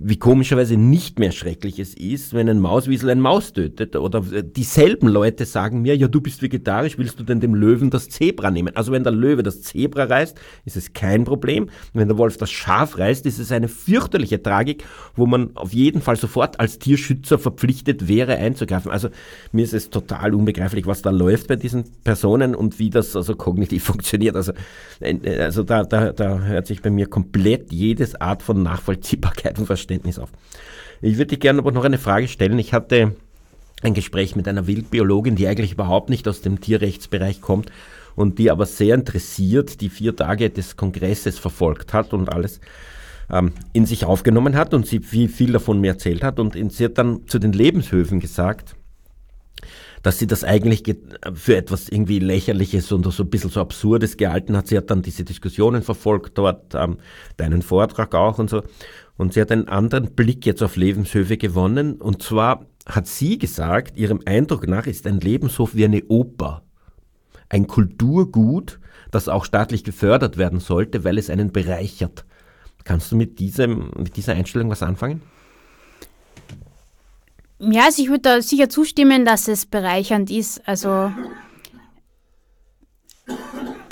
wie 0.00 0.16
komischerweise 0.16 0.76
nicht 0.76 1.18
mehr 1.18 1.32
schrecklich 1.32 1.80
es 1.80 1.94
ist, 1.94 2.32
wenn 2.32 2.48
ein 2.48 2.60
Mauswiesel 2.60 3.10
ein 3.10 3.20
Maus 3.20 3.52
tötet. 3.52 3.96
Oder 3.96 4.20
dieselben 4.20 5.08
Leute 5.08 5.44
sagen 5.44 5.82
mir, 5.82 5.96
ja, 5.96 6.06
du 6.06 6.20
bist 6.20 6.40
vegetarisch, 6.40 6.98
willst 6.98 7.18
du 7.18 7.24
denn 7.24 7.40
dem 7.40 7.54
Löwen 7.54 7.90
das 7.90 8.08
Zebra 8.08 8.50
nehmen? 8.50 8.76
Also 8.76 8.92
wenn 8.92 9.02
der 9.02 9.12
Löwe 9.12 9.42
das 9.42 9.62
Zebra 9.62 10.04
reißt, 10.04 10.38
ist 10.64 10.76
es 10.76 10.92
kein 10.92 11.24
Problem. 11.24 11.68
wenn 11.94 12.06
der 12.06 12.16
Wolf 12.16 12.36
das 12.36 12.50
Schaf 12.50 12.98
reißt, 12.98 13.26
ist 13.26 13.38
es 13.40 13.50
eine 13.50 13.66
fürchterliche 13.66 14.40
Tragik, 14.40 14.84
wo 15.16 15.26
man 15.26 15.56
auf 15.56 15.72
jeden 15.72 16.00
Fall 16.00 16.16
sofort 16.16 16.60
als 16.60 16.78
Tierschützer 16.78 17.38
verpflichtet 17.38 18.06
wäre 18.06 18.36
einzugreifen. 18.36 18.92
Also 18.92 19.08
mir 19.50 19.64
ist 19.64 19.74
es 19.74 19.90
total 19.90 20.34
unbegreiflich, 20.34 20.86
was 20.86 21.02
da 21.02 21.10
läuft 21.10 21.48
bei 21.48 21.56
diesen 21.56 21.84
Personen 22.04 22.54
und 22.54 22.78
wie 22.78 22.90
das 22.90 23.16
also 23.16 23.34
kognitiv 23.34 23.82
funktioniert. 23.88 24.36
Also, 24.36 24.52
äh, 25.00 25.40
also 25.40 25.64
da, 25.64 25.82
da, 25.82 26.12
da 26.12 26.38
hört 26.38 26.68
sich 26.68 26.82
bei 26.82 26.90
mir 26.90 27.06
komplett 27.06 27.72
jedes 27.72 28.14
Art 28.20 28.42
von 28.42 28.62
Nachvollziehbarkeit 28.62 29.58
und 29.58 29.66
Verständnis 29.66 29.87
Verständnis 29.88 30.18
auf. 30.18 30.30
Ich 31.00 31.16
würde 31.16 31.28
dir 31.28 31.38
gerne 31.38 31.60
aber 31.60 31.72
noch 31.72 31.84
eine 31.84 31.98
Frage 31.98 32.28
stellen. 32.28 32.58
Ich 32.58 32.72
hatte 32.72 33.16
ein 33.82 33.94
Gespräch 33.94 34.36
mit 34.36 34.46
einer 34.46 34.66
Wildbiologin, 34.66 35.36
die 35.36 35.46
eigentlich 35.46 35.72
überhaupt 35.72 36.10
nicht 36.10 36.28
aus 36.28 36.42
dem 36.42 36.60
Tierrechtsbereich 36.60 37.40
kommt 37.40 37.70
und 38.16 38.38
die 38.38 38.50
aber 38.50 38.66
sehr 38.66 38.94
interessiert 38.94 39.80
die 39.80 39.88
vier 39.88 40.14
Tage 40.14 40.50
des 40.50 40.76
Kongresses 40.76 41.38
verfolgt 41.38 41.94
hat 41.94 42.12
und 42.12 42.28
alles 42.28 42.60
ähm, 43.30 43.52
in 43.72 43.86
sich 43.86 44.04
aufgenommen 44.04 44.56
hat 44.56 44.74
und 44.74 44.86
sie 44.86 45.00
viel, 45.00 45.28
viel 45.28 45.52
davon 45.52 45.80
mir 45.80 45.92
erzählt 45.92 46.22
hat. 46.22 46.38
Und 46.40 46.54
sie 46.72 46.84
hat 46.84 46.98
dann 46.98 47.26
zu 47.28 47.38
den 47.38 47.52
Lebenshöfen 47.52 48.20
gesagt, 48.20 48.74
dass 50.02 50.18
sie 50.18 50.26
das 50.26 50.44
eigentlich 50.44 50.82
für 51.34 51.56
etwas 51.56 51.88
irgendwie 51.88 52.18
Lächerliches 52.18 52.92
und 52.92 53.10
so 53.10 53.22
ein 53.22 53.30
bisschen 53.30 53.50
so 53.50 53.60
Absurdes 53.60 54.16
gehalten 54.16 54.56
hat. 54.56 54.66
Sie 54.68 54.76
hat 54.76 54.90
dann 54.90 55.02
diese 55.02 55.24
Diskussionen 55.24 55.82
verfolgt 55.82 56.38
dort, 56.38 56.74
ähm, 56.74 56.98
deinen 57.36 57.62
Vortrag 57.62 58.14
auch 58.14 58.38
und 58.38 58.50
so. 58.50 58.62
Und 59.16 59.32
sie 59.32 59.40
hat 59.40 59.50
einen 59.50 59.68
anderen 59.68 60.14
Blick 60.14 60.46
jetzt 60.46 60.62
auf 60.62 60.76
Lebenshöfe 60.76 61.36
gewonnen. 61.36 61.96
Und 61.96 62.22
zwar 62.22 62.66
hat 62.86 63.06
sie 63.06 63.38
gesagt, 63.38 63.98
ihrem 63.98 64.20
Eindruck 64.24 64.68
nach 64.68 64.86
ist 64.86 65.06
ein 65.06 65.20
Lebenshof 65.20 65.74
wie 65.74 65.84
eine 65.84 66.04
Oper. 66.04 66.62
Ein 67.48 67.66
Kulturgut, 67.66 68.78
das 69.10 69.28
auch 69.28 69.44
staatlich 69.44 69.82
gefördert 69.82 70.36
werden 70.36 70.60
sollte, 70.60 71.02
weil 71.02 71.18
es 71.18 71.30
einen 71.30 71.52
bereichert. 71.52 72.24
Kannst 72.84 73.10
du 73.10 73.16
mit, 73.16 73.38
diesem, 73.38 73.90
mit 73.98 74.16
dieser 74.16 74.34
Einstellung 74.34 74.70
was 74.70 74.82
anfangen? 74.82 75.22
Ja, 77.60 77.86
also 77.86 78.02
ich 78.02 78.08
würde 78.08 78.22
da 78.22 78.42
sicher 78.42 78.68
zustimmen, 78.68 79.24
dass 79.24 79.48
es 79.48 79.66
bereichernd 79.66 80.30
ist. 80.30 80.66
Also, 80.68 81.12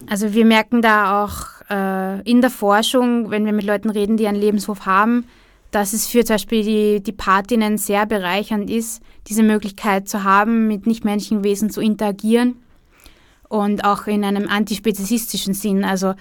also 0.09 0.33
wir 0.33 0.45
merken 0.45 0.83
da 0.83 1.25
auch 1.25 1.47
äh, 1.69 2.21
in 2.23 2.41
der 2.41 2.51
Forschung, 2.51 3.31
wenn 3.31 3.45
wir 3.45 3.53
mit 3.53 3.65
Leuten 3.65 3.91
reden, 3.91 4.17
die 4.17 4.29
einen 4.29 4.41
Lebenshof 4.41 4.87
haben, 4.87 5.27
dass 5.73 5.93
es 5.93 6.07
für 6.07 6.25
zum 6.25 6.35
Beispiel 6.35 6.63
die, 6.63 7.03
die 7.03 7.13
Patinnen 7.13 7.77
sehr 7.77 8.07
bereichernd 8.07 8.71
ist, 8.71 9.03
diese 9.27 9.43
Möglichkeit 9.43 10.09
zu 10.09 10.23
haben, 10.23 10.69
mit 10.69 10.87
nichtmenschlichen 10.87 11.43
Wesen 11.43 11.69
zu 11.69 11.81
interagieren 11.81 12.57
und 13.49 13.85
auch 13.85 14.07
in 14.07 14.25
einem 14.25 14.49
antispezifistischen 14.49 15.55
Sinn. 15.55 15.85
Also 15.85 16.15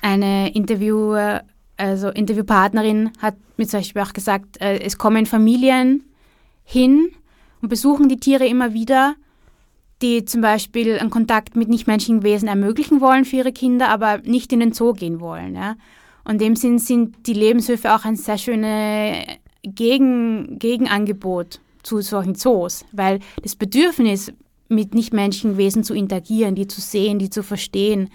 eine 0.00 0.54
Interviewer, 0.54 1.42
also 1.76 2.08
Interviewpartnerin 2.10 3.10
hat 3.20 3.34
mir 3.56 3.66
zum 3.66 3.80
Beispiel 3.80 4.02
auch 4.02 4.12
gesagt, 4.12 4.60
äh, 4.60 4.78
es 4.78 4.96
kommen 4.96 5.26
Familien 5.26 6.04
hin 6.66 7.08
und 7.62 7.70
besuchen 7.70 8.10
die 8.10 8.18
Tiere 8.18 8.46
immer 8.46 8.74
wieder 8.74 9.14
die 10.02 10.24
zum 10.24 10.42
Beispiel 10.42 10.98
einen 10.98 11.10
Kontakt 11.10 11.56
mit 11.56 11.68
nichtmenschlichen 11.68 12.22
Wesen 12.22 12.48
ermöglichen 12.48 13.00
wollen 13.00 13.24
für 13.24 13.36
ihre 13.36 13.52
Kinder, 13.52 13.88
aber 13.88 14.18
nicht 14.18 14.52
in 14.52 14.60
den 14.60 14.72
Zoo 14.72 14.92
gehen 14.92 15.20
wollen. 15.20 15.54
Ja? 15.54 15.76
Und 16.24 16.34
in 16.34 16.38
dem 16.38 16.56
Sinn 16.56 16.78
sind 16.78 17.26
die 17.26 17.32
Lebenshöfe 17.32 17.94
auch 17.94 18.04
ein 18.04 18.16
sehr 18.16 18.38
schönes 18.38 19.24
Gegen, 19.62 20.58
Gegenangebot 20.58 21.60
zu 21.82 22.00
solchen 22.02 22.34
Zoos, 22.34 22.84
weil 22.92 23.20
das 23.42 23.56
Bedürfnis, 23.56 24.32
mit 24.68 24.94
nichtmenschlichen 24.94 25.58
Wesen 25.58 25.84
zu 25.84 25.94
interagieren, 25.94 26.56
die 26.56 26.66
zu 26.66 26.80
sehen, 26.80 27.20
die 27.20 27.30
zu 27.30 27.44
verstehen, 27.44 28.10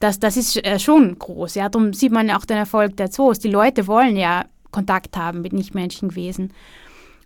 das, 0.00 0.18
das 0.18 0.36
ist 0.36 0.56
äh, 0.64 0.80
schon 0.80 1.16
groß. 1.16 1.54
Ja? 1.54 1.68
Darum 1.68 1.92
sieht 1.92 2.10
man 2.10 2.30
auch 2.32 2.44
den 2.44 2.56
Erfolg 2.56 2.96
der 2.96 3.12
Zoos. 3.12 3.38
Die 3.38 3.48
Leute 3.48 3.86
wollen 3.86 4.16
ja 4.16 4.44
Kontakt 4.72 5.16
haben 5.16 5.40
mit 5.40 5.52
nichtmenschlichen 5.52 6.16
Wesen. 6.16 6.52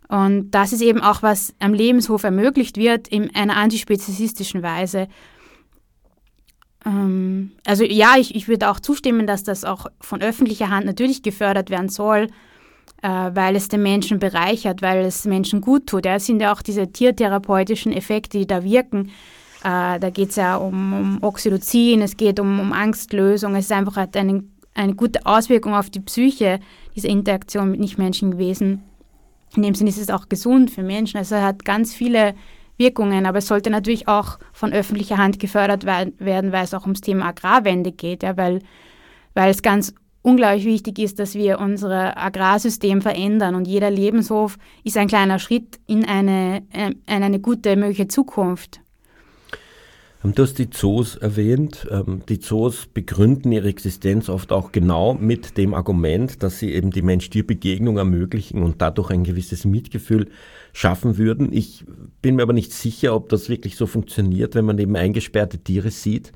Und 0.08 0.50
das 0.52 0.72
ist 0.72 0.80
eben 0.80 1.00
auch, 1.00 1.22
was 1.22 1.54
am 1.58 1.74
Lebenshof 1.74 2.24
ermöglicht 2.24 2.78
wird, 2.78 3.08
in 3.08 3.34
einer 3.34 3.56
antispezifistischen 3.56 4.62
Weise. 4.62 5.06
Ähm, 6.86 7.52
also 7.66 7.84
ja, 7.84 8.16
ich, 8.18 8.34
ich 8.34 8.48
würde 8.48 8.70
auch 8.70 8.80
zustimmen, 8.80 9.26
dass 9.26 9.44
das 9.44 9.64
auch 9.64 9.86
von 10.00 10.22
öffentlicher 10.22 10.70
Hand 10.70 10.86
natürlich 10.86 11.22
gefördert 11.22 11.68
werden 11.68 11.90
soll, 11.90 12.28
äh, 13.02 13.08
weil 13.08 13.54
es 13.54 13.68
den 13.68 13.82
Menschen 13.82 14.18
bereichert, 14.18 14.80
weil 14.80 15.04
es 15.04 15.26
Menschen 15.26 15.60
gut 15.60 15.86
tut. 15.86 16.06
Ja, 16.06 16.14
es 16.14 16.26
sind 16.26 16.40
ja 16.40 16.52
auch 16.52 16.62
diese 16.62 16.90
tiertherapeutischen 16.90 17.92
Effekte, 17.92 18.38
die 18.38 18.46
da 18.46 18.64
wirken. 18.64 19.10
Äh, 19.62 19.98
da 19.98 20.10
geht 20.10 20.30
es 20.30 20.36
ja 20.36 20.56
um, 20.56 20.92
um 20.92 21.18
Oxytocin, 21.22 22.00
es 22.00 22.16
geht 22.16 22.40
um, 22.40 22.60
um 22.60 22.72
Angstlösung. 22.72 23.56
Es 23.56 23.66
ist 23.66 23.72
einfach 23.72 23.96
hat 23.96 24.16
eine, 24.16 24.44
eine 24.72 24.94
gute 24.94 25.26
Auswirkung 25.26 25.74
auf 25.74 25.90
die 25.90 26.00
Psyche, 26.00 26.60
diese 26.94 27.08
Interaktion 27.08 27.70
mit 27.70 27.80
nichtmenschlichen 27.80 28.38
Wesen. 28.38 28.84
In 29.56 29.62
dem 29.62 29.74
Sinne 29.74 29.90
ist 29.90 29.98
es 29.98 30.10
auch 30.10 30.28
gesund 30.28 30.70
für 30.70 30.82
Menschen. 30.82 31.18
Also 31.18 31.36
hat 31.36 31.64
ganz 31.64 31.94
viele 31.94 32.34
Wirkungen, 32.76 33.26
aber 33.26 33.38
es 33.38 33.48
sollte 33.48 33.70
natürlich 33.70 34.08
auch 34.08 34.38
von 34.52 34.72
öffentlicher 34.72 35.18
Hand 35.18 35.40
gefördert 35.40 35.84
werden, 35.84 36.52
weil 36.52 36.64
es 36.64 36.74
auch 36.74 36.82
ums 36.82 37.00
Thema 37.00 37.26
Agrarwende 37.26 37.92
geht, 37.92 38.22
ja, 38.22 38.36
weil, 38.36 38.60
weil 39.34 39.50
es 39.50 39.62
ganz 39.62 39.92
unglaublich 40.22 40.64
wichtig 40.64 40.98
ist, 40.98 41.18
dass 41.18 41.34
wir 41.34 41.58
unser 41.58 42.16
Agrarsystem 42.16 43.02
verändern 43.02 43.54
und 43.54 43.66
jeder 43.66 43.90
Lebenshof 43.90 44.58
ist 44.84 44.96
ein 44.96 45.08
kleiner 45.08 45.38
Schritt 45.38 45.80
in 45.86 46.04
eine, 46.04 46.62
äh, 46.72 46.90
in 46.90 47.22
eine 47.22 47.40
gute 47.40 47.76
mögliche 47.76 48.08
Zukunft. 48.08 48.80
Du 50.22 50.42
hast 50.42 50.58
die 50.58 50.68
Zoos 50.68 51.16
erwähnt. 51.16 51.86
Ähm, 51.90 52.22
die 52.28 52.40
Zoos 52.40 52.86
begründen 52.86 53.52
ihre 53.52 53.68
Existenz 53.68 54.28
oft 54.28 54.50
auch 54.50 54.72
genau 54.72 55.14
mit 55.14 55.56
dem 55.56 55.74
Argument, 55.74 56.42
dass 56.42 56.58
sie 56.58 56.72
eben 56.72 56.90
die 56.90 57.02
Mensch-Tier-Begegnung 57.02 57.98
ermöglichen 57.98 58.62
und 58.62 58.82
dadurch 58.82 59.10
ein 59.10 59.22
gewisses 59.22 59.64
Mitgefühl 59.64 60.28
schaffen 60.72 61.18
würden. 61.18 61.52
Ich 61.52 61.84
bin 62.20 62.34
mir 62.36 62.42
aber 62.42 62.52
nicht 62.52 62.72
sicher, 62.72 63.14
ob 63.14 63.28
das 63.28 63.48
wirklich 63.48 63.76
so 63.76 63.86
funktioniert, 63.86 64.56
wenn 64.56 64.64
man 64.64 64.78
eben 64.78 64.96
eingesperrte 64.96 65.58
Tiere 65.58 65.90
sieht 65.90 66.32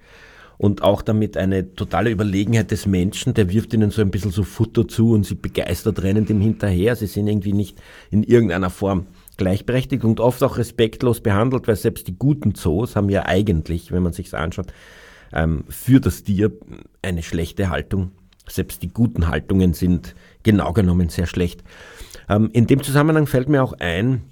und 0.59 0.83
auch 0.83 1.03
damit 1.03 1.37
eine 1.37 1.75
totale 1.75 2.11
Überlegenheit 2.11 2.71
des 2.71 2.87
Menschen, 2.87 3.35
der 3.35 3.51
wirft 3.51 3.75
ihnen 3.75 3.91
so 3.91 4.01
ein 4.01 4.13
bisschen 4.13 4.31
so 4.31 4.45
Futter 4.45 4.87
zu 4.87 5.11
und 5.11 5.27
sie 5.27 5.35
begeistert 5.35 6.03
rennen 6.05 6.25
dem 6.25 6.41
hinterher. 6.41 6.95
Sie 6.95 7.07
sind 7.07 7.27
irgendwie 7.27 7.53
nicht 7.53 7.83
in 8.13 8.23
irgendeiner 8.23 8.71
Form 8.71 9.07
gleichberechtigt 9.43 10.05
und 10.05 10.21
oft 10.21 10.43
auch 10.43 10.57
respektlos 10.57 11.21
behandelt, 11.21 11.67
weil 11.67 11.77
selbst 11.77 12.07
die 12.07 12.17
guten 12.17 12.55
Zoos 12.55 12.95
haben 12.95 13.09
ja 13.09 13.27
eigentlich, 13.27 13.91
wenn 13.91 14.03
man 14.03 14.13
sich 14.13 14.33
anschaut, 14.33 14.73
ähm, 15.33 15.65
für 15.69 16.01
das 16.01 16.23
Tier 16.23 16.53
eine 17.03 17.23
schlechte 17.23 17.69
Haltung. 17.69 18.13
Selbst 18.49 18.83
die 18.83 18.89
guten 18.89 19.29
Haltungen 19.29 19.75
sind 19.75 20.15
genau 20.43 20.73
genommen 20.73 21.09
sehr 21.09 21.27
schlecht. 21.27 21.65
Ähm, 22.29 22.51
in 22.53 22.67
dem 22.69 22.83
Zusammenhang 22.83 23.27
fällt 23.27 23.49
mir 23.49 23.65
auch 23.65 23.73
ein, 23.81 24.23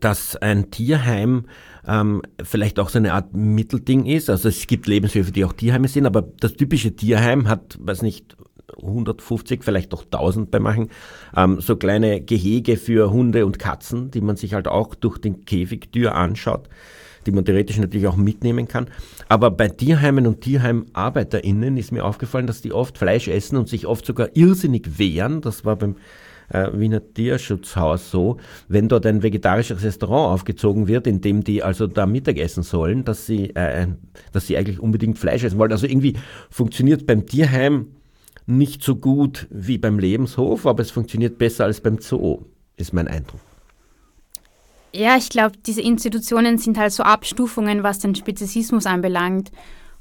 dass 0.00 0.36
ein 0.36 0.70
Tierheim 0.70 1.46
ähm, 1.86 2.22
vielleicht 2.42 2.78
auch 2.78 2.90
so 2.90 2.98
eine 2.98 3.14
Art 3.14 3.34
Mittelding 3.34 4.06
ist. 4.06 4.30
Also 4.30 4.48
es 4.48 4.66
gibt 4.66 4.86
Lebenshöfe, 4.86 5.32
die 5.32 5.44
auch 5.44 5.52
Tierheime 5.52 5.88
sind, 5.88 6.06
aber 6.06 6.22
das 6.22 6.54
typische 6.54 6.94
Tierheim 6.94 7.48
hat, 7.48 7.76
weiß 7.80 8.02
nicht, 8.02 8.36
150, 8.76 9.64
vielleicht 9.64 9.94
auch 9.94 10.04
1000 10.04 10.50
bei 10.50 10.60
manchen, 10.60 10.88
ähm, 11.36 11.60
so 11.60 11.76
kleine 11.76 12.20
Gehege 12.20 12.76
für 12.76 13.10
Hunde 13.10 13.46
und 13.46 13.58
Katzen, 13.58 14.10
die 14.10 14.20
man 14.20 14.36
sich 14.36 14.54
halt 14.54 14.68
auch 14.68 14.94
durch 14.94 15.18
den 15.18 15.44
Käfigtür 15.44 16.14
anschaut, 16.14 16.68
die 17.26 17.32
man 17.32 17.44
theoretisch 17.44 17.78
natürlich 17.78 18.06
auch 18.06 18.16
mitnehmen 18.16 18.68
kann. 18.68 18.88
Aber 19.28 19.50
bei 19.50 19.68
Tierheimen 19.68 20.26
und 20.26 20.40
TierheimarbeiterInnen 20.40 21.76
ist 21.76 21.92
mir 21.92 22.04
aufgefallen, 22.04 22.46
dass 22.46 22.62
die 22.62 22.72
oft 22.72 22.98
Fleisch 22.98 23.28
essen 23.28 23.56
und 23.56 23.68
sich 23.68 23.86
oft 23.86 24.04
sogar 24.06 24.28
irrsinnig 24.34 24.98
wehren. 24.98 25.40
Das 25.40 25.64
war 25.64 25.76
beim 25.76 25.96
äh, 26.50 26.68
Wiener 26.72 27.02
Tierschutzhaus 27.12 28.10
so, 28.10 28.38
wenn 28.68 28.88
dort 28.88 29.06
ein 29.06 29.22
vegetarisches 29.22 29.82
Restaurant 29.82 30.34
aufgezogen 30.34 30.88
wird, 30.88 31.06
in 31.06 31.20
dem 31.20 31.44
die 31.44 31.62
also 31.62 31.86
da 31.86 32.06
Mittagessen 32.06 32.62
sollen, 32.62 33.04
dass 33.04 33.26
sie, 33.26 33.54
äh, 33.54 33.88
dass 34.32 34.46
sie 34.46 34.56
eigentlich 34.56 34.80
unbedingt 34.80 35.18
Fleisch 35.18 35.44
essen 35.44 35.58
wollen. 35.58 35.72
Also 35.72 35.86
irgendwie 35.86 36.14
funktioniert 36.50 37.06
beim 37.06 37.26
Tierheim 37.26 37.88
nicht 38.48 38.82
so 38.82 38.96
gut 38.96 39.46
wie 39.50 39.78
beim 39.78 39.98
Lebenshof, 39.98 40.66
aber 40.66 40.82
es 40.82 40.90
funktioniert 40.90 41.38
besser 41.38 41.64
als 41.64 41.80
beim 41.80 41.98
Zoo, 42.00 42.46
ist 42.76 42.92
mein 42.92 43.08
Eindruck. 43.08 43.40
Ja, 44.92 45.16
ich 45.16 45.28
glaube, 45.28 45.56
diese 45.66 45.82
Institutionen 45.82 46.56
sind 46.56 46.78
halt 46.78 46.92
so 46.92 47.02
Abstufungen, 47.02 47.82
was 47.82 47.98
den 47.98 48.14
Speziesismus 48.14 48.86
anbelangt. 48.86 49.52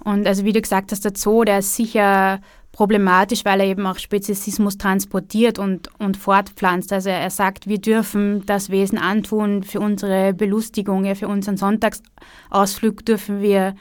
Und 0.03 0.25
also 0.25 0.45
wie 0.45 0.53
du 0.53 0.61
gesagt 0.61 0.91
hast, 0.91 1.03
der 1.03 1.13
Zoo, 1.15 1.43
der 1.43 1.59
ist 1.59 1.75
sicher 1.75 2.39
problematisch, 2.71 3.43
weil 3.43 3.59
er 3.59 3.65
eben 3.65 3.85
auch 3.85 3.97
Speziesismus 3.97 4.77
transportiert 4.77 5.59
und, 5.59 5.89
und 5.99 6.15
fortpflanzt. 6.15 6.93
Also 6.93 7.09
er 7.09 7.29
sagt, 7.31 7.67
wir 7.67 7.79
dürfen 7.79 8.45
das 8.45 8.69
Wesen 8.69 8.97
antun 8.97 9.63
für 9.63 9.79
unsere 9.79 10.33
Belustigung, 10.33 11.03
ja, 11.03 11.15
für 11.15 11.27
unseren 11.27 11.57
Sonntagsausflug 11.57 13.05
dürfen 13.05 13.41
wir 13.41 13.75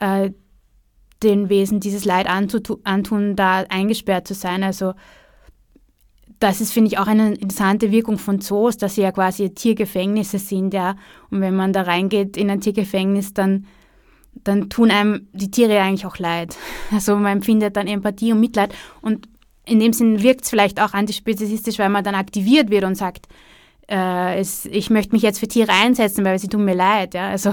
äh, 0.00 0.30
den 1.22 1.48
Wesen 1.48 1.80
dieses 1.80 2.04
Leid 2.04 2.26
antun, 2.28 3.36
da 3.36 3.64
eingesperrt 3.68 4.26
zu 4.26 4.34
sein. 4.34 4.62
Also 4.62 4.94
das 6.42 6.60
ist, 6.60 6.72
finde 6.72 6.88
ich, 6.88 6.98
auch 6.98 7.06
eine 7.06 7.34
interessante 7.34 7.92
Wirkung 7.92 8.18
von 8.18 8.40
Zoos, 8.40 8.76
dass 8.76 8.96
sie 8.96 9.02
ja 9.02 9.12
quasi 9.12 9.50
Tiergefängnisse 9.50 10.38
sind, 10.38 10.74
ja. 10.74 10.96
Und 11.30 11.40
wenn 11.40 11.54
man 11.54 11.72
da 11.72 11.82
reingeht 11.82 12.36
in 12.36 12.50
ein 12.50 12.60
Tiergefängnis, 12.60 13.32
dann, 13.32 13.66
dann 14.42 14.68
tun 14.68 14.90
einem 14.90 15.28
die 15.32 15.50
Tiere 15.50 15.80
eigentlich 15.80 16.06
auch 16.06 16.18
leid. 16.18 16.56
Also 16.90 17.14
man 17.16 17.38
empfindet 17.38 17.76
dann 17.76 17.86
Empathie 17.86 18.32
und 18.32 18.40
Mitleid. 18.40 18.74
Und 19.02 19.28
in 19.64 19.78
dem 19.78 19.92
Sinn 19.92 20.22
wirkt 20.22 20.42
es 20.42 20.50
vielleicht 20.50 20.80
auch 20.80 20.94
antispeziesistisch, 20.94 21.78
weil 21.78 21.90
man 21.90 22.02
dann 22.02 22.16
aktiviert 22.16 22.70
wird 22.70 22.84
und 22.84 22.96
sagt, 22.96 23.28
äh, 23.88 24.40
es, 24.40 24.66
ich 24.66 24.90
möchte 24.90 25.12
mich 25.12 25.22
jetzt 25.22 25.38
für 25.38 25.48
Tiere 25.48 25.72
einsetzen, 25.72 26.24
weil 26.24 26.38
sie 26.40 26.48
tun 26.48 26.64
mir 26.64 26.74
leid. 26.74 27.14
Ja? 27.14 27.28
Also 27.28 27.52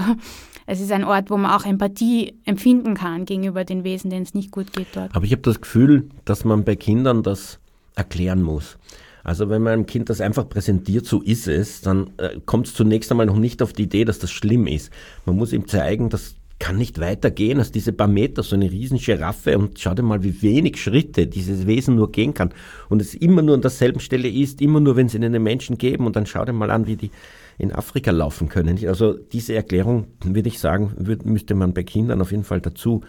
es 0.70 0.80
ist 0.80 0.92
ein 0.92 1.02
Ort, 1.02 1.30
wo 1.30 1.36
man 1.36 1.50
auch 1.50 1.66
Empathie 1.66 2.34
empfinden 2.44 2.94
kann 2.94 3.24
gegenüber 3.24 3.64
den 3.64 3.82
Wesen, 3.82 4.08
denen 4.08 4.22
es 4.22 4.34
nicht 4.34 4.52
gut 4.52 4.72
geht 4.72 4.86
dort. 4.94 5.14
Aber 5.16 5.24
ich 5.24 5.32
habe 5.32 5.42
das 5.42 5.60
Gefühl, 5.60 6.08
dass 6.24 6.44
man 6.44 6.62
bei 6.62 6.76
Kindern 6.76 7.24
das 7.24 7.58
erklären 7.96 8.40
muss. 8.40 8.78
Also 9.24 9.50
wenn 9.50 9.62
man 9.62 9.72
einem 9.72 9.86
Kind 9.86 10.08
das 10.10 10.20
einfach 10.20 10.48
präsentiert, 10.48 11.06
so 11.06 11.22
ist 11.22 11.48
es, 11.48 11.80
dann 11.80 12.10
äh, 12.18 12.38
kommt 12.46 12.68
es 12.68 12.74
zunächst 12.74 13.10
einmal 13.10 13.26
noch 13.26 13.36
nicht 13.36 13.62
auf 13.62 13.72
die 13.72 13.82
Idee, 13.82 14.04
dass 14.04 14.20
das 14.20 14.30
schlimm 14.30 14.68
ist. 14.68 14.92
Man 15.26 15.34
muss 15.34 15.52
ihm 15.52 15.66
zeigen, 15.66 16.08
das 16.08 16.36
kann 16.60 16.76
nicht 16.76 17.00
weitergehen 17.00 17.58
als 17.58 17.72
diese 17.72 17.92
paar 17.92 18.06
Meter, 18.06 18.44
so 18.44 18.54
eine 18.54 18.70
riesen 18.70 18.98
Giraffe 18.98 19.58
und 19.58 19.80
schau 19.80 19.94
dir 19.94 20.02
mal, 20.02 20.22
wie 20.22 20.40
wenig 20.40 20.80
Schritte 20.80 21.26
dieses 21.26 21.66
Wesen 21.66 21.96
nur 21.96 22.12
gehen 22.12 22.32
kann. 22.32 22.54
Und 22.88 23.02
es 23.02 23.14
immer 23.14 23.42
nur 23.42 23.56
an 23.56 23.62
derselben 23.62 23.98
Stelle 23.98 24.28
ist, 24.28 24.62
immer 24.62 24.78
nur, 24.78 24.94
wenn 24.94 25.08
sie 25.08 25.18
einen 25.18 25.42
Menschen 25.42 25.78
geben 25.78 26.06
und 26.06 26.14
dann 26.14 26.26
schau 26.26 26.44
dir 26.44 26.52
mal 26.52 26.70
an, 26.70 26.86
wie 26.86 26.96
die 26.96 27.10
in 27.60 27.72
Afrika 27.72 28.10
laufen 28.10 28.48
können. 28.48 28.78
Also 28.86 29.12
diese 29.12 29.54
Erklärung, 29.54 30.06
würde 30.24 30.48
ich 30.48 30.58
sagen, 30.58 30.92
würd, 30.96 31.26
müsste 31.26 31.54
man 31.54 31.74
bei 31.74 31.82
Kindern 31.82 32.20
auf 32.20 32.30
jeden 32.30 32.44
Fall 32.44 32.60
dazu 32.60 33.02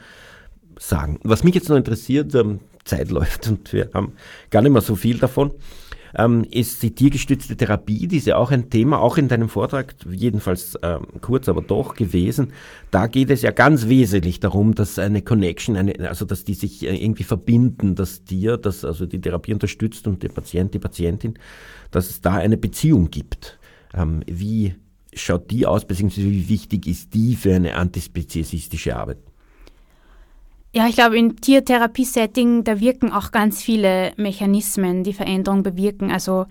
sagen. 0.78 1.20
Was 1.24 1.44
mich 1.44 1.56
jetzt 1.56 1.70
noch 1.70 1.78
interessiert, 1.78 2.36
ähm, 2.36 2.60
Zeit 2.84 3.12
läuft 3.12 3.48
und 3.48 3.72
wir 3.74 3.90
haben 3.94 4.14
gar 4.50 4.62
nicht 4.62 4.72
mehr 4.72 4.82
so 4.82 4.96
viel 4.96 5.20
davon, 5.20 5.52
ähm, 6.18 6.46
ist 6.52 6.84
die 6.84 6.92
tiergestützte 6.92 7.56
Therapie, 7.56 8.08
die 8.08 8.18
ist 8.18 8.28
ja 8.28 8.36
auch 8.36 8.52
ein 8.52 8.70
Thema, 8.70 9.00
auch 9.00 9.18
in 9.18 9.28
deinem 9.28 9.50
Vortrag, 9.50 9.96
jedenfalls 10.10 10.78
ähm, 10.84 11.08
kurz, 11.22 11.48
aber 11.48 11.62
doch 11.62 11.96
gewesen. 11.96 12.54
Da 12.90 13.08
geht 13.08 13.30
es 13.30 13.42
ja 13.42 13.52
ganz 13.52 13.88
wesentlich 13.88 14.40
darum, 14.40 14.76
dass 14.76 15.00
eine 15.00 15.22
Connection, 15.22 15.78
eine, 15.78 16.10
also 16.10 16.26
dass 16.26 16.44
die 16.44 16.54
sich 16.54 16.86
äh, 16.86 16.96
irgendwie 16.96 17.24
verbinden, 17.24 17.96
dass 17.96 18.24
dir, 18.24 18.58
dass 18.58 18.84
also 18.84 19.06
die 19.06 19.22
Therapie 19.22 19.54
unterstützt 19.54 20.08
und 20.08 20.22
der 20.24 20.30
Patient, 20.30 20.74
die 20.74 20.80
Patientin, 20.80 21.36
dass 21.92 22.10
es 22.10 22.22
da 22.22 22.34
eine 22.34 22.58
Beziehung 22.58 23.10
gibt. 23.10 23.58
Ähm, 23.94 24.24
wie 24.28 24.76
schaut 25.14 25.52
die 25.52 25.66
aus, 25.66 25.86
beziehungsweise 25.86 26.30
wie 26.30 26.50
wichtig 26.50 26.88
ist 26.88 27.14
die 27.14 27.36
für 27.36 27.56
eine 27.56 27.76
antispeziesistische 27.76 28.96
Arbeit? 28.96 29.18
Ja, 30.74 30.88
ich 30.88 30.96
glaube, 30.96 31.18
im 31.18 31.42
Tiertherapie-Setting, 31.42 32.64
da 32.64 32.80
wirken 32.80 33.12
auch 33.12 33.32
ganz 33.32 33.62
viele 33.62 34.14
Mechanismen, 34.16 35.04
die 35.04 35.12
Veränderung 35.12 35.64
bewirken. 35.64 36.12
Also 36.12 36.46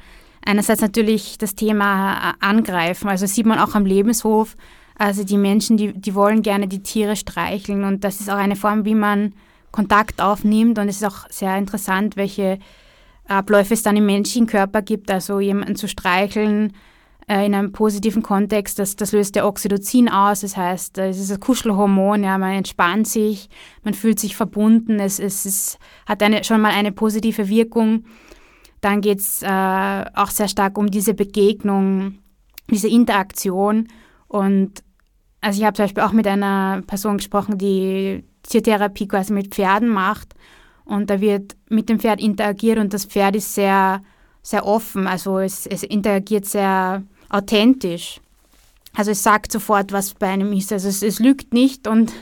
einerseits 0.45 0.83
natürlich 0.83 1.39
das 1.39 1.55
Thema 1.55 2.35
angreifen, 2.41 3.09
also 3.09 3.25
sieht 3.25 3.47
man 3.47 3.59
auch 3.59 3.75
am 3.75 3.87
Lebenshof, 3.87 4.57
also 4.99 5.25
die 5.25 5.39
Menschen, 5.39 5.79
die, 5.79 5.95
die 5.95 6.15
wollen 6.15 6.43
gerne 6.43 6.69
die 6.69 6.83
Tiere 6.83 7.17
streicheln 7.17 7.85
und 7.85 8.05
das 8.05 8.21
ist 8.21 8.29
auch 8.29 8.37
eine 8.37 8.57
Form, 8.57 8.85
wie 8.85 8.95
man 8.95 9.33
Kontakt 9.71 10.21
aufnimmt 10.21 10.79
und 10.79 10.89
es 10.89 10.97
ist 10.97 11.05
auch 11.05 11.27
sehr 11.31 11.57
interessant, 11.57 12.17
welche 12.17 12.59
Abläufe 13.27 13.73
es 13.73 13.83
dann 13.83 13.97
im 13.97 14.05
menschlichen 14.05 14.47
Körper 14.47 14.83
gibt, 14.83 15.11
also 15.11 15.41
jemanden 15.41 15.77
zu 15.77 15.89
streicheln, 15.89 16.75
äh, 17.31 17.47
in 17.47 17.55
einem 17.55 17.71
positiven 17.71 18.25
Kontext, 18.25 18.81
das, 18.81 18.97
das 18.97 19.13
löst 19.13 19.37
der 19.37 19.47
Oxytocin 19.47 20.09
aus, 20.09 20.41
das 20.41 20.57
heißt, 20.57 20.99
es 20.99 21.21
ist 21.21 21.31
ein 21.31 21.39
Kuschelhormon, 21.39 22.25
ja, 22.25 22.37
man 22.39 22.55
entspannt 22.55 23.07
sich, 23.07 23.49
man 23.85 23.95
fühlt 23.95 24.19
sich 24.19 24.35
verbunden, 24.35 24.99
es, 24.99 25.21
es, 25.21 25.47
es 25.47 25.79
hat 26.07 26.25
eine, 26.25 26.43
schon 26.43 26.61
mal 26.61 26.73
eine 26.73 26.91
positive 26.91 27.49
Wirkung. 27.49 28.05
Dann 28.81 29.01
geht 29.01 29.21
es 29.21 29.43
äh, 29.43 30.05
auch 30.15 30.31
sehr 30.31 30.49
stark 30.49 30.77
um 30.77 30.91
diese 30.91 31.15
Begegnung, 31.15 32.19
diese 32.69 32.89
Interaktion. 32.89 33.87
Und 34.27 34.83
also 35.41 35.61
ich 35.61 35.67
habe 35.67 35.77
zum 35.77 35.85
Beispiel 35.85 36.03
auch 36.03 36.13
mit 36.13 36.27
einer 36.27 36.83
Person 36.87 37.19
gesprochen, 37.19 37.59
die 37.59 38.25
Tiertherapie 38.43 39.07
quasi 39.07 39.33
mit 39.33 39.55
Pferden 39.55 39.89
macht. 39.89 40.35
Und 40.85 41.11
da 41.11 41.21
wird 41.21 41.57
mit 41.69 41.89
dem 41.91 42.01
Pferd 42.01 42.21
interagiert 42.21 42.79
und 42.79 42.93
das 42.93 43.05
Pferd 43.05 43.37
ist 43.37 43.55
sehr, 43.55 44.03
sehr 44.43 44.67
offen. 44.67 45.07
Also 45.07 45.39
es, 45.39 45.67
es 45.67 45.85
interagiert 45.85 46.47
sehr 46.47 47.05
authentisch. 47.31 48.21
Also 48.95 49.13
es 49.13 49.23
sagt 49.23 49.53
sofort, 49.53 49.93
was 49.93 50.15
bei 50.15 50.29
einem 50.29 50.53
ist. 50.53 50.73
Also 50.73 50.89
es, 50.89 51.03
es 51.03 51.21
lügt 51.21 51.55
nicht 51.55 51.87
und 51.87 52.13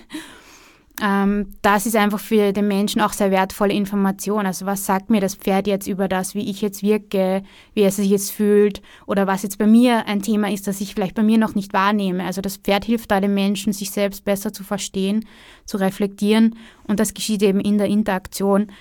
ähm, 1.01 1.55
das 1.63 1.87
ist 1.87 1.97
einfach 1.97 2.19
für 2.19 2.53
den 2.53 2.67
Menschen 2.67 3.01
auch 3.01 3.13
sehr 3.13 3.31
wertvolle 3.31 3.73
Information. 3.73 4.47
Also 4.47 4.67
was 4.67 4.85
sagt 4.85 5.11
mir 5.11 5.21
das 5.21 5.37
Pferd 5.37 5.67
jetzt 5.67 5.87
über 5.87 6.09
das, 6.09 6.35
wie 6.35 6.51
ich 6.51 6.61
jetzt 6.61 6.83
wirke, 6.83 7.43
wie 7.75 7.85
es 7.85 7.97
sich 7.97 8.11
jetzt 8.11 8.33
fühlt 8.33 8.83
oder 9.07 9.27
was 9.27 9.45
jetzt 9.45 9.59
bei 9.59 9.67
mir 9.67 10.07
ein 10.07 10.23
Thema 10.23 10.51
ist, 10.51 10.67
das 10.67 10.81
ich 10.81 10.95
vielleicht 10.95 11.15
bei 11.15 11.23
mir 11.23 11.39
noch 11.39 11.55
nicht 11.55 11.73
wahrnehme. 11.73 12.25
Also 12.25 12.41
das 12.41 12.57
Pferd 12.57 12.85
hilft 12.85 13.11
da 13.11 13.21
den 13.21 13.35
Menschen, 13.35 13.73
sich 13.73 13.91
selbst 13.91 14.25
besser 14.25 14.53
zu 14.53 14.65
verstehen, 14.65 15.25
zu 15.67 15.77
reflektieren 15.77 16.57
und 16.85 16.99
das 17.01 17.15
geschieht 17.15 17.43
eben 17.43 17.61
in 17.61 17.79
der 17.79 17.87
Interaktion. 17.87 18.73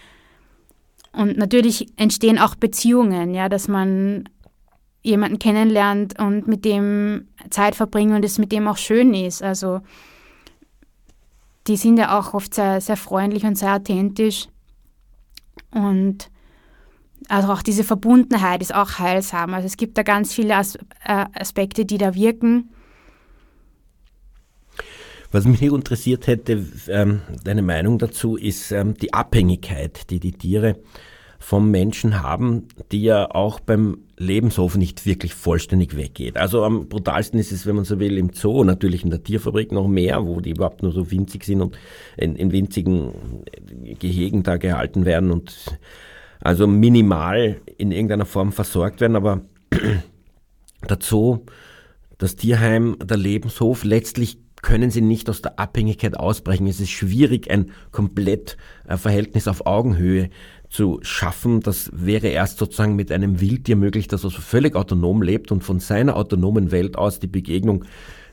Und 1.14 1.38
natürlich 1.38 1.88
entstehen 1.98 2.38
auch 2.38 2.56
Beziehungen, 2.56 3.34
ja, 3.34 3.48
dass 3.48 3.68
man 3.68 4.30
jemanden 5.08 5.40
kennenlernt 5.40 6.20
und 6.20 6.48
mit 6.48 6.66
dem 6.66 7.28
Zeit 7.50 7.76
verbringen 7.76 8.16
und 8.16 8.26
es 8.26 8.38
mit 8.38 8.52
dem 8.52 8.68
auch 8.68 8.78
schön 8.78 9.14
ist. 9.14 9.42
Also 9.42 9.82
die 11.68 11.78
sind 11.78 11.98
ja 11.98 12.18
auch 12.18 12.34
oft 12.34 12.54
sehr, 12.54 12.82
sehr 12.82 12.98
freundlich 12.98 13.44
und 13.44 13.58
sehr 13.58 13.76
authentisch. 13.76 14.48
Und 15.72 16.30
also 17.30 17.52
auch 17.52 17.62
diese 17.62 17.84
Verbundenheit 17.84 18.62
ist 18.62 18.74
auch 18.74 19.00
heilsam. 19.00 19.54
Also 19.54 19.66
es 19.66 19.78
gibt 19.78 19.98
da 19.98 20.04
ganz 20.04 20.34
viele 20.34 20.54
äh, 20.54 21.26
Aspekte, 21.34 21.86
die 21.86 21.98
da 21.98 22.14
wirken. 22.14 22.70
Was 25.32 25.46
mich 25.46 25.62
interessiert 25.62 26.28
hätte, 26.28 26.66
ähm, 26.88 27.22
deine 27.44 27.62
Meinung 27.62 28.00
dazu, 28.00 28.38
ist 28.38 28.72
ähm, 28.72 28.94
die 28.94 29.14
Abhängigkeit, 29.14 30.10
die 30.10 30.22
die 30.22 30.32
Tiere 30.32 30.78
vom 31.40 31.70
Menschen 31.70 32.22
haben, 32.22 32.68
die 32.92 33.04
ja 33.04 33.30
auch 33.32 33.60
beim 33.60 34.00
Lebenshof 34.18 34.76
nicht 34.76 35.06
wirklich 35.06 35.34
vollständig 35.34 35.96
weggeht. 35.96 36.38
Also 36.38 36.64
am 36.64 36.88
brutalsten 36.90 37.40
ist 37.40 37.52
es, 37.52 37.66
wenn 37.66 37.76
man 37.76 37.86
so 37.86 38.00
will, 38.00 38.18
im 38.18 38.34
Zoo, 38.34 38.64
natürlich 38.64 39.04
in 39.04 39.12
der 39.12 39.24
Tierfabrik 39.24 39.72
noch 39.72 39.88
mehr, 39.88 40.26
wo 40.26 40.42
die 40.42 40.52
überhaupt 40.52 40.82
nur 40.82 40.92
so 40.92 41.12
winzig 41.12 41.44
sind 41.44 41.62
und 41.62 41.78
in, 42.18 42.36
in 42.36 42.52
winzigen 42.52 43.12
Gehegen 44.00 44.44
da 44.44 44.58
gehalten 44.58 45.06
werden 45.06 45.32
und 45.32 45.78
also 46.42 46.68
minimal 46.68 47.62
in 47.78 47.92
irgendeiner 47.92 48.26
Form 48.26 48.52
versorgt 48.52 49.02
werden. 49.02 49.16
Aber 49.16 49.42
der 50.90 50.98
Zoo, 51.02 51.40
das 52.18 52.36
Tierheim, 52.36 52.98
der 53.04 53.18
Lebenshof, 53.18 53.84
letztlich 53.84 54.40
können 54.62 54.90
sie 54.90 55.02
nicht 55.02 55.30
aus 55.30 55.42
der 55.42 55.60
Abhängigkeit 55.60 56.18
ausbrechen. 56.18 56.68
Es 56.68 56.80
ist 56.80 56.90
schwierig, 56.90 57.52
ein 57.52 57.72
komplett 57.92 58.58
äh, 58.88 58.98
Verhältnis 58.98 59.48
auf 59.48 59.66
Augenhöhe 59.66 60.30
zu 60.70 61.00
schaffen. 61.02 61.62
Das 61.62 61.90
wäre 61.94 62.28
erst 62.28 62.58
sozusagen 62.58 62.96
mit 62.96 63.12
einem 63.12 63.40
Wildtier 63.40 63.76
möglich, 63.76 64.08
das 64.08 64.26
also 64.26 64.42
völlig 64.42 64.76
autonom 64.76 65.22
lebt 65.22 65.52
und 65.52 65.64
von 65.64 65.80
seiner 65.80 66.16
autonomen 66.16 66.72
Welt 66.72 66.98
aus 66.98 67.20
die 67.20 67.28
Begegnung 67.28 67.86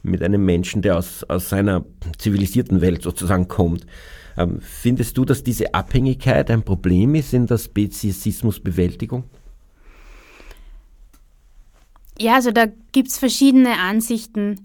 mit 0.03 0.23
einem 0.23 0.45
Menschen, 0.45 0.83
der 0.83 0.99
aus, 0.99 1.25
aus 1.25 1.49
seiner 1.49 1.85
zivilisierten 2.19 2.81
Welt 2.81 3.03
sozusagen 3.03 3.49
kommt. 3.49 3.87
Ähm, 4.37 4.59
findest 4.61 5.17
du, 5.17 5.25
dass 5.25 5.43
diese 5.43 5.75
Abhängigkeit 5.75 6.51
ein 6.51 6.63
Problem 6.63 7.15
ist 7.15 7.33
in 7.33 7.47
der 7.47 7.59
Speziesismusbewältigung? 7.59 9.25
Ja, 12.19 12.35
also 12.35 12.51
da 12.51 12.67
gibt 12.93 13.09
es 13.09 13.19
verschiedene 13.19 13.79
Ansichten. 13.79 14.61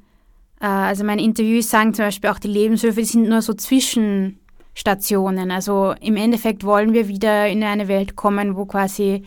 Äh, 0.60 0.66
also 0.66 1.04
meine 1.04 1.24
Interviews 1.24 1.70
sagen 1.70 1.94
zum 1.94 2.06
Beispiel 2.06 2.30
auch, 2.30 2.40
die 2.40 2.48
Lebenshöfe 2.48 3.04
sind 3.06 3.30
nur 3.30 3.42
so 3.42 3.54
zwischen 3.54 4.40
Stationen. 4.80 5.52
Also 5.52 5.94
im 6.00 6.16
Endeffekt 6.16 6.64
wollen 6.64 6.94
wir 6.94 7.08
wieder 7.08 7.48
in 7.48 7.64
eine 7.64 7.88
Welt 7.88 8.16
kommen, 8.16 8.56
wo 8.56 8.66
quasi 8.66 9.24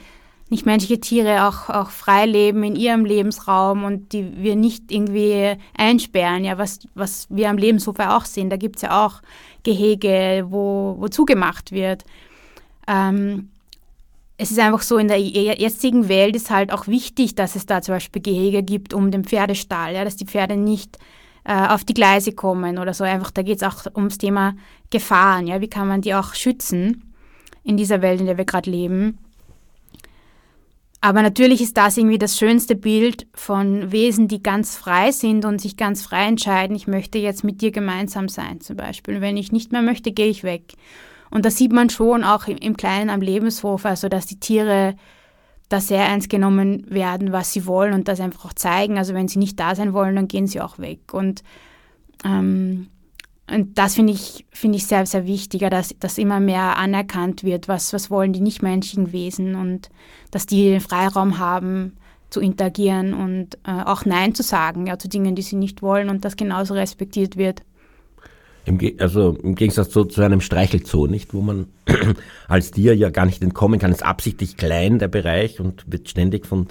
nichtmenschliche 0.48 1.00
Tiere 1.00 1.46
auch, 1.46 1.68
auch 1.68 1.90
frei 1.90 2.26
leben 2.26 2.62
in 2.62 2.76
ihrem 2.76 3.05
Lebensraum 3.05 3.84
und 3.84 4.12
die 4.12 4.42
wir 4.42 4.57
nicht 4.57 4.90
irgendwie 4.90 5.57
einsperren, 5.76 6.44
ja, 6.44 6.59
was, 6.59 6.80
was 6.94 7.26
wir 7.30 7.50
am 7.50 7.59
Lebenshof 7.59 7.98
auch 7.98 8.24
sehen. 8.24 8.50
Da 8.50 8.57
gibt 8.57 8.76
es 8.76 8.82
ja 8.82 9.05
auch 9.05 9.22
Gehege, 9.62 10.46
wo, 10.48 10.96
wo 10.98 11.09
zugemacht 11.09 11.72
wird. 11.72 12.05
Ähm, 12.86 13.50
es 14.38 14.50
ist 14.50 14.59
einfach 14.59 14.82
so, 14.82 14.98
in 14.98 15.09
der 15.09 15.20
jetzigen 15.20 16.09
Welt 16.09 16.34
ist 16.34 16.50
halt 16.50 16.72
auch 16.72 16.86
wichtig, 16.86 17.34
dass 17.34 17.57
es 17.57 17.66
da 17.66 17.80
zum 17.80 17.94
Beispiel 17.94 18.22
Gehege 18.22 18.62
gibt 18.62 18.92
um 18.92 19.11
den 19.11 19.24
Pferdestall, 19.24 19.94
ja, 19.94 20.05
dass 20.05 20.16
die 20.16 20.26
Pferde 20.26 20.57
nicht 20.57 20.98
äh, 21.45 21.68
auf 21.68 21.84
die 21.84 21.95
Gleise 21.95 22.32
kommen 22.32 22.78
oder 22.78 22.95
so. 22.95 23.05
Einfach, 23.05 23.30
da 23.30 23.43
geht 23.43 23.62
es 23.62 23.62
auch 23.62 23.86
ums 23.95 24.18
Thema 24.18 24.55
Gefahren. 24.90 25.47
Ja? 25.47 25.61
Wie 25.61 25.68
kann 25.68 25.88
man 25.88 26.01
die 26.01 26.14
auch 26.14 26.34
schützen 26.34 27.12
in 27.64 27.76
dieser 27.76 28.03
Welt, 28.03 28.20
in 28.20 28.26
der 28.26 28.38
wir 28.38 28.45
gerade 28.45 28.70
leben? 28.70 29.18
Aber 31.05 31.22
natürlich 31.22 31.61
ist 31.61 31.76
das 31.76 31.97
irgendwie 31.97 32.18
das 32.18 32.38
schönste 32.38 32.76
Bild 32.76 33.26
von 33.34 33.90
Wesen, 33.90 34.28
die 34.28 34.40
ganz 34.40 34.76
frei 34.76 35.11
sind 35.11 35.45
und 35.45 35.61
sich 35.61 35.76
ganz 35.76 36.03
frei 36.03 36.26
entscheiden, 36.26 36.76
ich 36.76 36.86
möchte 36.86 37.18
jetzt 37.18 37.43
mit 37.43 37.61
dir 37.61 37.72
gemeinsam 37.72 38.28
sein 38.28 38.61
zum 38.61 38.76
Beispiel. 38.76 39.20
Wenn 39.20 39.36
ich 39.36 39.51
nicht 39.51 39.72
mehr 39.72 39.82
möchte, 39.82 40.12
gehe 40.12 40.28
ich 40.28 40.45
weg. 40.45 40.74
Und 41.28 41.45
das 41.45 41.57
sieht 41.57 41.72
man 41.72 41.90
schon 41.90 42.22
auch 42.22 42.47
im 42.47 42.76
Kleinen 42.76 43.11
am 43.11 43.20
Lebenshof, 43.20 43.84
also 43.84 44.09
dass 44.09 44.26
die 44.26 44.38
Tiere 44.38 44.95
da 45.73 45.81
sehr 45.81 46.05
ernst 46.05 46.29
genommen 46.29 46.85
werden, 46.89 47.33
was 47.33 47.53
sie 47.53 47.66
wollen 47.66 47.93
und 47.95 48.09
das 48.09 48.20
einfach 48.20 48.45
auch 48.45 48.53
zeigen. 48.53 48.99
Also 48.99 49.14
wenn 49.14 49.29
sie 49.29 49.39
nicht 49.39 49.59
da 49.59 49.75
sein 49.75 49.93
wollen, 49.93 50.16
dann 50.16 50.29
gehen 50.29 50.47
sie 50.47 50.61
auch 50.61 50.79
weg. 50.79 51.12
Und, 51.12 51.43
ähm, 52.25 52.89
und 53.51 53.79
das 53.79 53.95
finde 53.95 54.12
ich, 54.12 54.47
find 54.51 54.75
ich 54.75 54.87
sehr, 54.87 55.05
sehr 55.07 55.27
wichtiger, 55.27 55.70
dass, 55.70 55.95
dass 55.99 56.18
immer 56.18 56.41
mehr 56.41 56.77
anerkannt 56.77 57.45
wird, 57.45 57.68
was, 57.68 57.93
was 57.93 58.11
wollen 58.11 58.33
die 58.33 58.41
nichtmenschlichen 58.41 59.12
Wesen 59.12 59.55
und 59.55 59.91
dass 60.31 60.47
die 60.47 60.70
den 60.70 60.81
Freiraum 60.81 61.39
haben, 61.39 61.97
zu 62.33 62.41
interagieren 62.41 63.12
und 63.14 63.57
äh, 63.66 63.83
auch 63.85 64.05
Nein 64.05 64.35
zu 64.35 64.43
sagen 64.43 64.87
ja, 64.87 64.99
zu 64.99 65.09
Dingen, 65.09 65.35
die 65.35 65.43
sie 65.43 65.57
nicht 65.57 65.83
wollen 65.83 66.09
und 66.09 66.25
das 66.25 66.37
genauso 66.37 66.75
respektiert 66.75 67.37
wird. 67.37 67.62
Im 68.64 68.78
also 68.98 69.36
im 69.42 69.54
Gegensatz 69.54 69.90
zu, 69.90 70.04
zu 70.04 70.22
einem 70.22 70.40
Streichelzoo, 70.40 71.06
nicht, 71.06 71.34
wo 71.34 71.40
man 71.40 71.66
als 72.48 72.70
Tier 72.70 72.94
ja 72.94 73.10
gar 73.10 73.26
nicht 73.26 73.42
entkommen 73.42 73.80
kann, 73.80 73.90
ist 73.90 74.04
absichtlich 74.04 74.56
klein 74.56 74.98
der 74.98 75.08
Bereich 75.08 75.58
und 75.58 75.84
wird 75.90 76.08
ständig 76.08 76.46
von 76.46 76.68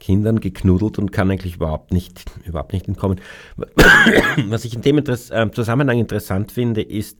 Kindern 0.00 0.40
geknuddelt 0.40 0.98
und 0.98 1.12
kann 1.12 1.30
eigentlich 1.30 1.56
überhaupt 1.56 1.92
nicht, 1.92 2.24
überhaupt 2.44 2.72
nicht 2.72 2.88
entkommen. 2.88 3.20
Was 4.48 4.64
ich 4.64 4.74
in 4.74 4.82
dem 4.82 4.98
Interess 4.98 5.30
äh, 5.30 5.48
Zusammenhang 5.52 5.98
interessant 5.98 6.50
finde, 6.50 6.82
ist 6.82 7.18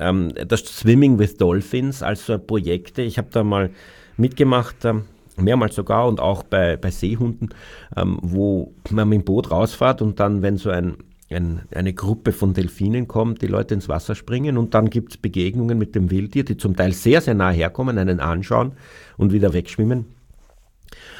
ähm, 0.00 0.32
das 0.48 0.60
Swimming 0.60 1.18
with 1.18 1.36
Dolphins, 1.36 2.02
also 2.02 2.38
Projekte. 2.38 3.02
Ich 3.02 3.18
habe 3.18 3.28
da 3.30 3.44
mal 3.44 3.70
mitgemacht, 4.16 4.84
ähm, 4.84 5.04
mehrmals 5.36 5.74
sogar 5.74 6.08
und 6.08 6.20
auch 6.20 6.42
bei, 6.42 6.76
bei 6.76 6.90
Seehunden, 6.90 7.50
ähm, 7.96 8.18
wo 8.22 8.72
man 8.90 9.08
mit 9.08 9.20
dem 9.20 9.24
Boot 9.24 9.50
rausfährt 9.50 10.02
und 10.02 10.20
dann, 10.20 10.42
wenn 10.42 10.56
so 10.56 10.70
ein, 10.70 10.96
ein, 11.34 11.62
eine 11.74 11.92
Gruppe 11.92 12.32
von 12.32 12.54
Delfinen 12.54 13.08
kommt, 13.08 13.42
die 13.42 13.46
Leute 13.46 13.74
ins 13.74 13.88
Wasser 13.88 14.14
springen 14.14 14.58
und 14.58 14.74
dann 14.74 14.90
gibt 14.90 15.12
es 15.12 15.16
Begegnungen 15.16 15.78
mit 15.78 15.94
dem 15.94 16.10
Wildtier, 16.10 16.44
die 16.44 16.56
zum 16.56 16.76
Teil 16.76 16.92
sehr, 16.92 17.20
sehr 17.20 17.34
nah 17.34 17.50
herkommen, 17.50 17.98
einen 17.98 18.20
anschauen 18.20 18.72
und 19.16 19.32
wieder 19.32 19.52
wegschwimmen. 19.52 20.06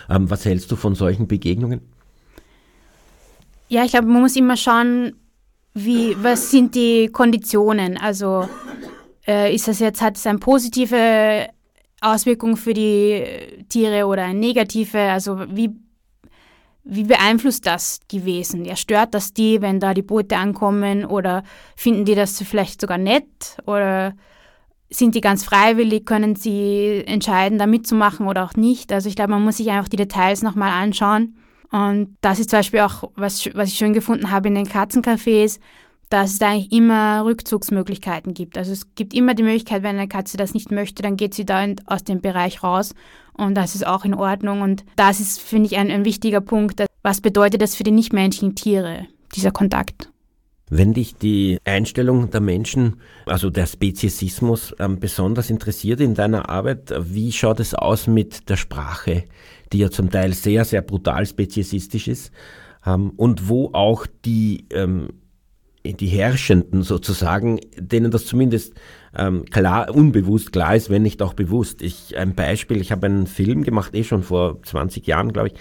Ähm, 0.08 0.30
was 0.30 0.44
hältst 0.44 0.70
du 0.70 0.76
von 0.76 0.94
solchen 0.94 1.26
Begegnungen? 1.26 1.80
Ja, 3.68 3.84
ich 3.84 3.92
glaube, 3.92 4.08
man 4.08 4.22
muss 4.22 4.36
immer 4.36 4.56
schauen, 4.56 5.14
wie, 5.74 6.16
was 6.22 6.50
sind 6.50 6.74
die 6.74 7.08
Konditionen? 7.08 7.96
Also 7.96 8.48
äh, 9.26 9.54
ist 9.54 9.68
das 9.68 9.80
jetzt, 9.80 10.00
hat 10.00 10.16
es 10.16 10.26
eine 10.26 10.38
positive 10.38 11.48
Auswirkung 12.00 12.56
für 12.56 12.74
die 12.74 13.24
Tiere 13.68 14.06
oder 14.06 14.24
eine 14.24 14.38
negative? 14.38 15.00
Also 15.00 15.40
wie, 15.50 15.70
wie 16.84 17.04
beeinflusst 17.04 17.66
das 17.66 18.00
die 18.10 18.24
Wesen? 18.24 18.64
Ja, 18.64 18.76
stört 18.76 19.14
das 19.14 19.32
die, 19.32 19.62
wenn 19.62 19.80
da 19.80 19.94
die 19.94 20.02
Boote 20.02 20.36
ankommen 20.36 21.04
oder 21.04 21.42
finden 21.76 22.04
die 22.04 22.14
das 22.14 22.40
vielleicht 22.42 22.80
sogar 22.80 22.98
nett 22.98 23.56
oder 23.66 24.14
sind 24.90 25.14
die 25.14 25.20
ganz 25.20 25.44
freiwillig, 25.44 26.04
können 26.04 26.36
sie 26.36 27.02
entscheiden, 27.06 27.58
da 27.58 27.66
mitzumachen 27.66 28.26
oder 28.26 28.44
auch 28.44 28.54
nicht? 28.54 28.92
Also 28.92 29.08
ich 29.08 29.16
glaube, 29.16 29.32
man 29.32 29.42
muss 29.42 29.56
sich 29.56 29.70
einfach 29.70 29.88
die 29.88 29.96
Details 29.96 30.42
nochmal 30.42 30.70
anschauen. 30.70 31.36
Und 31.70 32.16
das 32.20 32.38
ist 32.38 32.50
zum 32.50 32.60
Beispiel 32.60 32.80
auch, 32.80 33.10
was, 33.16 33.48
was 33.54 33.68
ich 33.70 33.76
schön 33.76 33.94
gefunden 33.94 34.30
habe 34.30 34.48
in 34.48 34.54
den 34.54 34.68
Katzencafés, 34.68 35.58
dass 36.10 36.32
es 36.32 36.38
da 36.38 36.50
eigentlich 36.50 36.72
immer 36.72 37.24
Rückzugsmöglichkeiten 37.24 38.34
gibt. 38.34 38.58
Also 38.58 38.72
es 38.72 38.94
gibt 38.94 39.14
immer 39.14 39.34
die 39.34 39.42
Möglichkeit, 39.42 39.82
wenn 39.82 39.96
eine 39.96 40.08
Katze 40.08 40.36
das 40.36 40.54
nicht 40.54 40.70
möchte, 40.70 41.02
dann 41.02 41.16
geht 41.16 41.34
sie 41.34 41.44
da 41.44 41.62
in, 41.62 41.76
aus 41.86 42.04
dem 42.04 42.20
Bereich 42.20 42.62
raus 42.62 42.94
und 43.34 43.54
das 43.54 43.74
ist 43.74 43.86
auch 43.86 44.04
in 44.04 44.14
Ordnung. 44.14 44.62
Und 44.62 44.84
das 44.96 45.20
ist, 45.20 45.40
finde 45.40 45.66
ich, 45.66 45.76
ein, 45.76 45.90
ein 45.90 46.04
wichtiger 46.04 46.40
Punkt. 46.40 46.84
Was 47.02 47.20
bedeutet 47.20 47.62
das 47.62 47.74
für 47.74 47.84
die 47.84 47.90
nichtmenschlichen 47.90 48.54
Tiere, 48.54 49.06
dieser 49.34 49.50
Kontakt? 49.50 50.10
Wenn 50.70 50.94
dich 50.94 51.16
die 51.16 51.58
Einstellung 51.64 52.30
der 52.30 52.40
Menschen, 52.40 52.96
also 53.26 53.50
der 53.50 53.66
Speziesismus, 53.66 54.74
ähm, 54.78 54.98
besonders 54.98 55.50
interessiert 55.50 56.00
in 56.00 56.14
deiner 56.14 56.48
Arbeit, 56.48 56.92
wie 56.98 57.32
schaut 57.32 57.60
es 57.60 57.74
aus 57.74 58.06
mit 58.06 58.48
der 58.48 58.56
Sprache, 58.56 59.24
die 59.72 59.78
ja 59.78 59.90
zum 59.90 60.10
Teil 60.10 60.32
sehr, 60.32 60.64
sehr 60.64 60.80
brutal 60.80 61.26
speziesistisch 61.26 62.08
ist 62.08 62.32
ähm, 62.86 63.10
und 63.16 63.48
wo 63.48 63.70
auch 63.74 64.06
die 64.24 64.66
ähm, 64.70 65.08
die 65.84 66.06
Herrschenden 66.06 66.82
sozusagen, 66.82 67.60
denen 67.76 68.10
das 68.10 68.26
zumindest 68.26 68.74
ähm, 69.14 69.44
klar, 69.44 69.94
unbewusst 69.94 70.52
klar 70.52 70.74
ist, 70.74 70.90
wenn 70.90 71.02
nicht 71.02 71.22
auch 71.22 71.34
bewusst. 71.34 71.82
Ich, 71.82 72.16
ein 72.16 72.34
Beispiel, 72.34 72.80
ich 72.80 72.90
habe 72.90 73.06
einen 73.06 73.26
Film 73.26 73.62
gemacht, 73.62 73.94
eh 73.94 74.04
schon 74.04 74.22
vor 74.22 74.62
20 74.62 75.06
Jahren, 75.06 75.32
glaube 75.32 75.48
ich, 75.48 75.54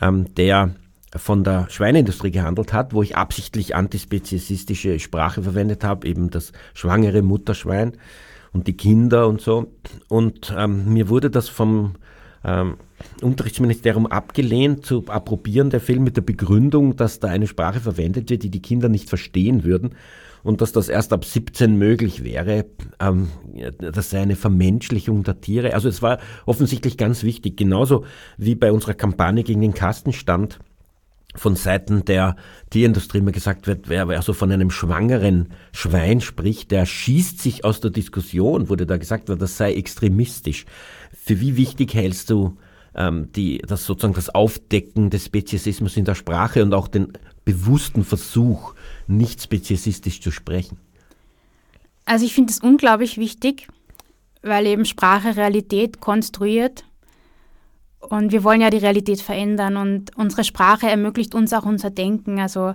ähm, 0.00 0.34
der 0.34 0.74
von 1.14 1.44
der 1.44 1.66
Schweineindustrie 1.68 2.30
gehandelt 2.30 2.72
hat, 2.72 2.94
wo 2.94 3.02
ich 3.02 3.16
absichtlich 3.16 3.74
antispeziesistische 3.76 4.98
Sprache 4.98 5.42
verwendet 5.42 5.84
habe, 5.84 6.06
eben 6.06 6.30
das 6.30 6.52
schwangere 6.72 7.20
Mutterschwein 7.20 7.92
und 8.54 8.66
die 8.66 8.76
Kinder 8.76 9.28
und 9.28 9.42
so. 9.42 9.70
Und 10.08 10.54
ähm, 10.56 10.92
mir 10.92 11.10
wurde 11.10 11.30
das 11.30 11.50
vom 11.50 11.96
ähm, 12.44 12.76
Unterrichtsministerium 13.20 14.06
abgelehnt 14.06 14.86
zu 14.86 15.04
approbieren, 15.08 15.70
der 15.70 15.80
Film 15.80 16.04
mit 16.04 16.16
der 16.16 16.22
Begründung, 16.22 16.96
dass 16.96 17.20
da 17.20 17.28
eine 17.28 17.46
Sprache 17.46 17.80
verwendet 17.80 18.30
wird, 18.30 18.42
die 18.42 18.50
die 18.50 18.62
Kinder 18.62 18.88
nicht 18.88 19.08
verstehen 19.08 19.64
würden 19.64 19.94
und 20.42 20.60
dass 20.60 20.72
das 20.72 20.88
erst 20.88 21.12
ab 21.12 21.24
17 21.24 21.76
möglich 21.76 22.24
wäre. 22.24 22.66
Ähm, 23.00 23.28
das 23.78 24.10
sei 24.10 24.20
eine 24.20 24.36
Vermenschlichung 24.36 25.22
der 25.22 25.40
Tiere. 25.40 25.74
Also 25.74 25.88
es 25.88 26.02
war 26.02 26.18
offensichtlich 26.46 26.96
ganz 26.96 27.22
wichtig, 27.22 27.56
genauso 27.56 28.04
wie 28.36 28.54
bei 28.54 28.72
unserer 28.72 28.94
Kampagne 28.94 29.44
gegen 29.44 29.60
den 29.60 29.74
Kastenstand 29.74 30.58
von 31.34 31.56
Seiten 31.56 32.04
der 32.04 32.36
Tierindustrie 32.70 33.18
immer 33.18 33.32
gesagt 33.32 33.66
wird, 33.66 33.88
wer 33.88 34.06
also 34.08 34.34
von 34.34 34.52
einem 34.52 34.70
schwangeren 34.70 35.48
Schwein 35.72 36.20
spricht, 36.20 36.70
der 36.70 36.84
schießt 36.84 37.40
sich 37.40 37.64
aus 37.64 37.80
der 37.80 37.90
Diskussion, 37.90 38.68
wurde 38.68 38.86
da 38.86 38.98
gesagt, 38.98 39.30
das 39.30 39.56
sei 39.56 39.72
extremistisch. 39.74 40.66
Für 41.24 41.40
wie 41.40 41.56
wichtig 41.56 41.94
hältst 41.94 42.30
du 42.30 42.56
ähm, 42.96 43.30
die, 43.30 43.58
das 43.58 43.86
sozusagen 43.86 44.14
das 44.14 44.28
Aufdecken 44.28 45.08
des 45.08 45.26
Speziesismus 45.26 45.96
in 45.96 46.04
der 46.04 46.16
Sprache 46.16 46.64
und 46.64 46.74
auch 46.74 46.88
den 46.88 47.12
bewussten 47.44 48.02
Versuch, 48.02 48.74
nicht 49.06 49.40
speziesistisch 49.40 50.20
zu 50.20 50.32
sprechen? 50.32 50.78
Also 52.06 52.26
ich 52.26 52.34
finde 52.34 52.50
es 52.50 52.58
unglaublich 52.58 53.18
wichtig, 53.18 53.68
weil 54.42 54.66
eben 54.66 54.84
Sprache 54.84 55.36
Realität 55.36 56.00
konstruiert 56.00 56.84
und 58.00 58.32
wir 58.32 58.42
wollen 58.42 58.60
ja 58.60 58.70
die 58.70 58.78
Realität 58.78 59.20
verändern 59.20 59.76
und 59.76 60.16
unsere 60.16 60.42
Sprache 60.42 60.88
ermöglicht 60.88 61.36
uns 61.36 61.52
auch 61.52 61.64
unser 61.64 61.90
Denken. 61.90 62.40
Also 62.40 62.74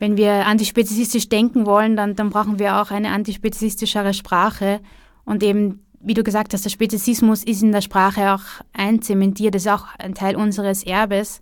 wenn 0.00 0.16
wir 0.16 0.46
antispeziesistisch 0.46 1.28
denken 1.28 1.66
wollen, 1.66 1.94
dann, 1.94 2.16
dann 2.16 2.30
brauchen 2.30 2.58
wir 2.58 2.82
auch 2.82 2.90
eine 2.90 3.10
antispeziesistischere 3.10 4.12
Sprache 4.12 4.80
und 5.24 5.44
eben 5.44 5.83
wie 6.04 6.14
du 6.14 6.22
gesagt 6.22 6.52
hast, 6.52 6.64
der 6.64 6.70
Speziesismus 6.70 7.44
ist 7.44 7.62
in 7.62 7.72
der 7.72 7.80
Sprache 7.80 8.34
auch 8.34 8.42
einzementiert, 8.72 9.54
ist 9.54 9.68
auch 9.68 9.86
ein 9.98 10.14
Teil 10.14 10.36
unseres 10.36 10.84
Erbes. 10.84 11.40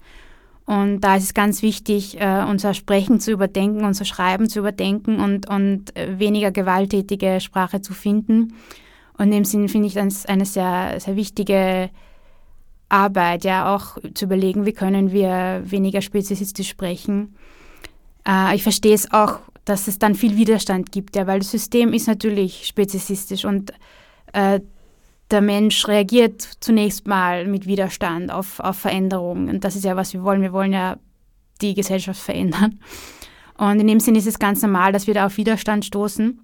Und 0.65 1.01
da 1.01 1.17
ist 1.17 1.25
es 1.25 1.35
ganz 1.35 1.63
wichtig, 1.63 2.21
äh, 2.21 2.45
unser 2.49 2.73
Sprechen 2.73 3.19
zu 3.19 3.33
überdenken, 3.33 3.85
unser 3.85 4.05
Schreiben 4.05 4.49
zu 4.49 4.61
überdenken 4.61 5.19
und, 5.19 5.49
und 5.49 5.97
äh, 5.97 6.19
weniger 6.19 6.53
gewalttätige 6.53 7.41
Sprache 7.41 7.83
zu 7.83 7.93
finden. 7.93 8.55
Und 9.19 9.27
in 9.27 9.31
dem 9.33 9.45
Sinn 9.45 9.69
finde 9.69 9.89
ich 9.89 9.95
das 9.95 10.25
eine 10.27 10.47
sehr, 10.47 11.01
sehr 11.01 11.17
wichtige 11.17 11.91
Arbeit, 12.89 13.45
ja, 13.45 13.75
auch 13.75 13.99
zu 14.15 14.27
überlegen, 14.27 14.65
wie 14.65 14.73
können 14.73 15.13
wir 15.13 15.63
weniger 15.65 16.01
speziesistisch 16.01 16.69
sprechen. 16.69 17.35
Äh, 18.27 18.55
ich 18.55 18.63
verstehe 18.63 18.95
es 18.95 19.13
auch, 19.13 19.41
dass 19.65 19.89
es 19.89 19.99
dann 19.99 20.15
viel 20.15 20.37
Widerstand 20.37 20.93
gibt, 20.93 21.17
ja, 21.17 21.27
weil 21.27 21.41
das 21.41 21.51
System 21.51 21.93
ist 21.93 22.07
natürlich 22.07 22.67
speziesistisch 22.67 23.45
und 23.45 23.73
äh, 24.33 24.61
der 25.31 25.41
Mensch 25.41 25.89
reagiert 25.89 26.43
zunächst 26.61 27.07
mal 27.07 27.47
mit 27.47 27.67
Widerstand 27.67 28.31
auf, 28.31 28.61
auf 28.61 28.77
Veränderungen. 28.79 29.49
Und 29.49 29.65
das 29.65 29.77
ist 29.77 29.85
ja, 29.85 29.97
was 29.97 30.13
wir 30.13 30.23
wollen. 30.23 30.43
Wir 30.43 30.53
wollen 30.53 30.73
ja 30.73 30.99
die 31.61 31.75
Gesellschaft 31.75 32.21
verändern. 32.21 32.81
Und 33.57 33.81
in 33.81 33.87
dem 33.87 34.01
Sinn 34.01 34.15
ist 34.15 34.27
es 34.27 34.39
ganz 34.39 34.63
normal, 34.63 34.93
dass 34.93 35.07
wir 35.07 35.15
da 35.15 35.27
auf 35.27 35.37
Widerstand 35.37 35.85
stoßen. 35.85 36.41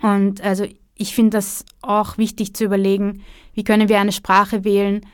Und 0.00 0.40
also 0.40 0.66
ich 0.94 1.14
finde 1.14 1.30
das 1.30 1.64
auch 1.82 2.18
wichtig 2.18 2.54
zu 2.54 2.64
überlegen, 2.64 3.22
wie 3.54 3.64
können 3.64 3.88
wir 3.88 4.00
eine 4.00 4.12
Sprache 4.12 4.64
wählen, 4.64 5.04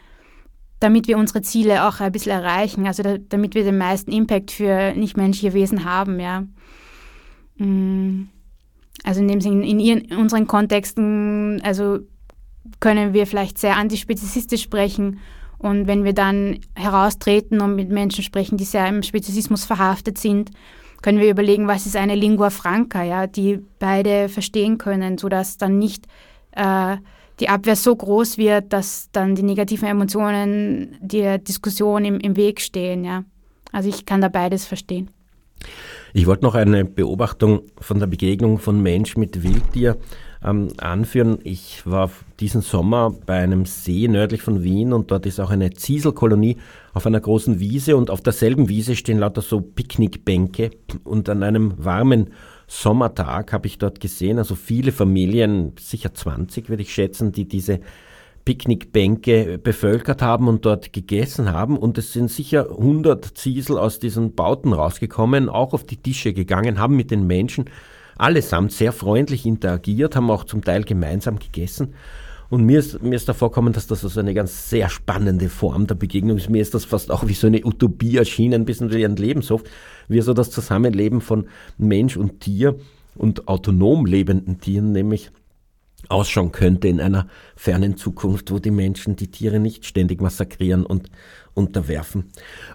damit 0.81 1.09
wir 1.09 1.19
unsere 1.19 1.43
Ziele 1.43 1.89
auch 1.89 2.01
ein 2.01 2.13
bisschen 2.13 2.33
erreichen, 2.33 2.87
also 2.87 3.03
da, 3.03 3.19
damit 3.19 3.55
wir 3.55 3.65
den 3.65 3.79
meisten 3.79 4.13
Impact 4.13 4.53
für 4.53 4.93
nichtmenschliche 4.95 5.55
Wesen 5.55 5.85
haben, 5.85 6.21
ja. 6.21 6.45
Mm. 7.57 8.29
Also 9.05 9.21
in 9.21 9.29
dem 9.29 9.41
Sinne, 9.41 9.67
in, 9.67 9.81
ihren, 9.81 10.13
unseren 10.17 10.47
Kontexten, 10.47 11.61
also 11.63 12.01
können 12.81 13.13
wir 13.13 13.27
vielleicht 13.27 13.59
sehr 13.59 13.77
antispeziesistisch 13.77 14.63
sprechen. 14.63 15.21
Und 15.59 15.87
wenn 15.87 16.05
wir 16.05 16.13
dann 16.13 16.61
heraustreten 16.75 17.61
und 17.61 17.75
mit 17.75 17.91
Menschen 17.91 18.23
sprechen, 18.23 18.57
die 18.59 18.65
sehr 18.65 18.87
im 18.89 19.03
Speziesismus 19.03 19.65
verhaftet 19.65 20.19
sind, 20.19 20.51
können 21.03 21.19
wir 21.19 21.31
überlegen, 21.31 21.69
was 21.69 21.87
ist 21.87 21.97
eine 21.97 22.15
Lingua 22.15 22.51
franca, 22.51 23.03
ja, 23.03 23.27
die 23.27 23.61
beide 23.79 24.29
verstehen 24.29 24.79
können, 24.79 25.19
sodass 25.19 25.57
dann 25.57 25.79
nicht 25.79 26.07
äh, 26.53 26.97
die 27.41 27.49
Abwehr 27.49 27.77
so 27.77 27.95
groß 27.95 28.37
wird, 28.37 28.73
dass 28.73 29.09
dann 29.13 29.35
die 29.35 29.45
negativen 29.45 29.89
Emotionen 29.89 30.97
der 31.01 31.39
Diskussion 31.39 32.05
im, 32.05 32.19
im 32.19 32.37
Weg 32.37 32.61
stehen. 32.61 33.05
Ja. 33.05 33.25
Also 33.73 33.89
ich 33.89 34.07
kann 34.07 34.21
da 34.21 34.29
beides 34.29 34.67
verstehen. 34.67 35.11
Ich 36.15 36.27
wollte 36.27 36.45
noch 36.45 36.55
eine 36.55 36.85
Beobachtung 36.85 37.63
von 37.79 37.99
der 37.99 38.07
Begegnung 38.07 38.59
von 38.59 38.83
Mensch 38.83 39.17
mit 39.17 39.43
Wildtier 39.43 39.99
ähm, 40.43 40.69
anführen. 40.79 41.39
Ich 41.45 41.83
war 41.85 42.11
diesen 42.41 42.63
Sommer 42.63 43.15
bei 43.27 43.39
einem 43.39 43.67
See 43.67 44.09
nördlich 44.09 44.43
von 44.43 44.63
Wien 44.63 44.93
und 44.93 45.11
dort 45.11 45.27
ist 45.27 45.41
auch 45.41 45.51
eine 45.51 45.71
Zieselkolonie 45.71 46.57
auf 46.95 47.07
einer 47.07 47.21
großen 47.21 47.61
Wiese 47.61 47.97
und 47.97 48.11
auf 48.11 48.23
derselben 48.23 48.69
Wiese 48.69 48.97
stehen 48.97 49.19
lauter 49.19 49.43
so 49.43 49.61
Picknickbänke 49.61 50.71
und 51.05 51.29
an 51.29 51.43
einem 51.43 51.75
warmen 51.77 52.31
Sommertag 52.67 53.53
habe 53.53 53.67
ich 53.67 53.79
dort 53.79 53.99
gesehen, 53.99 54.39
also 54.39 54.55
viele 54.55 54.93
Familien, 54.93 55.73
sicher 55.81 56.13
20 56.13 56.69
würde 56.69 56.83
ich 56.83 56.93
schätzen, 56.93 57.33
die 57.33 57.47
diese 57.47 57.81
Picknickbänke 58.49 59.59
bevölkert 59.59 60.23
haben 60.23 60.49
und 60.49 60.65
dort 60.65 60.95
gegessen 60.95 61.53
haben. 61.53 61.77
Und 61.77 61.99
es 61.99 62.15
sind 62.15 62.31
sicher 62.31 62.71
100 62.71 63.37
Ziesel 63.37 63.77
aus 63.77 63.99
diesen 63.99 64.35
Bauten 64.35 64.73
rausgekommen, 64.73 65.51
auch 65.51 65.75
auf 65.75 65.85
die 65.85 65.99
Tische 65.99 66.33
gegangen, 66.33 66.79
haben 66.79 66.97
mit 66.97 67.11
den 67.11 67.27
Menschen 67.27 67.67
allesamt 68.17 68.73
sehr 68.73 68.93
freundlich 68.93 69.45
interagiert, 69.45 70.17
haben 70.17 70.31
auch 70.31 70.45
zum 70.45 70.65
Teil 70.65 70.85
gemeinsam 70.85 71.39
gegessen. 71.39 71.93
Und 72.49 72.65
mir 72.65 72.79
ist, 72.79 73.03
mir 73.03 73.17
ist 73.17 73.29
da 73.29 73.35
vorkommen, 73.35 73.75
dass 73.75 73.87
das 73.87 74.03
also 74.03 74.19
eine 74.19 74.33
ganz 74.33 74.71
sehr 74.71 74.89
spannende 74.89 75.51
Form 75.51 75.87
der 75.87 75.97
Begegnung 75.97 76.39
ist. 76.39 76.49
Mir 76.49 76.63
ist 76.63 76.73
das 76.73 76.87
fast 76.87 77.11
auch 77.11 77.29
wie 77.29 77.35
so 77.35 77.49
eine 77.49 77.67
Utopie 77.67 78.17
erschienen, 78.17 78.63
ein 78.63 78.65
bisschen 78.65 78.91
wie 78.91 79.05
ein 79.05 79.17
Lebenshof, 79.17 79.63
wie 80.09 80.23
so 80.23 80.33
das 80.33 80.51
Zusammenleben 80.51 81.21
von 81.21 81.49
Mensch 81.77 82.17
und 82.17 82.41
Tier 82.41 82.77
und 83.15 83.47
autonom 83.47 84.07
lebenden 84.07 84.59
Tieren, 84.59 84.93
nämlich 84.93 85.31
ausschauen 86.09 86.53
könnte 86.53 86.89
in 86.89 87.01
einer 87.01 87.27
fernen 87.57 87.97
Zukunft, 87.97 88.51
wo 88.51 88.59
die 88.59 88.71
Menschen 88.71 89.17
die 89.17 89.31
Tiere 89.31 89.59
nicht 89.59 89.85
ständig 89.85 90.21
massakrieren 90.21 90.87
und 90.87 91.11
unterwerfen. 91.55 92.27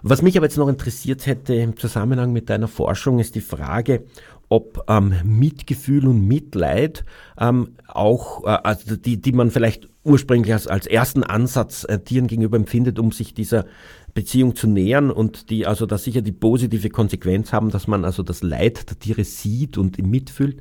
Was 0.02 0.22
mich 0.22 0.36
aber 0.36 0.46
jetzt 0.46 0.58
noch 0.58 0.68
interessiert 0.68 1.26
hätte 1.26 1.54
im 1.54 1.76
Zusammenhang 1.76 2.32
mit 2.32 2.50
deiner 2.50 2.68
Forschung 2.68 3.18
ist 3.18 3.34
die 3.34 3.40
Frage, 3.40 4.04
ob 4.50 4.84
ähm, 4.88 5.14
Mitgefühl 5.24 6.06
und 6.06 6.26
Mitleid 6.28 7.04
ähm, 7.38 7.70
auch, 7.88 8.44
äh, 8.44 8.58
also 8.62 8.94
die, 8.96 9.20
die 9.20 9.32
man 9.32 9.50
vielleicht 9.50 9.88
ursprünglich 10.04 10.52
als, 10.52 10.66
als 10.66 10.86
ersten 10.86 11.22
Ansatz 11.24 11.84
äh, 11.84 11.98
Tieren 11.98 12.26
gegenüber 12.26 12.58
empfindet, 12.58 12.98
um 12.98 13.10
sich 13.10 13.32
dieser 13.32 13.64
Beziehung 14.12 14.54
zu 14.54 14.68
nähern 14.68 15.10
und 15.10 15.48
die 15.48 15.66
also 15.66 15.86
da 15.86 15.96
sicher 15.96 16.20
die 16.20 16.32
positive 16.32 16.90
Konsequenz 16.90 17.52
haben, 17.52 17.70
dass 17.70 17.88
man 17.88 18.04
also 18.04 18.22
das 18.22 18.42
Leid 18.42 18.90
der 18.90 18.98
Tiere 18.98 19.24
sieht 19.24 19.78
und 19.78 19.98
mitfühlt 19.98 20.60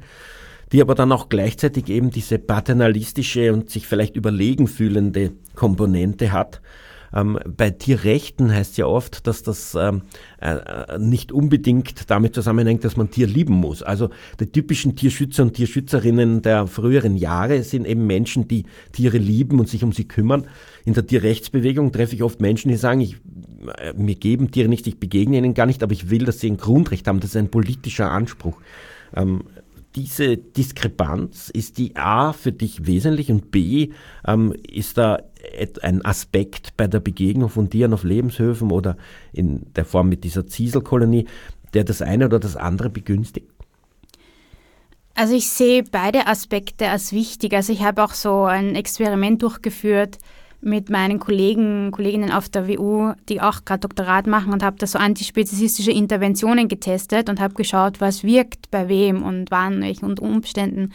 die 0.73 0.81
aber 0.81 0.95
dann 0.95 1.11
auch 1.11 1.29
gleichzeitig 1.29 1.87
eben 1.89 2.09
diese 2.09 2.39
paternalistische 2.39 3.53
und 3.53 3.69
sich 3.69 3.87
vielleicht 3.87 4.15
überlegen 4.15 4.67
fühlende 4.67 5.31
Komponente 5.55 6.31
hat. 6.31 6.61
Ähm, 7.13 7.37
bei 7.45 7.69
Tierrechten 7.69 8.51
heißt 8.51 8.77
ja 8.77 8.87
oft, 8.87 9.27
dass 9.27 9.43
das 9.43 9.75
ähm, 9.79 10.01
äh, 10.41 10.97
nicht 10.97 11.31
unbedingt 11.31 12.09
damit 12.09 12.33
zusammenhängt, 12.33 12.83
dass 12.83 12.97
man 12.97 13.11
Tier 13.11 13.27
lieben 13.27 13.53
muss. 13.53 13.83
Also 13.83 14.09
die 14.39 14.51
typischen 14.51 14.95
Tierschützer 14.95 15.43
und 15.43 15.53
Tierschützerinnen 15.53 16.41
der 16.41 16.65
früheren 16.65 17.15
Jahre 17.17 17.61
sind 17.61 17.85
eben 17.85 18.07
Menschen, 18.07 18.47
die 18.47 18.65
Tiere 18.91 19.19
lieben 19.19 19.59
und 19.59 19.69
sich 19.69 19.83
um 19.83 19.91
sie 19.91 20.07
kümmern. 20.07 20.47
In 20.85 20.95
der 20.95 21.05
Tierrechtsbewegung 21.05 21.91
treffe 21.91 22.15
ich 22.15 22.23
oft 22.23 22.41
Menschen, 22.41 22.69
die 22.69 22.77
sagen, 22.77 23.01
ich, 23.01 23.17
äh, 23.77 23.93
mir 23.93 24.15
geben 24.15 24.49
Tiere 24.49 24.69
nicht, 24.69 24.87
ich 24.87 24.99
begegne 24.99 25.37
ihnen 25.37 25.53
gar 25.53 25.67
nicht, 25.67 25.83
aber 25.83 25.93
ich 25.93 26.09
will, 26.09 26.25
dass 26.25 26.39
sie 26.39 26.49
ein 26.49 26.57
Grundrecht 26.57 27.07
haben. 27.07 27.19
Das 27.19 27.29
ist 27.29 27.37
ein 27.37 27.51
politischer 27.51 28.09
Anspruch. 28.09 28.57
Ähm, 29.15 29.43
diese 29.95 30.37
Diskrepanz, 30.37 31.49
ist 31.49 31.77
die 31.77 31.95
A 31.95 32.33
für 32.33 32.51
dich 32.51 32.85
wesentlich 32.85 33.31
und 33.31 33.51
B, 33.51 33.89
ähm, 34.25 34.53
ist 34.67 34.97
da 34.97 35.19
ein 35.81 36.03
Aspekt 36.05 36.75
bei 36.77 36.87
der 36.87 36.99
Begegnung 36.99 37.49
von 37.49 37.69
Tieren 37.69 37.93
auf 37.93 38.03
Lebenshöfen 38.03 38.71
oder 38.71 38.97
in 39.33 39.73
der 39.73 39.85
Form 39.85 40.09
mit 40.09 40.23
dieser 40.23 40.47
Zieselkolonie, 40.47 41.25
der 41.73 41.83
das 41.83 42.01
eine 42.01 42.25
oder 42.25 42.39
das 42.39 42.55
andere 42.55 42.89
begünstigt? 42.89 43.49
Also 45.15 45.35
ich 45.35 45.49
sehe 45.49 45.83
beide 45.83 46.27
Aspekte 46.27 46.89
als 46.89 47.11
wichtig. 47.11 47.53
Also 47.53 47.71
ich 47.71 47.83
habe 47.83 48.03
auch 48.03 48.13
so 48.13 48.45
ein 48.45 48.75
Experiment 48.75 49.43
durchgeführt, 49.43 50.17
mit 50.63 50.89
meinen 50.89 51.19
Kollegen, 51.19 51.91
Kolleginnen 51.91 52.31
auf 52.31 52.49
der 52.49 52.67
WU, 52.67 53.13
die 53.29 53.41
auch 53.41 53.65
gerade 53.65 53.81
Doktorat 53.81 54.27
machen 54.27 54.53
und 54.53 54.63
habe 54.63 54.77
da 54.77 54.87
so 54.87 54.97
antispezifistische 54.97 55.91
Interventionen 55.91 56.67
getestet 56.67 57.29
und 57.29 57.39
habe 57.39 57.53
geschaut, 57.53 58.01
was 58.01 58.23
wirkt 58.23 58.71
bei 58.71 58.87
wem 58.87 59.23
und 59.23 59.51
wann, 59.51 59.81
welchen 59.81 60.17
Umständen. 60.17 60.93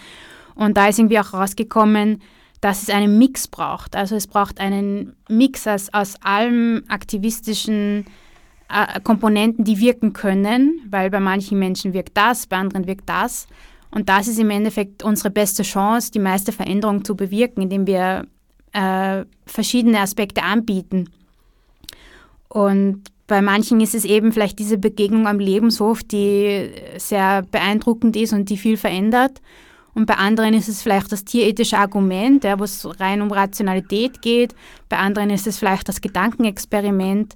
Und 0.54 0.76
da 0.76 0.88
ist 0.88 0.98
irgendwie 0.98 1.20
auch 1.20 1.32
rausgekommen, 1.32 2.20
dass 2.60 2.82
es 2.82 2.90
einen 2.90 3.18
Mix 3.18 3.46
braucht. 3.46 3.94
Also 3.94 4.16
es 4.16 4.26
braucht 4.26 4.60
einen 4.60 5.14
Mix 5.28 5.66
aus, 5.66 5.92
aus 5.92 6.16
allem 6.22 6.82
aktivistischen 6.88 8.06
äh, 8.68 9.00
Komponenten, 9.00 9.64
die 9.64 9.78
wirken 9.80 10.12
können, 10.12 10.80
weil 10.90 11.10
bei 11.10 11.20
manchen 11.20 11.58
Menschen 11.58 11.92
wirkt 11.92 12.16
das, 12.16 12.46
bei 12.46 12.56
anderen 12.56 12.86
wirkt 12.86 13.08
das. 13.08 13.46
Und 13.90 14.08
das 14.08 14.28
ist 14.28 14.38
im 14.38 14.50
Endeffekt 14.50 15.02
unsere 15.02 15.30
beste 15.30 15.62
Chance, 15.62 16.10
die 16.10 16.18
meiste 16.18 16.52
Veränderung 16.52 17.04
zu 17.04 17.16
bewirken, 17.16 17.62
indem 17.62 17.86
wir 17.86 18.26
äh, 18.72 19.24
verschiedene 19.46 20.00
Aspekte 20.00 20.42
anbieten. 20.42 21.10
Und 22.48 23.02
bei 23.26 23.42
manchen 23.42 23.80
ist 23.80 23.94
es 23.94 24.04
eben 24.04 24.32
vielleicht 24.32 24.58
diese 24.58 24.78
Begegnung 24.78 25.26
am 25.26 25.38
Lebenshof, 25.38 26.02
die 26.02 26.70
sehr 26.96 27.42
beeindruckend 27.42 28.16
ist 28.16 28.32
und 28.32 28.48
die 28.48 28.56
viel 28.56 28.76
verändert. 28.76 29.40
Und 29.94 30.06
bei 30.06 30.14
anderen 30.14 30.54
ist 30.54 30.68
es 30.68 30.82
vielleicht 30.82 31.12
das 31.12 31.24
tierethische 31.24 31.76
Argument, 31.76 32.44
ja, 32.44 32.58
wo 32.58 32.64
es 32.64 32.88
rein 33.00 33.20
um 33.20 33.30
Rationalität 33.30 34.22
geht. 34.22 34.54
Bei 34.88 34.96
anderen 34.96 35.30
ist 35.30 35.46
es 35.46 35.58
vielleicht 35.58 35.88
das 35.88 36.00
Gedankenexperiment. 36.00 37.34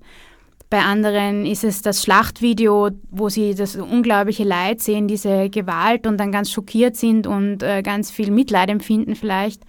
Bei 0.70 0.80
anderen 0.80 1.44
ist 1.44 1.64
es 1.64 1.82
das 1.82 2.02
Schlachtvideo, 2.02 2.90
wo 3.10 3.28
sie 3.28 3.54
das 3.54 3.76
unglaubliche 3.76 4.44
Leid 4.44 4.80
sehen, 4.80 5.08
diese 5.08 5.50
Gewalt 5.50 6.06
und 6.06 6.18
dann 6.18 6.32
ganz 6.32 6.50
schockiert 6.50 6.96
sind 6.96 7.26
und 7.26 7.62
äh, 7.62 7.82
ganz 7.82 8.10
viel 8.10 8.30
Mitleid 8.30 8.70
empfinden 8.70 9.14
vielleicht. 9.14 9.62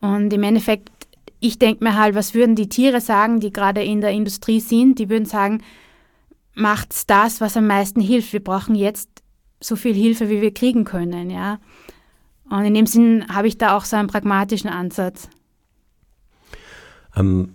Und 0.00 0.32
im 0.32 0.42
Endeffekt, 0.42 0.90
ich 1.40 1.58
denke 1.58 1.84
mir 1.84 1.96
halt, 1.96 2.14
was 2.14 2.34
würden 2.34 2.56
die 2.56 2.68
Tiere 2.68 3.00
sagen, 3.00 3.40
die 3.40 3.52
gerade 3.52 3.82
in 3.82 4.00
der 4.00 4.10
Industrie 4.10 4.60
sind? 4.60 4.98
Die 4.98 5.08
würden 5.08 5.24
sagen, 5.24 5.62
macht's 6.54 7.06
das, 7.06 7.40
was 7.40 7.56
am 7.56 7.66
meisten 7.66 8.00
hilft. 8.00 8.32
Wir 8.32 8.42
brauchen 8.42 8.74
jetzt 8.74 9.08
so 9.60 9.76
viel 9.76 9.94
Hilfe, 9.94 10.28
wie 10.28 10.40
wir 10.40 10.54
kriegen 10.54 10.84
können, 10.84 11.30
ja. 11.30 11.58
Und 12.50 12.64
in 12.64 12.74
dem 12.74 12.86
Sinn 12.86 13.26
habe 13.28 13.48
ich 13.48 13.58
da 13.58 13.76
auch 13.76 13.84
so 13.84 13.96
einen 13.96 14.08
pragmatischen 14.08 14.70
Ansatz. 14.70 15.28
Ähm, 17.16 17.54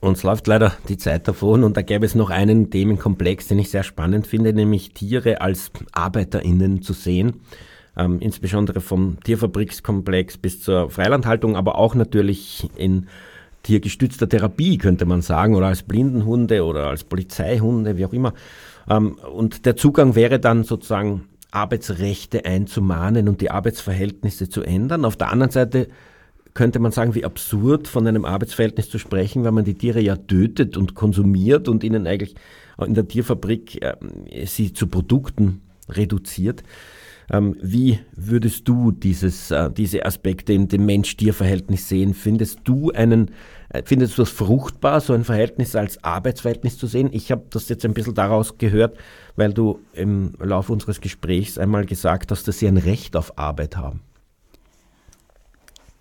uns 0.00 0.22
läuft 0.22 0.46
leider 0.46 0.76
die 0.88 0.98
Zeit 0.98 1.26
davon 1.26 1.64
und 1.64 1.76
da 1.76 1.82
gäbe 1.82 2.04
es 2.04 2.14
noch 2.14 2.30
einen 2.30 2.70
Themenkomplex, 2.70 3.48
den 3.48 3.58
ich 3.58 3.70
sehr 3.70 3.84
spannend 3.84 4.26
finde, 4.26 4.52
nämlich 4.52 4.92
Tiere 4.92 5.40
als 5.40 5.70
ArbeiterInnen 5.92 6.82
zu 6.82 6.92
sehen 6.92 7.40
ähm, 7.96 8.18
insbesondere 8.20 8.80
vom 8.80 9.18
Tierfabrikskomplex 9.24 10.38
bis 10.38 10.60
zur 10.60 10.90
Freilandhaltung, 10.90 11.56
aber 11.56 11.78
auch 11.78 11.94
natürlich 11.94 12.68
in 12.76 13.06
tiergestützter 13.62 14.28
Therapie, 14.28 14.78
könnte 14.78 15.06
man 15.06 15.22
sagen, 15.22 15.54
oder 15.54 15.66
als 15.66 15.82
Blindenhunde 15.82 16.64
oder 16.64 16.88
als 16.88 17.04
Polizeihunde, 17.04 17.96
wie 17.96 18.04
auch 18.04 18.12
immer. 18.12 18.34
Ähm, 18.88 19.16
und 19.34 19.66
der 19.66 19.76
Zugang 19.76 20.14
wäre 20.14 20.38
dann 20.38 20.64
sozusagen 20.64 21.28
Arbeitsrechte 21.50 22.44
einzumahnen 22.44 23.28
und 23.28 23.40
die 23.40 23.50
Arbeitsverhältnisse 23.50 24.48
zu 24.48 24.62
ändern. 24.62 25.04
Auf 25.04 25.16
der 25.16 25.30
anderen 25.30 25.52
Seite 25.52 25.88
könnte 26.52 26.78
man 26.78 26.92
sagen, 26.92 27.14
wie 27.14 27.24
absurd 27.24 27.88
von 27.88 28.06
einem 28.06 28.24
Arbeitsverhältnis 28.24 28.90
zu 28.90 28.98
sprechen, 28.98 29.44
weil 29.44 29.52
man 29.52 29.64
die 29.64 29.74
Tiere 29.74 30.00
ja 30.00 30.16
tötet 30.16 30.76
und 30.76 30.94
konsumiert 30.94 31.68
und 31.68 31.84
ihnen 31.84 32.06
eigentlich 32.06 32.34
in 32.84 32.94
der 32.94 33.06
Tierfabrik 33.06 33.82
äh, 33.82 34.46
sie 34.46 34.72
zu 34.72 34.88
Produkten 34.88 35.62
reduziert. 35.88 36.62
Ähm, 37.30 37.56
wie 37.60 37.98
würdest 38.14 38.68
du 38.68 38.92
dieses, 38.92 39.50
äh, 39.50 39.70
diese 39.70 40.04
Aspekte 40.04 40.52
in 40.52 40.68
dem 40.68 40.86
Mensch-Tier-Verhältnis 40.86 41.88
sehen? 41.88 42.14
Findest 42.14 42.60
du 42.64 42.90
einen, 42.90 43.30
äh, 43.70 43.82
findest 43.84 44.18
du 44.18 44.22
es 44.22 44.30
fruchtbar, 44.30 45.00
so 45.00 45.12
ein 45.12 45.24
Verhältnis 45.24 45.74
als 45.74 46.02
Arbeitsverhältnis 46.04 46.76
zu 46.78 46.86
sehen? 46.86 47.08
Ich 47.12 47.30
habe 47.30 47.44
das 47.50 47.68
jetzt 47.68 47.84
ein 47.84 47.94
bisschen 47.94 48.14
daraus 48.14 48.58
gehört, 48.58 48.98
weil 49.36 49.52
du 49.52 49.80
im 49.94 50.34
Laufe 50.38 50.72
unseres 50.72 51.00
Gesprächs 51.00 51.58
einmal 51.58 51.86
gesagt 51.86 52.30
hast, 52.30 52.46
dass 52.46 52.58
sie 52.58 52.68
ein 52.68 52.76
Recht 52.76 53.16
auf 53.16 53.38
Arbeit 53.38 53.76
haben. 53.76 54.00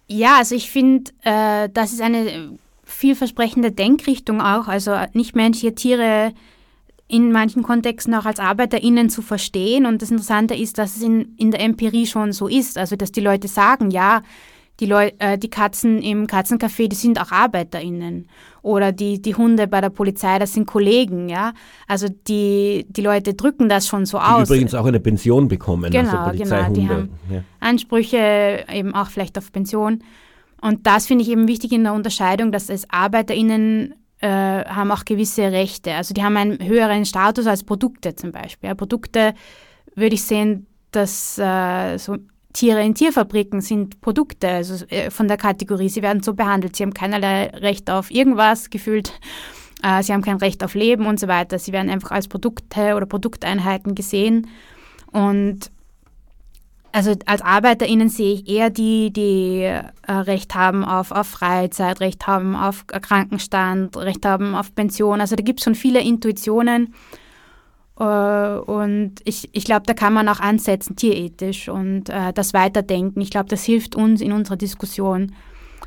Ja, 0.07 0.37
also 0.39 0.55
ich 0.55 0.69
finde, 0.69 1.11
äh, 1.23 1.69
das 1.73 1.93
ist 1.93 2.01
eine 2.01 2.57
vielversprechende 2.83 3.71
Denkrichtung 3.71 4.41
auch. 4.41 4.67
Also 4.67 4.95
nicht 5.13 5.35
menschliche 5.35 5.73
Tiere 5.73 6.33
in 7.13 7.31
manchen 7.31 7.61
Kontexten 7.61 8.15
auch 8.15 8.25
als 8.25 8.39
ArbeiterInnen 8.39 9.07
zu 9.07 9.21
verstehen. 9.21 9.85
Und 9.85 10.01
das 10.01 10.09
Interessante 10.09 10.55
ist, 10.55 10.79
dass 10.79 10.95
es 10.97 11.03
in, 11.03 11.35
in 11.37 11.51
der 11.51 11.61
Empirie 11.61 12.07
schon 12.07 12.31
so 12.31 12.47
ist. 12.47 12.75
Also, 12.75 12.95
dass 12.95 13.11
die 13.11 13.21
Leute 13.21 13.47
sagen, 13.47 13.91
ja, 13.91 14.23
die, 14.79 14.87
Leu 14.87 15.11
äh, 15.19 15.37
die 15.37 15.51
Katzen 15.51 16.01
im 16.01 16.25
Katzencafé, 16.25 16.87
die 16.87 16.95
sind 16.95 17.21
auch 17.21 17.31
ArbeiterInnen. 17.31 18.27
Oder 18.63 18.91
die, 18.91 19.21
die 19.21 19.35
Hunde 19.35 19.67
bei 19.67 19.79
der 19.79 19.91
Polizei, 19.91 20.39
das 20.39 20.53
sind 20.53 20.65
Kollegen, 20.65 21.29
ja. 21.29 21.53
Also 21.87 22.07
die, 22.09 22.87
die 22.89 23.01
Leute 23.01 23.35
drücken 23.35 23.69
das 23.69 23.87
schon 23.87 24.07
so 24.07 24.17
die 24.17 24.23
aus. 24.23 24.47
Die 24.47 24.55
übrigens 24.55 24.73
auch 24.73 24.85
eine 24.85 24.99
Pension 24.99 25.47
bekommen, 25.47 25.91
genau, 25.91 26.17
also 26.17 26.43
Genau, 26.43 26.73
die 26.73 26.89
haben 26.89 27.09
ja. 27.29 27.43
Ansprüche 27.59 28.65
eben 28.73 28.95
auch 28.95 29.09
vielleicht 29.11 29.37
auf 29.37 29.51
Pension. 29.51 29.99
Und 30.61 30.87
das 30.87 31.05
finde 31.05 31.23
ich 31.23 31.29
eben 31.29 31.47
wichtig 31.47 31.73
in 31.73 31.83
der 31.83 31.93
Unterscheidung, 31.93 32.51
dass 32.51 32.69
es 32.69 32.89
ArbeiterInnen 32.89 33.93
äh, 34.23 34.63
haben 34.65 34.89
auch 34.91 35.03
gewisse 35.03 35.51
Rechte. 35.51 35.93
Also 35.93 36.13
die 36.13 36.23
haben 36.23 36.37
einen 36.37 36.65
höheren 36.65 37.05
Status 37.05 37.45
als 37.45 37.63
Produkte 37.63 38.15
zum 38.15 38.31
Beispiel. 38.31 38.69
Ja, 38.69 38.75
Produkte 38.75 39.33
würde 39.95 40.15
ich 40.15 40.23
sehen, 40.23 40.65
dass 40.91 41.37
äh, 41.37 41.97
so 41.97 42.17
Tiere 42.53 42.83
in 42.83 42.95
Tierfabriken 42.95 43.59
sind 43.59 43.99
Produkte, 43.99 44.47
also 44.47 44.85
äh, 44.85 45.09
von 45.09 45.27
der 45.27 45.37
Kategorie, 45.37 45.89
sie 45.89 46.01
werden 46.01 46.23
so 46.23 46.35
behandelt, 46.35 46.75
sie 46.75 46.83
haben 46.83 46.93
keinerlei 46.93 47.47
Recht 47.47 47.89
auf 47.89 48.11
irgendwas 48.11 48.69
gefühlt, 48.69 49.11
äh, 49.81 50.01
sie 50.03 50.13
haben 50.13 50.21
kein 50.21 50.37
Recht 50.37 50.63
auf 50.63 50.73
Leben 50.73 51.05
und 51.05 51.19
so 51.19 51.27
weiter, 51.27 51.59
sie 51.59 51.73
werden 51.73 51.89
einfach 51.89 52.11
als 52.11 52.27
Produkte 52.27 52.95
oder 52.95 53.05
Produkteinheiten 53.05 53.95
gesehen. 53.95 54.47
Und 55.11 55.71
also 56.93 57.15
als 57.25 57.41
ArbeiterInnen 57.41 58.07
sehe 58.07 58.35
ich 58.35 58.47
eher 58.47 58.69
die, 58.69 59.11
die 59.11 59.63
äh, 59.63 60.11
Recht 60.11 60.53
haben 60.53 60.85
auf, 60.85 61.11
auf 61.11 61.27
Freizeit, 61.27 61.99
Recht 61.99 62.27
haben 62.27 62.55
auf 62.55 62.85
Krankenstand, 62.85 63.97
Recht 63.97 64.23
haben 64.25 64.53
auf 64.53 64.73
Pension. 64.75 65.19
Also 65.19 65.35
da 65.35 65.43
gibt 65.43 65.59
es 65.59 65.63
schon 65.63 65.73
viele 65.73 66.01
Intuitionen. 66.01 66.93
Äh, 67.99 68.03
und 68.03 69.15
ich, 69.25 69.49
ich 69.53 69.65
glaube, 69.65 69.87
da 69.87 69.95
kann 69.95 70.13
man 70.13 70.29
auch 70.29 70.39
ansetzen, 70.39 70.95
tierethisch 70.95 71.67
und 71.67 72.09
äh, 72.09 72.31
das 72.31 72.53
Weiterdenken. 72.53 73.21
Ich 73.21 73.31
glaube, 73.31 73.49
das 73.49 73.63
hilft 73.63 73.95
uns 73.95 74.21
in 74.21 74.31
unserer 74.31 74.57
Diskussion. 74.57 75.33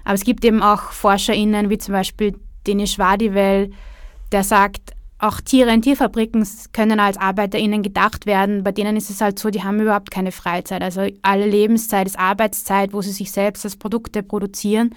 Aber 0.02 0.14
es 0.14 0.24
gibt 0.24 0.44
eben 0.44 0.60
auch 0.60 0.90
ForscherInnen, 0.90 1.70
wie 1.70 1.78
zum 1.78 1.92
Beispiel 1.92 2.34
Denis 2.66 2.94
Schwadivel, 2.94 3.70
der 4.32 4.42
sagt, 4.42 4.95
auch 5.18 5.40
Tiere 5.40 5.72
in 5.72 5.82
Tierfabriken 5.82 6.46
können 6.72 7.00
als 7.00 7.16
ArbeiterInnen 7.16 7.82
gedacht 7.82 8.26
werden. 8.26 8.62
Bei 8.62 8.72
denen 8.72 8.96
ist 8.96 9.08
es 9.08 9.20
halt 9.20 9.38
so, 9.38 9.50
die 9.50 9.62
haben 9.62 9.80
überhaupt 9.80 10.10
keine 10.10 10.30
Freizeit. 10.30 10.82
Also 10.82 11.06
alle 11.22 11.46
Lebenszeit 11.46 12.06
ist 12.06 12.18
Arbeitszeit, 12.18 12.92
wo 12.92 13.00
sie 13.00 13.12
sich 13.12 13.32
selbst 13.32 13.64
als 13.64 13.76
Produkte 13.76 14.22
produzieren. 14.22 14.94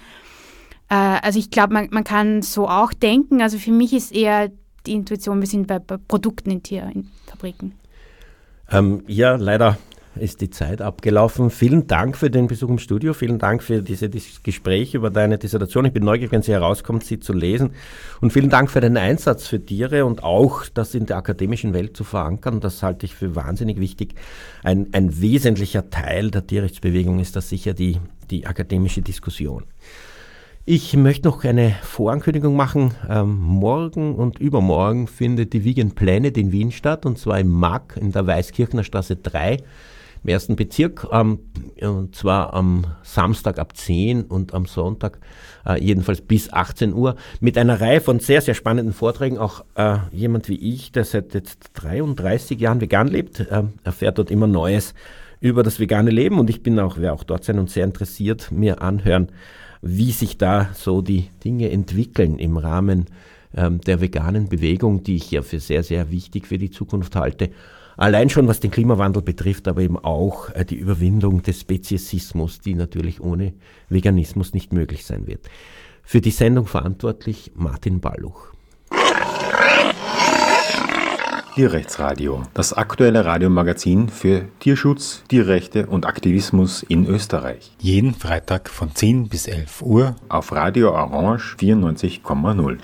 Äh, 0.90 0.94
also 0.94 1.38
ich 1.38 1.50
glaube, 1.50 1.72
man, 1.72 1.88
man 1.90 2.04
kann 2.04 2.42
so 2.42 2.68
auch 2.68 2.92
denken. 2.92 3.40
Also 3.40 3.58
für 3.58 3.72
mich 3.72 3.94
ist 3.94 4.12
eher 4.12 4.50
die 4.86 4.92
Intuition, 4.92 5.40
wir 5.40 5.48
sind 5.48 5.66
bei, 5.66 5.78
bei 5.78 5.96
Produkten 5.96 6.50
in 6.50 6.62
Tierfabriken. 6.62 7.74
Ähm, 8.70 9.02
ja, 9.06 9.36
leider 9.36 9.78
ist 10.16 10.40
die 10.40 10.50
Zeit 10.50 10.82
abgelaufen. 10.82 11.50
Vielen 11.50 11.86
Dank 11.86 12.16
für 12.16 12.30
den 12.30 12.46
Besuch 12.48 12.68
im 12.68 12.78
Studio. 12.78 13.14
Vielen 13.14 13.38
Dank 13.38 13.62
für 13.62 13.82
dieses 13.82 14.42
Gespräch 14.42 14.94
über 14.94 15.10
deine 15.10 15.38
Dissertation. 15.38 15.84
Ich 15.84 15.92
bin 15.92 16.04
neugierig, 16.04 16.32
wenn 16.32 16.42
sie 16.42 16.52
herauskommt, 16.52 17.04
sie 17.04 17.20
zu 17.20 17.32
lesen. 17.32 17.70
Und 18.20 18.32
vielen 18.32 18.50
Dank 18.50 18.70
für 18.70 18.80
deinen 18.80 18.96
Einsatz 18.96 19.46
für 19.46 19.64
Tiere 19.64 20.04
und 20.04 20.22
auch 20.22 20.64
das 20.66 20.94
in 20.94 21.06
der 21.06 21.16
akademischen 21.16 21.74
Welt 21.74 21.96
zu 21.96 22.04
verankern. 22.04 22.60
Das 22.60 22.82
halte 22.82 23.06
ich 23.06 23.14
für 23.14 23.36
wahnsinnig 23.36 23.78
wichtig. 23.78 24.14
Ein, 24.62 24.88
ein 24.92 25.20
wesentlicher 25.20 25.90
Teil 25.90 26.30
der 26.30 26.46
Tierrechtsbewegung 26.46 27.20
ist 27.20 27.36
das 27.36 27.48
sicher 27.48 27.72
die, 27.72 27.98
die 28.30 28.46
akademische 28.46 29.02
Diskussion. 29.02 29.64
Ich 30.66 30.94
möchte 30.94 31.26
noch 31.26 31.42
eine 31.44 31.74
Vorankündigung 31.82 32.54
machen. 32.54 32.94
Ähm, 33.08 33.40
morgen 33.40 34.14
und 34.14 34.38
übermorgen 34.38 35.06
findet 35.06 35.52
die 35.52 35.64
Vegan 35.64 35.92
Planet 35.92 36.36
in 36.36 36.52
Wien 36.52 36.70
statt 36.70 37.06
und 37.06 37.18
zwar 37.18 37.40
im 37.40 37.48
MAG 37.48 37.96
in 37.96 38.12
der 38.12 38.26
Weißkirchner 38.26 38.84
Straße 38.84 39.16
3 39.16 39.56
im 40.22 40.28
ersten 40.28 40.56
Bezirk, 40.56 41.06
ähm, 41.12 41.40
und 41.80 42.14
zwar 42.14 42.52
am 42.52 42.84
Samstag 43.02 43.58
ab 43.58 43.76
10 43.76 44.24
und 44.24 44.52
am 44.54 44.66
Sonntag 44.66 45.18
äh, 45.66 45.82
jedenfalls 45.82 46.20
bis 46.20 46.52
18 46.52 46.92
Uhr, 46.92 47.16
mit 47.40 47.56
einer 47.56 47.80
Reihe 47.80 48.00
von 48.00 48.20
sehr, 48.20 48.42
sehr 48.42 48.54
spannenden 48.54 48.92
Vorträgen. 48.92 49.38
Auch 49.38 49.64
äh, 49.76 49.96
jemand 50.12 50.48
wie 50.48 50.58
ich, 50.58 50.92
der 50.92 51.04
seit 51.04 51.34
jetzt 51.34 51.70
33 51.74 52.60
Jahren 52.60 52.80
vegan 52.80 53.08
lebt, 53.08 53.40
äh, 53.40 53.62
erfährt 53.82 54.18
dort 54.18 54.30
immer 54.30 54.46
Neues 54.46 54.94
über 55.40 55.62
das 55.62 55.80
vegane 55.80 56.10
Leben 56.10 56.38
und 56.38 56.50
ich 56.50 56.62
bin 56.62 56.78
auch, 56.78 56.98
wer 56.98 57.14
auch 57.14 57.24
dort 57.24 57.44
sein 57.44 57.58
und 57.58 57.70
sehr 57.70 57.84
interessiert, 57.84 58.52
mir 58.52 58.82
anhören, 58.82 59.28
wie 59.80 60.12
sich 60.12 60.36
da 60.36 60.68
so 60.74 61.00
die 61.00 61.30
Dinge 61.42 61.70
entwickeln 61.70 62.38
im 62.38 62.58
Rahmen 62.58 63.06
ähm, 63.56 63.80
der 63.80 64.02
veganen 64.02 64.50
Bewegung, 64.50 65.02
die 65.02 65.16
ich 65.16 65.30
ja 65.30 65.40
für 65.40 65.58
sehr, 65.58 65.82
sehr 65.82 66.10
wichtig 66.10 66.46
für 66.46 66.58
die 66.58 66.70
Zukunft 66.70 67.16
halte 67.16 67.50
Allein 68.00 68.30
schon 68.30 68.48
was 68.48 68.60
den 68.60 68.70
Klimawandel 68.70 69.22
betrifft, 69.22 69.68
aber 69.68 69.82
eben 69.82 69.98
auch 69.98 70.48
äh, 70.54 70.64
die 70.64 70.76
Überwindung 70.76 71.42
des 71.42 71.60
Speziesismus, 71.60 72.58
die 72.58 72.72
natürlich 72.72 73.20
ohne 73.20 73.52
Veganismus 73.90 74.54
nicht 74.54 74.72
möglich 74.72 75.04
sein 75.04 75.26
wird. 75.26 75.50
Für 76.02 76.22
die 76.22 76.30
Sendung 76.30 76.64
verantwortlich 76.64 77.52
Martin 77.54 78.00
Balluch. 78.00 78.54
Tierrechtsradio, 81.54 82.44
das 82.54 82.72
aktuelle 82.72 83.26
Radiomagazin 83.26 84.08
für 84.08 84.48
Tierschutz, 84.60 85.22
Tierrechte 85.28 85.86
und 85.86 86.06
Aktivismus 86.06 86.82
in 86.82 87.04
Österreich. 87.06 87.70
Jeden 87.80 88.14
Freitag 88.14 88.70
von 88.70 88.94
10 88.94 89.28
bis 89.28 89.46
11 89.46 89.82
Uhr 89.82 90.16
auf 90.30 90.52
Radio 90.52 90.92
Orange 90.92 91.54
94,0. 91.60 92.78